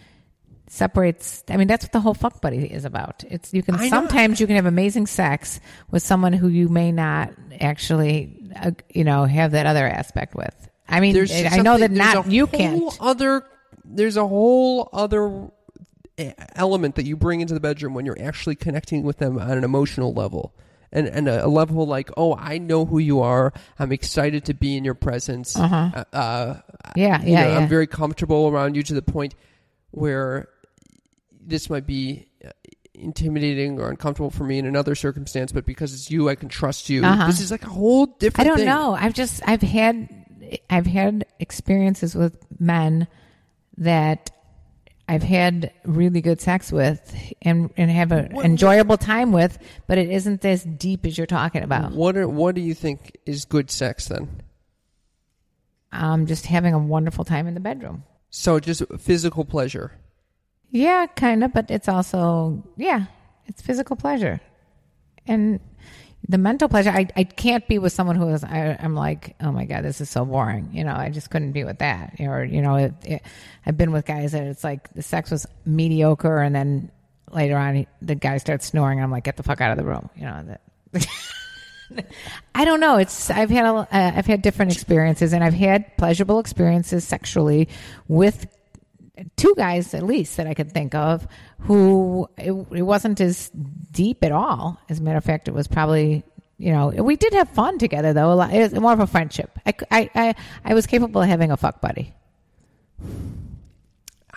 separate. 0.72 1.42
I 1.50 1.58
mean, 1.58 1.68
that's 1.68 1.84
what 1.84 1.92
the 1.92 2.00
whole 2.00 2.14
fuck 2.14 2.40
buddy 2.40 2.64
is 2.64 2.86
about. 2.86 3.24
It's 3.28 3.52
you 3.52 3.62
can 3.62 3.74
I 3.74 3.84
know. 3.84 3.88
sometimes 3.90 4.40
you 4.40 4.46
can 4.46 4.56
have 4.56 4.64
amazing 4.66 5.06
sex 5.06 5.60
with 5.90 6.02
someone 6.02 6.32
who 6.32 6.48
you 6.48 6.68
may 6.70 6.92
not 6.92 7.32
actually, 7.60 8.50
uh, 8.56 8.70
you 8.88 9.04
know, 9.04 9.24
have 9.26 9.52
that 9.52 9.66
other 9.66 9.86
aspect 9.86 10.34
with. 10.34 10.54
I 10.88 11.00
mean, 11.00 11.12
There's 11.12 11.30
I 11.30 11.58
know 11.58 11.76
that 11.78 11.90
not 11.90 12.26
a 12.26 12.30
you 12.30 12.46
whole 12.46 12.58
can't. 12.58 12.98
Other 13.00 13.44
there's 13.84 14.16
a 14.16 14.26
whole 14.26 14.88
other 14.92 15.50
e- 16.18 16.32
element 16.54 16.94
that 16.94 17.04
you 17.04 17.16
bring 17.16 17.42
into 17.42 17.52
the 17.52 17.60
bedroom 17.60 17.92
when 17.92 18.06
you're 18.06 18.20
actually 18.20 18.54
connecting 18.54 19.02
with 19.02 19.18
them 19.18 19.38
on 19.38 19.50
an 19.50 19.64
emotional 19.64 20.14
level. 20.14 20.54
And, 20.94 21.06
and 21.08 21.26
a, 21.26 21.46
a 21.46 21.48
level 21.48 21.86
like, 21.86 22.10
oh, 22.18 22.34
I 22.36 22.58
know 22.58 22.84
who 22.84 22.98
you 22.98 23.20
are. 23.20 23.54
I'm 23.78 23.92
excited 23.92 24.44
to 24.46 24.54
be 24.54 24.76
in 24.76 24.84
your 24.84 24.92
presence. 24.94 25.56
Uh-huh. 25.56 26.04
Uh, 26.12 26.60
Yeah, 26.96 27.22
you 27.22 27.32
yeah, 27.32 27.44
know, 27.44 27.50
yeah. 27.52 27.58
I'm 27.58 27.68
very 27.68 27.86
comfortable 27.86 28.48
around 28.48 28.76
you 28.76 28.82
to 28.82 28.92
the 28.92 29.00
point 29.00 29.34
where 29.92 30.48
this 31.44 31.68
might 31.68 31.86
be 31.86 32.28
uh, 32.44 32.50
intimidating 32.94 33.80
or 33.80 33.90
uncomfortable 33.90 34.30
for 34.30 34.44
me 34.44 34.58
in 34.58 34.66
another 34.66 34.94
circumstance, 34.94 35.52
but 35.52 35.66
because 35.66 35.94
it's 35.94 36.10
you, 36.10 36.28
I 36.28 36.34
can 36.34 36.48
trust 36.48 36.88
you. 36.88 37.04
Uh-huh. 37.04 37.26
This 37.26 37.40
is 37.40 37.50
like 37.50 37.64
a 37.64 37.68
whole 37.68 38.06
different. 38.06 38.46
I 38.46 38.48
don't 38.48 38.58
thing. 38.58 38.66
know. 38.66 38.94
I've 38.94 39.14
just 39.14 39.42
I've 39.46 39.62
had 39.62 40.08
I've 40.70 40.86
had 40.86 41.24
experiences 41.38 42.14
with 42.14 42.36
men 42.58 43.06
that 43.78 44.30
I've 45.08 45.22
had 45.22 45.72
really 45.84 46.20
good 46.20 46.40
sex 46.40 46.70
with 46.70 47.14
and 47.42 47.70
and 47.76 47.90
have 47.90 48.12
an 48.12 48.36
enjoyable 48.38 48.96
time 48.96 49.32
with, 49.32 49.58
but 49.86 49.98
it 49.98 50.10
isn't 50.10 50.44
as 50.44 50.64
deep 50.64 51.06
as 51.06 51.18
you're 51.18 51.26
talking 51.26 51.62
about. 51.62 51.92
What 51.92 52.16
are, 52.16 52.28
what 52.28 52.54
do 52.54 52.60
you 52.60 52.74
think 52.74 53.16
is 53.26 53.44
good 53.44 53.70
sex 53.70 54.08
then? 54.08 54.42
Um, 55.92 56.26
just 56.26 56.46
having 56.46 56.72
a 56.72 56.78
wonderful 56.78 57.24
time 57.24 57.46
in 57.46 57.54
the 57.54 57.60
bedroom. 57.60 58.04
So 58.30 58.58
just 58.60 58.82
physical 58.98 59.44
pleasure. 59.44 59.92
Yeah, 60.72 61.06
kind 61.06 61.44
of, 61.44 61.52
but 61.52 61.70
it's 61.70 61.86
also 61.86 62.64
yeah, 62.76 63.04
it's 63.44 63.60
physical 63.60 63.94
pleasure, 63.94 64.40
and 65.26 65.60
the 66.26 66.38
mental 66.38 66.66
pleasure. 66.66 66.88
I 66.88 67.08
I 67.14 67.24
can't 67.24 67.68
be 67.68 67.78
with 67.78 67.92
someone 67.92 68.16
who 68.16 68.26
is. 68.28 68.42
I, 68.42 68.78
I'm 68.80 68.94
like, 68.94 69.36
oh 69.42 69.52
my 69.52 69.66
god, 69.66 69.84
this 69.84 70.00
is 70.00 70.08
so 70.08 70.24
boring. 70.24 70.70
You 70.72 70.84
know, 70.84 70.94
I 70.94 71.10
just 71.10 71.28
couldn't 71.30 71.52
be 71.52 71.64
with 71.64 71.80
that. 71.80 72.14
Or 72.20 72.42
you 72.42 72.62
know, 72.62 72.76
it, 72.76 72.94
it, 73.04 73.22
I've 73.66 73.76
been 73.76 73.92
with 73.92 74.06
guys 74.06 74.32
that 74.32 74.44
it's 74.44 74.64
like 74.64 74.90
the 74.94 75.02
sex 75.02 75.30
was 75.30 75.46
mediocre, 75.66 76.38
and 76.38 76.54
then 76.54 76.90
later 77.30 77.58
on 77.58 77.86
the 78.00 78.14
guy 78.14 78.38
starts 78.38 78.64
snoring. 78.64 78.98
And 78.98 79.04
I'm 79.04 79.10
like, 79.10 79.24
get 79.24 79.36
the 79.36 79.42
fuck 79.42 79.60
out 79.60 79.72
of 79.72 79.76
the 79.76 79.84
room. 79.84 80.08
You 80.16 80.22
know 80.22 80.56
that. 80.92 81.06
I 82.54 82.64
don't 82.64 82.80
know. 82.80 82.96
It's 82.96 83.28
I've 83.28 83.50
had 83.50 83.66
a, 83.66 83.74
uh, 83.74 83.86
I've 83.90 84.26
had 84.26 84.40
different 84.40 84.72
experiences, 84.72 85.34
and 85.34 85.44
I've 85.44 85.52
had 85.52 85.98
pleasurable 85.98 86.38
experiences 86.38 87.04
sexually 87.04 87.68
with 88.08 88.46
two 89.36 89.54
guys 89.56 89.94
at 89.94 90.02
least 90.02 90.36
that 90.36 90.46
I 90.46 90.54
could 90.54 90.72
think 90.72 90.94
of 90.94 91.26
who 91.60 92.28
it, 92.36 92.52
it 92.72 92.82
wasn't 92.82 93.20
as 93.20 93.50
deep 93.90 94.24
at 94.24 94.32
all. 94.32 94.80
As 94.88 94.98
a 94.98 95.02
matter 95.02 95.18
of 95.18 95.24
fact, 95.24 95.48
it 95.48 95.54
was 95.54 95.68
probably 95.68 96.24
you 96.58 96.72
know 96.72 96.88
we 96.88 97.16
did 97.16 97.32
have 97.34 97.48
fun 97.50 97.78
together 97.78 98.12
though. 98.12 98.32
A 98.32 98.34
lot, 98.34 98.52
it 98.52 98.72
was 98.72 98.80
more 98.80 98.92
of 98.92 99.00
a 99.00 99.06
friendship. 99.06 99.58
I, 99.66 99.74
I, 99.90 100.10
I, 100.14 100.34
I 100.64 100.74
was 100.74 100.86
capable 100.86 101.22
of 101.22 101.28
having 101.28 101.50
a 101.50 101.56
fuck 101.56 101.80
buddy. 101.80 102.12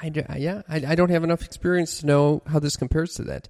I 0.02 0.10
do, 0.10 0.22
uh, 0.30 0.36
yeah, 0.38 0.62
I, 0.68 0.84
I 0.88 0.96
don't 0.96 1.10
have 1.10 1.24
enough 1.24 1.44
experience 1.44 2.00
to 2.00 2.06
know 2.06 2.42
how 2.48 2.60
this 2.60 2.76
compares 2.76 3.14
to 3.16 3.24
that. 3.24 3.48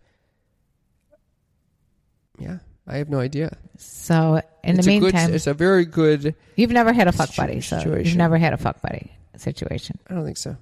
Yeah, 2.37 2.59
I 2.87 2.97
have 2.97 3.09
no 3.09 3.19
idea. 3.19 3.57
So 3.77 4.41
in 4.63 4.77
it's 4.77 4.85
the 4.85 4.97
a 4.97 4.99
good, 4.99 5.13
meantime, 5.13 5.33
it's 5.33 5.47
a 5.47 5.53
very 5.53 5.85
good. 5.85 6.35
you've 6.55 6.71
never 6.71 6.93
had 6.93 7.07
a 7.07 7.11
fuck 7.11 7.35
buddy, 7.35 7.61
so 7.61 7.79
you've 7.97 8.15
never 8.15 8.37
had 8.37 8.53
a 8.53 8.57
fuck 8.57 8.81
buddy 8.81 9.11
situation. 9.37 9.99
I 10.09 10.13
don't 10.13 10.25
think 10.25 10.37
so. 10.37 10.55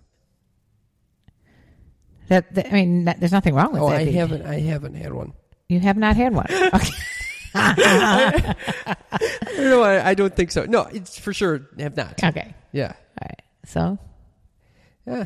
That, 2.30 2.54
that- 2.56 2.68
I 2.68 2.72
mean, 2.72 3.06
that, 3.06 3.20
there's 3.20 3.32
nothing 3.32 3.54
wrong 3.56 3.74
with 3.74 3.82
Oh, 3.82 3.90
that. 3.90 4.00
I 4.00 4.06
haven't. 4.06 4.46
I 4.46 4.60
haven't 4.60 4.96
had 4.96 5.14
one. 5.14 5.34
You 5.70 5.80
have 5.80 5.98
not 5.98 6.16
had 6.16 6.34
one. 6.34 6.48
Okay. 7.56 8.54
No, 9.60 9.84
I, 9.84 10.10
I 10.10 10.14
don't 10.16 10.36
think 10.36 10.52
so. 10.52 10.66
No, 10.66 10.84
it's 10.92 11.18
for 11.20 11.34
sure 11.34 11.70
have 11.78 11.96
not. 11.96 12.24
okay. 12.24 12.56
Yeah, 12.72 12.94
All 13.22 13.28
right. 13.30 13.42
So 13.66 13.98
yeah. 15.06 15.26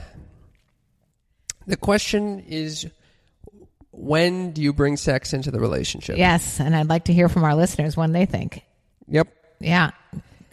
The 1.66 1.78
question 1.78 2.40
is, 2.48 2.86
when 3.92 4.52
do 4.52 4.62
you 4.62 4.74
bring 4.74 4.98
sex 4.98 5.34
into 5.34 5.52
the 5.52 5.60
relationship? 5.60 6.18
yes, 6.18 6.60
and 6.60 6.76
I'd 6.76 6.88
like 6.90 7.06
to 7.06 7.14
hear 7.14 7.30
from 7.30 7.44
our 7.44 7.56
listeners 7.56 7.96
when 7.98 8.12
they 8.12 8.26
think. 8.26 8.64
Yep. 9.08 9.28
Yeah. 9.60 9.92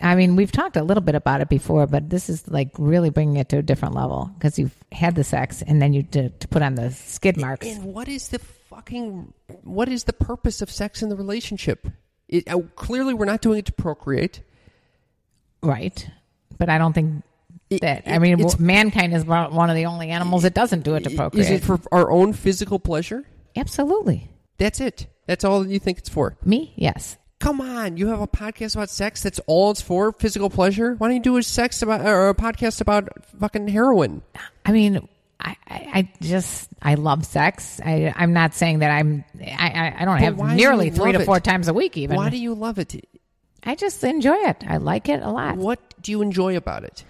I 0.00 0.14
mean, 0.16 0.36
we've 0.36 0.52
talked 0.52 0.76
a 0.76 0.82
little 0.82 1.02
bit 1.02 1.14
about 1.14 1.40
it 1.40 1.48
before, 1.48 1.86
but 1.86 2.10
this 2.10 2.28
is 2.28 2.46
like 2.48 2.70
really 2.78 3.10
bringing 3.10 3.36
it 3.36 3.48
to 3.50 3.58
a 3.58 3.62
different 3.62 3.94
level 3.94 4.30
because 4.34 4.58
you've 4.58 4.74
had 4.92 5.14
the 5.14 5.24
sex 5.24 5.62
and 5.62 5.80
then 5.80 5.92
you 5.92 6.02
to, 6.02 6.30
to 6.30 6.48
put 6.48 6.62
on 6.62 6.74
the 6.74 6.90
skid 6.90 7.36
marks. 7.36 7.66
And 7.66 7.84
what 7.84 8.08
is 8.08 8.28
the 8.28 8.38
fucking 8.40 9.32
what 9.62 9.88
is 9.88 10.04
the 10.04 10.12
purpose 10.12 10.60
of 10.62 10.70
sex 10.70 11.02
in 11.02 11.08
the 11.08 11.16
relationship? 11.16 11.86
It, 12.28 12.48
uh, 12.48 12.60
clearly, 12.74 13.14
we're 13.14 13.24
not 13.26 13.40
doing 13.40 13.58
it 13.60 13.66
to 13.66 13.72
procreate. 13.72 14.40
Right. 15.62 16.08
But 16.58 16.68
I 16.68 16.78
don't 16.78 16.92
think 16.92 17.22
It- 17.70 17.80
that, 17.82 18.04
I 18.06 18.18
mean, 18.18 18.34
it's- 18.40 18.58
mankind 18.58 19.14
is 19.14 19.24
one 19.24 19.70
of 19.70 19.76
the 19.76 19.86
only 19.86 20.10
animals 20.10 20.42
that 20.42 20.54
doesn't 20.54 20.82
do 20.82 20.94
it 20.96 21.04
to 21.04 21.10
procreate. 21.10 21.46
Is 21.46 21.50
it 21.50 21.64
for 21.64 21.80
our 21.92 22.10
own 22.10 22.32
physical 22.32 22.78
pleasure? 22.78 23.24
Absolutely. 23.56 24.28
That's 24.58 24.80
it. 24.80 25.06
That's 25.26 25.44
all 25.44 25.66
you 25.66 25.78
think 25.78 25.98
it's 25.98 26.08
for. 26.08 26.36
Me? 26.44 26.72
Yes. 26.76 27.16
Come 27.44 27.60
on, 27.60 27.98
you 27.98 28.06
have 28.06 28.22
a 28.22 28.26
podcast 28.26 28.74
about 28.74 28.88
sex. 28.88 29.22
That's 29.22 29.38
all 29.46 29.70
it's 29.70 29.82
for. 29.82 30.12
Physical 30.12 30.48
pleasure. 30.48 30.94
Why 30.94 31.08
don't 31.08 31.16
you 31.16 31.22
do 31.22 31.36
a 31.36 31.42
sex 31.42 31.82
about 31.82 32.00
or 32.00 32.30
a 32.30 32.34
podcast 32.34 32.80
about 32.80 33.10
fucking 33.38 33.68
heroin? 33.68 34.22
I 34.64 34.72
mean, 34.72 35.06
I, 35.38 35.54
I, 35.68 36.12
just 36.22 36.70
I 36.80 36.94
love 36.94 37.26
sex. 37.26 37.82
I, 37.84 38.14
I'm 38.16 38.32
not 38.32 38.54
saying 38.54 38.78
that 38.78 38.90
I'm. 38.90 39.26
I, 39.38 39.94
I, 39.98 40.04
don't 40.06 40.20
have 40.20 40.38
why 40.38 40.52
do 40.52 40.56
nearly 40.56 40.88
three 40.88 41.12
to 41.12 41.18
love 41.18 41.26
four 41.26 41.36
it? 41.36 41.44
times 41.44 41.68
a 41.68 41.74
week. 41.74 41.98
Even 41.98 42.16
Why 42.16 42.30
do 42.30 42.38
you 42.38 42.54
love 42.54 42.78
it? 42.78 43.06
I 43.62 43.74
just 43.74 44.02
enjoy 44.04 44.36
it. 44.36 44.64
I 44.66 44.78
like 44.78 45.10
it 45.10 45.22
a 45.22 45.30
lot. 45.30 45.58
What 45.58 45.80
do 46.00 46.12
you 46.12 46.22
enjoy 46.22 46.56
about 46.56 46.84
it? 46.84 47.04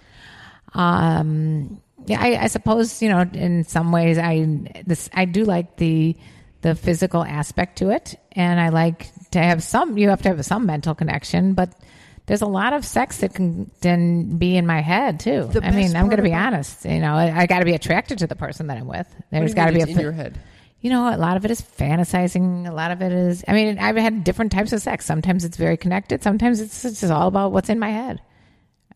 Um, 0.73 1.81
yeah, 2.07 2.21
I, 2.21 2.43
I 2.43 2.47
suppose 2.47 3.01
you 3.01 3.07
know 3.07 3.21
in 3.21 3.63
some 3.63 3.93
ways 3.93 4.17
I 4.17 4.83
this 4.85 5.09
I 5.13 5.23
do 5.23 5.45
like 5.45 5.77
the 5.77 6.17
the 6.59 6.75
physical 6.75 7.23
aspect 7.23 7.77
to 7.77 7.91
it, 7.91 8.19
and 8.33 8.59
I 8.59 8.67
like 8.67 9.14
to 9.35 9.43
have 9.43 9.63
some. 9.63 9.97
You 9.97 10.09
have 10.09 10.21
to 10.23 10.29
have 10.29 10.43
some 10.45 10.65
mental 10.65 10.95
connection, 10.95 11.53
but. 11.53 11.69
There's 12.27 12.41
a 12.41 12.47
lot 12.47 12.73
of 12.73 12.83
sex 12.83 13.17
that 13.17 13.35
can 13.35 13.69
then 13.81 14.37
be 14.37 14.57
in 14.57 14.65
my 14.65 14.81
head 14.81 15.19
too. 15.19 15.47
The 15.53 15.63
I 15.63 15.69
mean, 15.69 15.95
I'm 15.95 16.05
going 16.05 16.17
to 16.17 16.23
be 16.23 16.33
honest. 16.33 16.83
You 16.83 16.97
know, 16.97 17.13
I, 17.13 17.41
I 17.41 17.45
got 17.45 17.59
to 17.59 17.65
be 17.65 17.73
attracted 17.73 18.17
to 18.17 18.25
the 18.25 18.35
person 18.35 18.65
that 18.65 18.79
I'm 18.79 18.87
with. 18.87 19.05
there's 19.29 19.53
got 19.53 19.67
to 19.67 19.73
be 19.73 19.81
a 19.81 19.85
in 19.85 19.99
your 19.99 20.11
head. 20.11 20.39
you 20.81 20.89
know, 20.89 21.07
a 21.07 21.17
lot 21.17 21.37
of 21.37 21.45
it 21.45 21.51
is 21.51 21.61
fantasizing. 21.61 22.67
A 22.67 22.71
lot 22.73 22.89
of 22.89 23.03
it 23.03 23.11
is, 23.11 23.43
I 23.47 23.53
mean, 23.53 23.77
I've 23.77 23.95
had 23.95 24.23
different 24.23 24.51
types 24.51 24.73
of 24.73 24.81
sex. 24.81 25.05
Sometimes 25.05 25.45
it's 25.45 25.55
very 25.55 25.77
connected. 25.77 26.23
Sometimes 26.23 26.59
it's, 26.59 26.83
it's 26.83 27.01
just 27.01 27.13
all 27.13 27.27
about 27.27 27.51
what's 27.51 27.69
in 27.69 27.77
my 27.77 27.91
head. 27.91 28.19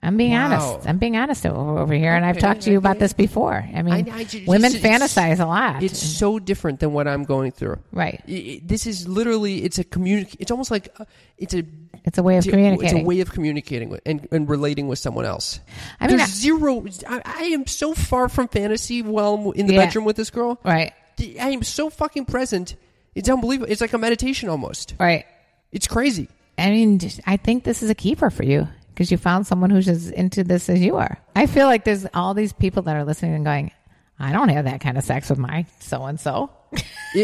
I'm 0.01 0.15
being 0.15 0.31
Wow. 0.31 0.45
honest. 0.45 0.87
I'm 0.87 0.97
being 0.97 1.17
honest 1.17 1.45
over, 1.45 1.77
over 1.79 1.93
here. 1.93 2.13
And 2.15 2.23
I've 2.23 2.37
talked 2.37 2.61
to 2.61 2.71
you 2.71 2.77
about 2.77 2.99
this 2.99 3.11
before. 3.11 3.65
I 3.75 3.81
mean, 3.81 4.09
I- 4.09 4.19
I 4.19 4.23
ju- 4.23 4.43
women 4.47 4.73
it's- 4.73 4.81
fantasize 4.81 5.39
a 5.41 5.45
lot. 5.45 5.83
It's 5.83 5.99
so 6.01 6.39
different 6.39 6.79
than 6.79 6.93
what 6.93 7.05
I'm 7.07 7.25
going 7.25 7.51
through. 7.51 7.79
right. 7.91 8.21
I- 8.27 8.31
I- 8.31 8.61
This 8.65 8.87
is 8.87 9.07
literally 9.09 9.63
it's 9.63 9.77
a 9.77 9.83
communic. 9.83 10.35
It's 10.39 10.51
almost 10.51 10.71
like 10.71 10.87
uh, 10.99 11.05
it's 11.37 11.53
a 11.53 11.63
It's 12.05 12.17
a 12.17 12.23
way 12.23 12.37
of 12.37 12.45
It's 12.45 12.49
communicating. 12.49 13.01
a 13.01 13.03
way 13.03 13.19
of 13.19 13.31
communicating 13.33 13.89
with, 13.89 13.99
and, 14.05 14.25
and 14.31 14.47
relating 14.49 14.87
with 14.87 14.99
someone 14.99 15.25
else. 15.25 15.59
I 15.99 16.07
mean, 16.07 16.15
There's 16.17 16.29
I- 16.29 16.33
zero. 16.33 16.85
I, 17.07 17.21
I 17.25 17.43
am 17.47 17.67
so 17.67 17.93
far 17.93 18.29
from 18.29 18.47
fantasy 18.47 19.01
while 19.01 19.33
I'm 19.33 19.51
in 19.59 19.67
the 19.67 19.73
Yeah. 19.73 19.85
bedroom 19.85 20.05
with 20.05 20.15
this 20.15 20.29
girl. 20.29 20.59
right. 20.63 20.93
I 21.41 21.49
am 21.49 21.61
so 21.63 21.89
fucking 21.89 22.23
present. 22.25 22.77
It's 23.15 23.27
unbelievable. 23.27 23.69
It's 23.69 23.81
like 23.81 23.91
a 23.91 23.97
meditation 23.97 24.47
almost. 24.47 24.93
Right. 24.97 25.25
It's 25.73 25.87
crazy. 25.87 26.29
I 26.57 26.69
mean, 26.69 27.01
I 27.27 27.35
think 27.35 27.65
this 27.65 27.83
is 27.83 27.89
a 27.89 27.95
keeper 27.95 28.29
for 28.29 28.43
you 28.43 28.69
because 28.99 29.11
you 29.11 29.17
found 29.17 29.47
someone 29.47 29.69
who's 29.69 29.87
as 29.87 30.09
into 30.11 30.43
this 30.43 30.69
as 30.69 30.81
you 30.81 30.97
are. 30.97 31.17
I 31.33 31.45
feel 31.45 31.67
like 31.67 31.85
there's 31.85 32.05
all 32.13 32.33
these 32.33 32.51
people 32.51 32.83
that 32.83 32.97
are 32.97 33.05
listening 33.05 33.33
and 33.33 33.45
going, 33.45 33.71
I 34.19 34.33
don't 34.33 34.49
have 34.49 34.65
that 34.65 34.81
kind 34.81 34.97
of 34.97 35.05
sex 35.05 35.29
with 35.29 35.39
my 35.39 35.65
so 35.79 36.03
and 36.03 36.19
so. 36.19 36.51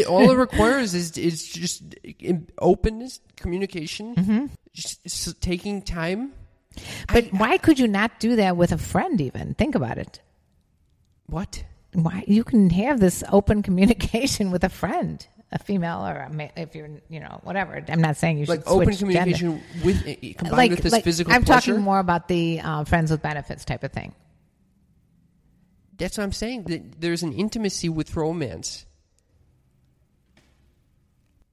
All 0.08 0.30
it 0.30 0.36
requires 0.38 0.94
is 0.94 1.18
is 1.18 1.46
just 1.46 1.82
openness, 2.58 3.20
communication, 3.36 4.14
Mm-hmm. 4.16 4.46
just 4.72 5.38
taking 5.42 5.82
time. 5.82 6.32
But 7.12 7.26
why 7.26 7.58
could 7.58 7.78
you 7.78 7.88
not 7.88 8.20
do 8.20 8.36
that 8.36 8.56
with 8.56 8.72
a 8.72 8.78
friend? 8.78 9.20
Even 9.20 9.52
think 9.52 9.74
about 9.74 9.98
it. 9.98 10.20
What? 11.26 11.62
Why 11.92 12.24
you 12.26 12.42
can 12.42 12.70
have 12.70 13.00
this 13.00 13.22
open 13.30 13.62
communication 13.68 14.50
with 14.50 14.64
a 14.64 14.70
friend, 14.70 15.26
a 15.52 15.58
female 15.58 16.04
or 16.06 16.16
a 16.16 16.30
ma- 16.32 16.48
if 16.56 16.74
you're 16.74 16.88
you 17.08 17.20
know 17.20 17.40
whatever. 17.44 17.82
I'm 17.88 18.00
not 18.00 18.16
saying 18.16 18.38
you 18.38 18.46
should 18.46 18.58
Like 18.58 18.66
open 18.66 18.92
switch 18.94 19.12
gender. 19.12 19.36
communication 19.36 19.62
with 19.84 20.06
eh, 20.06 20.32
combined 20.36 20.56
Like, 20.56 20.70
with 20.72 20.80
this 20.82 20.92
like 20.92 21.04
physical 21.04 21.32
I'm 21.32 21.44
pleasure. 21.44 21.70
talking 21.72 21.82
more 21.82 21.98
about 22.00 22.28
the 22.28 22.60
uh, 22.60 22.84
friends 22.84 23.10
with 23.10 23.22
benefits 23.22 23.64
type 23.64 23.84
of 23.84 23.92
thing. 23.92 24.14
That's 25.98 26.18
what 26.18 26.24
I'm 26.24 26.32
saying. 26.32 26.94
There's 26.98 27.22
an 27.22 27.32
intimacy 27.32 27.88
with 27.88 28.16
romance. 28.16 28.84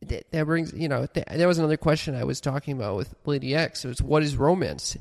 That, 0.07 0.29
that 0.31 0.45
brings, 0.45 0.73
you 0.73 0.89
know, 0.89 1.05
that, 1.13 1.27
that 1.29 1.45
was 1.47 1.59
another 1.59 1.77
question 1.77 2.13
I 2.13 2.25
was 2.25 2.41
talking 2.41 2.73
about 2.75 2.97
with 2.97 3.13
Lady 3.25 3.55
X. 3.55 3.85
It 3.85 3.87
was, 3.87 4.01
what 4.01 4.21
is 4.21 4.35
romance? 4.35 4.97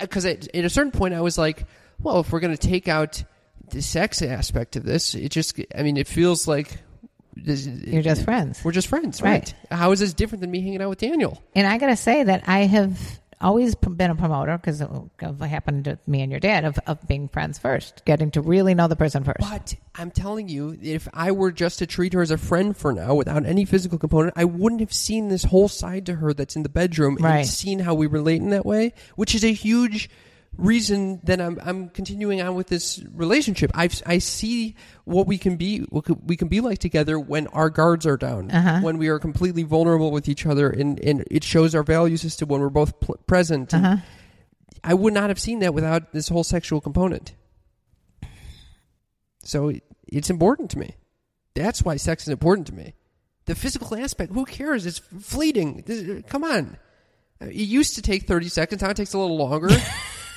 Because 0.00 0.24
at, 0.24 0.54
at 0.56 0.64
a 0.64 0.70
certain 0.70 0.90
point, 0.90 1.12
I 1.12 1.20
was 1.20 1.36
like, 1.36 1.66
well, 2.00 2.20
if 2.20 2.32
we're 2.32 2.40
going 2.40 2.56
to 2.56 2.68
take 2.68 2.88
out 2.88 3.22
the 3.70 3.82
sex 3.82 4.22
aspect 4.22 4.76
of 4.76 4.84
this, 4.84 5.14
it 5.14 5.30
just, 5.32 5.60
I 5.76 5.82
mean, 5.82 5.98
it 5.98 6.08
feels 6.08 6.48
like 6.48 6.78
You're 7.44 8.02
just 8.02 8.24
friends. 8.24 8.62
we're 8.64 8.72
just 8.72 8.88
friends, 8.88 9.22
right? 9.22 9.54
Right. 9.70 9.78
How 9.78 9.92
is 9.92 10.00
this 10.00 10.12
different 10.14 10.40
than 10.40 10.50
me 10.50 10.60
hanging 10.60 10.82
out 10.82 10.88
with 10.90 10.98
Daniel? 10.98 11.42
And 11.54 11.66
I 11.66 11.78
gotta 11.78 11.96
say 11.96 12.22
that 12.24 12.44
I 12.46 12.60
have 12.60 13.20
always 13.40 13.76
been 13.76 14.10
a 14.10 14.16
promoter 14.16 14.58
because 14.58 14.82
of 14.82 15.10
what 15.38 15.48
happened 15.48 15.84
to 15.84 15.96
me 16.08 16.22
and 16.22 16.32
your 16.32 16.40
dad 16.40 16.64
of, 16.64 16.76
of 16.88 17.06
being 17.06 17.28
friends 17.28 17.56
first, 17.56 18.04
getting 18.04 18.32
to 18.32 18.40
really 18.40 18.74
know 18.74 18.88
the 18.88 18.96
person 18.96 19.22
first. 19.22 19.38
But 19.38 19.76
I'm 19.94 20.10
telling 20.10 20.48
you, 20.48 20.76
if 20.82 21.06
I 21.14 21.30
were 21.30 21.52
just 21.52 21.78
to 21.78 21.86
treat 21.86 22.14
her 22.14 22.20
as 22.22 22.32
a 22.32 22.36
friend 22.38 22.76
for 22.76 22.92
now, 22.92 23.14
without 23.14 23.46
any 23.46 23.64
physical 23.64 23.96
component, 23.96 24.32
I 24.36 24.44
wouldn't 24.44 24.80
have 24.80 24.92
seen 24.92 25.28
this 25.28 25.44
whole 25.44 25.68
side 25.68 26.06
to 26.06 26.16
her 26.16 26.34
that's 26.34 26.56
in 26.56 26.64
the 26.64 26.68
bedroom 26.68 27.16
Right. 27.20 27.38
and 27.40 27.46
seen 27.48 27.78
how 27.78 27.94
we 27.94 28.08
relate 28.08 28.42
in 28.42 28.50
that 28.50 28.66
way, 28.66 28.92
which 29.14 29.36
is 29.36 29.44
a 29.44 29.52
huge 29.52 30.10
reason 30.56 31.20
that 31.24 31.40
I'm 31.40 31.58
I'm 31.62 31.88
continuing 31.90 32.40
on 32.40 32.54
with 32.54 32.66
this 32.68 33.02
relationship. 33.14 33.70
I 33.74 33.88
I 34.06 34.18
see 34.18 34.74
what 35.04 35.26
we 35.26 35.38
can 35.38 35.56
be 35.56 35.80
what 35.90 36.06
we 36.24 36.36
can 36.36 36.48
be 36.48 36.60
like 36.60 36.78
together 36.78 37.18
when 37.18 37.46
our 37.48 37.70
guards 37.70 38.06
are 38.06 38.16
down, 38.16 38.50
Uh-huh. 38.50 38.80
when 38.80 38.98
we 38.98 39.08
are 39.08 39.18
completely 39.18 39.62
vulnerable 39.62 40.10
with 40.10 40.28
each 40.28 40.46
other, 40.46 40.68
and 40.70 40.98
and 41.00 41.24
it 41.30 41.44
shows 41.44 41.74
our 41.74 41.82
value 41.84 42.16
system 42.16 42.48
when 42.48 42.60
we're 42.60 42.70
both 42.70 42.98
pl- 43.00 43.18
present. 43.26 43.72
Uh-huh. 43.74 43.96
I 44.82 44.94
would 44.94 45.12
not 45.14 45.28
have 45.30 45.38
seen 45.40 45.58
that 45.60 45.74
without 45.74 46.12
this 46.12 46.28
whole 46.28 46.44
sexual 46.44 46.80
component. 46.80 47.34
So 49.44 49.68
it, 49.68 49.82
it's 50.06 50.30
important 50.30 50.70
to 50.72 50.78
me. 50.78 50.94
That's 51.54 51.82
why 51.82 51.96
sex 51.96 52.22
is 52.24 52.28
important 52.28 52.66
to 52.68 52.74
me. 52.74 52.94
The 53.46 53.54
physical 53.54 53.96
aspect, 53.96 54.32
who 54.32 54.44
cares? 54.44 54.86
It's 54.86 54.98
fleeting. 55.20 55.82
This- 55.86 56.22
come 56.28 56.44
on. 56.44 56.76
It 57.40 57.54
used 57.54 57.94
to 57.94 58.02
take 58.02 58.26
30 58.26 58.48
seconds. 58.48 58.82
Now 58.82 58.90
it 58.90 58.96
takes 58.96 59.14
a 59.14 59.18
little 59.18 59.36
longer. 59.38 59.68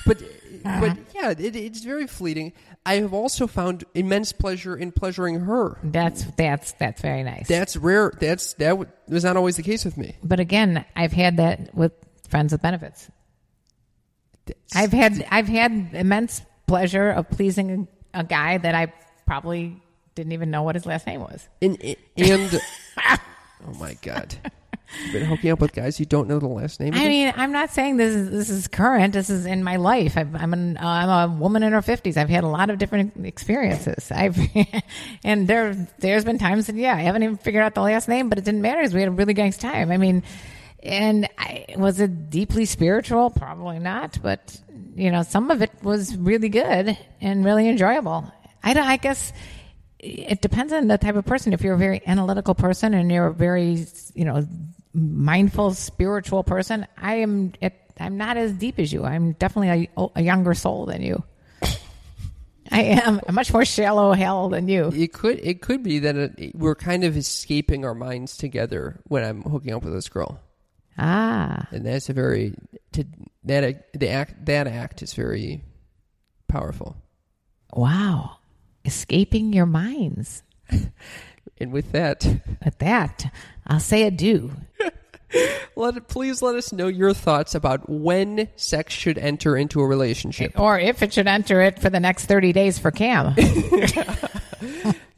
but 0.06 0.22
uh-huh. 0.22 0.80
but 0.80 0.98
yeah, 1.14 1.30
it, 1.30 1.56
it's 1.56 1.82
very 1.82 2.06
fleeting. 2.06 2.52
I 2.84 2.96
have 2.96 3.12
also 3.12 3.46
found 3.46 3.84
immense 3.94 4.32
pleasure 4.32 4.76
in 4.76 4.92
pleasuring 4.92 5.40
her. 5.40 5.78
That's 5.82 6.24
that's 6.36 6.72
that's 6.72 7.00
very 7.00 7.22
nice. 7.22 7.48
That's 7.48 7.76
rare. 7.76 8.12
That's 8.20 8.54
that 8.54 8.70
w- 8.70 8.90
was 9.08 9.24
not 9.24 9.36
always 9.36 9.56
the 9.56 9.62
case 9.62 9.84
with 9.84 9.96
me. 9.96 10.16
but 10.22 10.40
again, 10.40 10.84
I've 10.96 11.12
had 11.12 11.36
that 11.36 11.74
with 11.74 11.92
friends 12.28 12.52
with 12.52 12.62
benefits. 12.62 13.08
I've 14.74 14.92
had 14.92 15.24
I've 15.30 15.48
had 15.48 15.90
immense 15.92 16.42
pleasure 16.66 17.10
of 17.10 17.30
pleasing 17.30 17.88
a, 18.14 18.20
a 18.20 18.24
guy 18.24 18.58
that 18.58 18.74
I 18.74 18.92
probably 19.26 19.80
didn't 20.14 20.32
even 20.32 20.50
know 20.50 20.62
what 20.62 20.74
his 20.74 20.86
last 20.86 21.06
name 21.06 21.20
was. 21.20 21.48
And 21.60 21.80
and 22.16 22.60
oh 23.66 23.74
my 23.78 23.96
god. 24.02 24.34
You've 25.02 25.12
been 25.12 25.24
hooking 25.24 25.50
up 25.50 25.60
with 25.60 25.72
guys 25.72 25.98
you 25.98 26.06
don't 26.06 26.28
know 26.28 26.38
the 26.38 26.48
last 26.48 26.80
name. 26.80 26.94
I 26.94 27.06
mean, 27.06 27.32
I'm 27.36 27.52
not 27.52 27.70
saying 27.70 27.96
this 27.96 28.14
is 28.14 28.30
this 28.30 28.50
is 28.50 28.68
current. 28.68 29.14
This 29.14 29.30
is 29.30 29.46
in 29.46 29.64
my 29.64 29.76
life. 29.76 30.16
I've, 30.16 30.34
I'm 30.34 30.52
an, 30.52 30.76
uh, 30.76 30.86
I'm 30.86 31.30
a 31.30 31.34
woman 31.34 31.62
in 31.62 31.72
her 31.72 31.80
50s. 31.80 32.16
I've 32.16 32.28
had 32.28 32.44
a 32.44 32.48
lot 32.48 32.70
of 32.70 32.78
different 32.78 33.24
experiences. 33.24 34.10
I've 34.10 34.38
and 35.24 35.48
there 35.48 35.88
there's 35.98 36.24
been 36.24 36.38
times 36.38 36.66
that 36.66 36.76
yeah, 36.76 36.94
I 36.94 37.00
haven't 37.00 37.22
even 37.22 37.36
figured 37.36 37.62
out 37.62 37.74
the 37.74 37.82
last 37.82 38.08
name, 38.08 38.28
but 38.28 38.38
it 38.38 38.44
didn't 38.44 38.62
matter 38.62 38.80
because 38.80 38.94
we 38.94 39.00
had 39.00 39.08
a 39.08 39.12
really 39.12 39.34
nice 39.34 39.56
time. 39.56 39.90
I 39.90 39.96
mean, 39.96 40.22
and 40.82 41.28
I, 41.38 41.66
was 41.76 42.00
it 42.00 42.30
deeply 42.30 42.64
spiritual? 42.64 43.30
Probably 43.30 43.78
not, 43.78 44.18
but 44.22 44.60
you 44.94 45.10
know, 45.10 45.22
some 45.22 45.50
of 45.50 45.62
it 45.62 45.70
was 45.82 46.16
really 46.16 46.48
good 46.48 46.96
and 47.20 47.44
really 47.44 47.68
enjoyable. 47.68 48.30
I 48.62 48.74
don't. 48.74 48.86
I 48.86 48.96
guess 48.96 49.32
it 50.02 50.40
depends 50.40 50.72
on 50.72 50.88
the 50.88 50.98
type 50.98 51.14
of 51.14 51.24
person. 51.24 51.52
If 51.52 51.62
you're 51.62 51.74
a 51.74 51.78
very 51.78 52.02
analytical 52.06 52.54
person 52.54 52.92
and 52.92 53.10
you're 53.10 53.28
a 53.28 53.34
very, 53.34 53.86
you 54.14 54.24
know, 54.24 54.46
mindful, 54.94 55.74
spiritual 55.74 56.44
person, 56.44 56.86
I 56.96 57.16
am. 57.16 57.52
I'm 58.00 58.16
not 58.16 58.36
as 58.36 58.52
deep 58.52 58.78
as 58.78 58.92
you. 58.92 59.04
I'm 59.04 59.32
definitely 59.32 59.90
a, 59.96 60.06
a 60.16 60.22
younger 60.22 60.54
soul 60.54 60.86
than 60.86 61.02
you. 61.02 61.22
I 62.70 62.82
am 62.82 63.20
a 63.28 63.32
much 63.32 63.52
more 63.52 63.64
shallow 63.64 64.12
hell 64.12 64.48
than 64.48 64.66
you. 64.68 64.90
it 64.94 65.12
could 65.12 65.38
it 65.40 65.60
could 65.60 65.82
be 65.82 65.98
that 66.00 66.16
it, 66.16 66.54
we're 66.56 66.74
kind 66.74 67.04
of 67.04 67.16
escaping 67.16 67.84
our 67.84 67.94
minds 67.94 68.36
together 68.36 69.00
when 69.04 69.24
I'm 69.24 69.42
hooking 69.42 69.74
up 69.74 69.82
with 69.84 69.92
this 69.92 70.08
girl, 70.08 70.40
Ah, 70.96 71.66
and 71.70 71.84
that's 71.84 72.08
a 72.08 72.12
very 72.14 72.54
to 72.92 73.04
that 73.44 73.92
the 73.92 74.08
act 74.08 74.46
that 74.46 74.66
act 74.66 75.02
is 75.02 75.12
very 75.14 75.62
powerful. 76.48 76.96
wow. 77.74 78.38
Escaping 78.84 79.52
your 79.52 79.66
minds. 79.66 80.42
And 81.58 81.70
with 81.72 81.92
that, 81.92 82.24
With 82.64 82.78
that, 82.78 83.32
I'll 83.66 83.80
say 83.80 84.04
adieu. 84.04 84.50
let 85.76 86.08
please 86.08 86.42
let 86.42 86.56
us 86.56 86.72
know 86.72 86.88
your 86.88 87.14
thoughts 87.14 87.54
about 87.54 87.88
when 87.88 88.48
sex 88.56 88.94
should 88.94 89.18
enter 89.18 89.56
into 89.56 89.80
a 89.80 89.86
relationship. 89.86 90.58
Or 90.58 90.78
if 90.78 91.02
it 91.02 91.12
should 91.12 91.28
enter 91.28 91.60
it 91.62 91.78
for 91.78 91.90
the 91.90 92.00
next 92.00 92.26
30 92.26 92.52
days 92.52 92.78
for 92.78 92.90
Cam. 92.90 93.34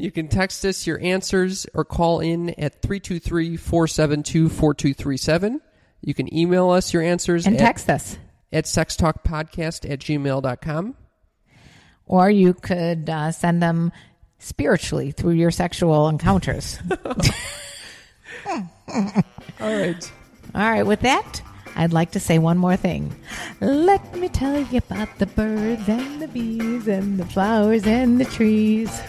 You 0.04 0.10
can 0.10 0.28
text 0.28 0.64
us 0.66 0.86
your 0.86 1.00
answers 1.00 1.66
or 1.72 1.86
call 1.86 2.20
in 2.20 2.50
at 2.60 2.82
323-472-4237. 2.82 5.60
You 6.02 6.12
can 6.12 6.34
email 6.34 6.68
us 6.70 6.92
your 6.92 7.02
answers 7.02 7.46
and 7.46 7.56
at, 7.56 7.60
text 7.60 7.88
us. 7.88 8.18
at 8.52 8.64
sextalkpodcast 8.64 9.90
at 9.90 10.00
gmail.com. 10.00 10.94
Or 12.06 12.28
you 12.28 12.52
could 12.52 13.08
uh, 13.08 13.32
send 13.32 13.62
them 13.62 13.92
spiritually 14.38 15.12
through 15.12 15.32
your 15.32 15.50
sexual 15.50 16.08
encounters. 16.08 16.78
All 18.46 19.76
right. 19.78 20.12
All 20.54 20.70
right, 20.70 20.82
with 20.84 21.00
that, 21.00 21.42
I'd 21.76 21.92
like 21.92 22.12
to 22.12 22.20
say 22.20 22.38
one 22.38 22.58
more 22.58 22.76
thing. 22.76 23.14
Let 23.60 24.14
me 24.16 24.28
tell 24.28 24.60
you 24.60 24.78
about 24.78 25.18
the 25.18 25.26
birds 25.26 25.88
and 25.88 26.22
the 26.22 26.28
bees 26.28 26.86
and 26.86 27.18
the 27.18 27.24
flowers 27.24 27.86
and 27.86 28.20
the 28.20 28.24
trees. 28.24 29.02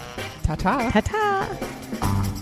Ta-ta. 0.43 0.89
Ta 0.91 1.01
ta. 1.01 2.41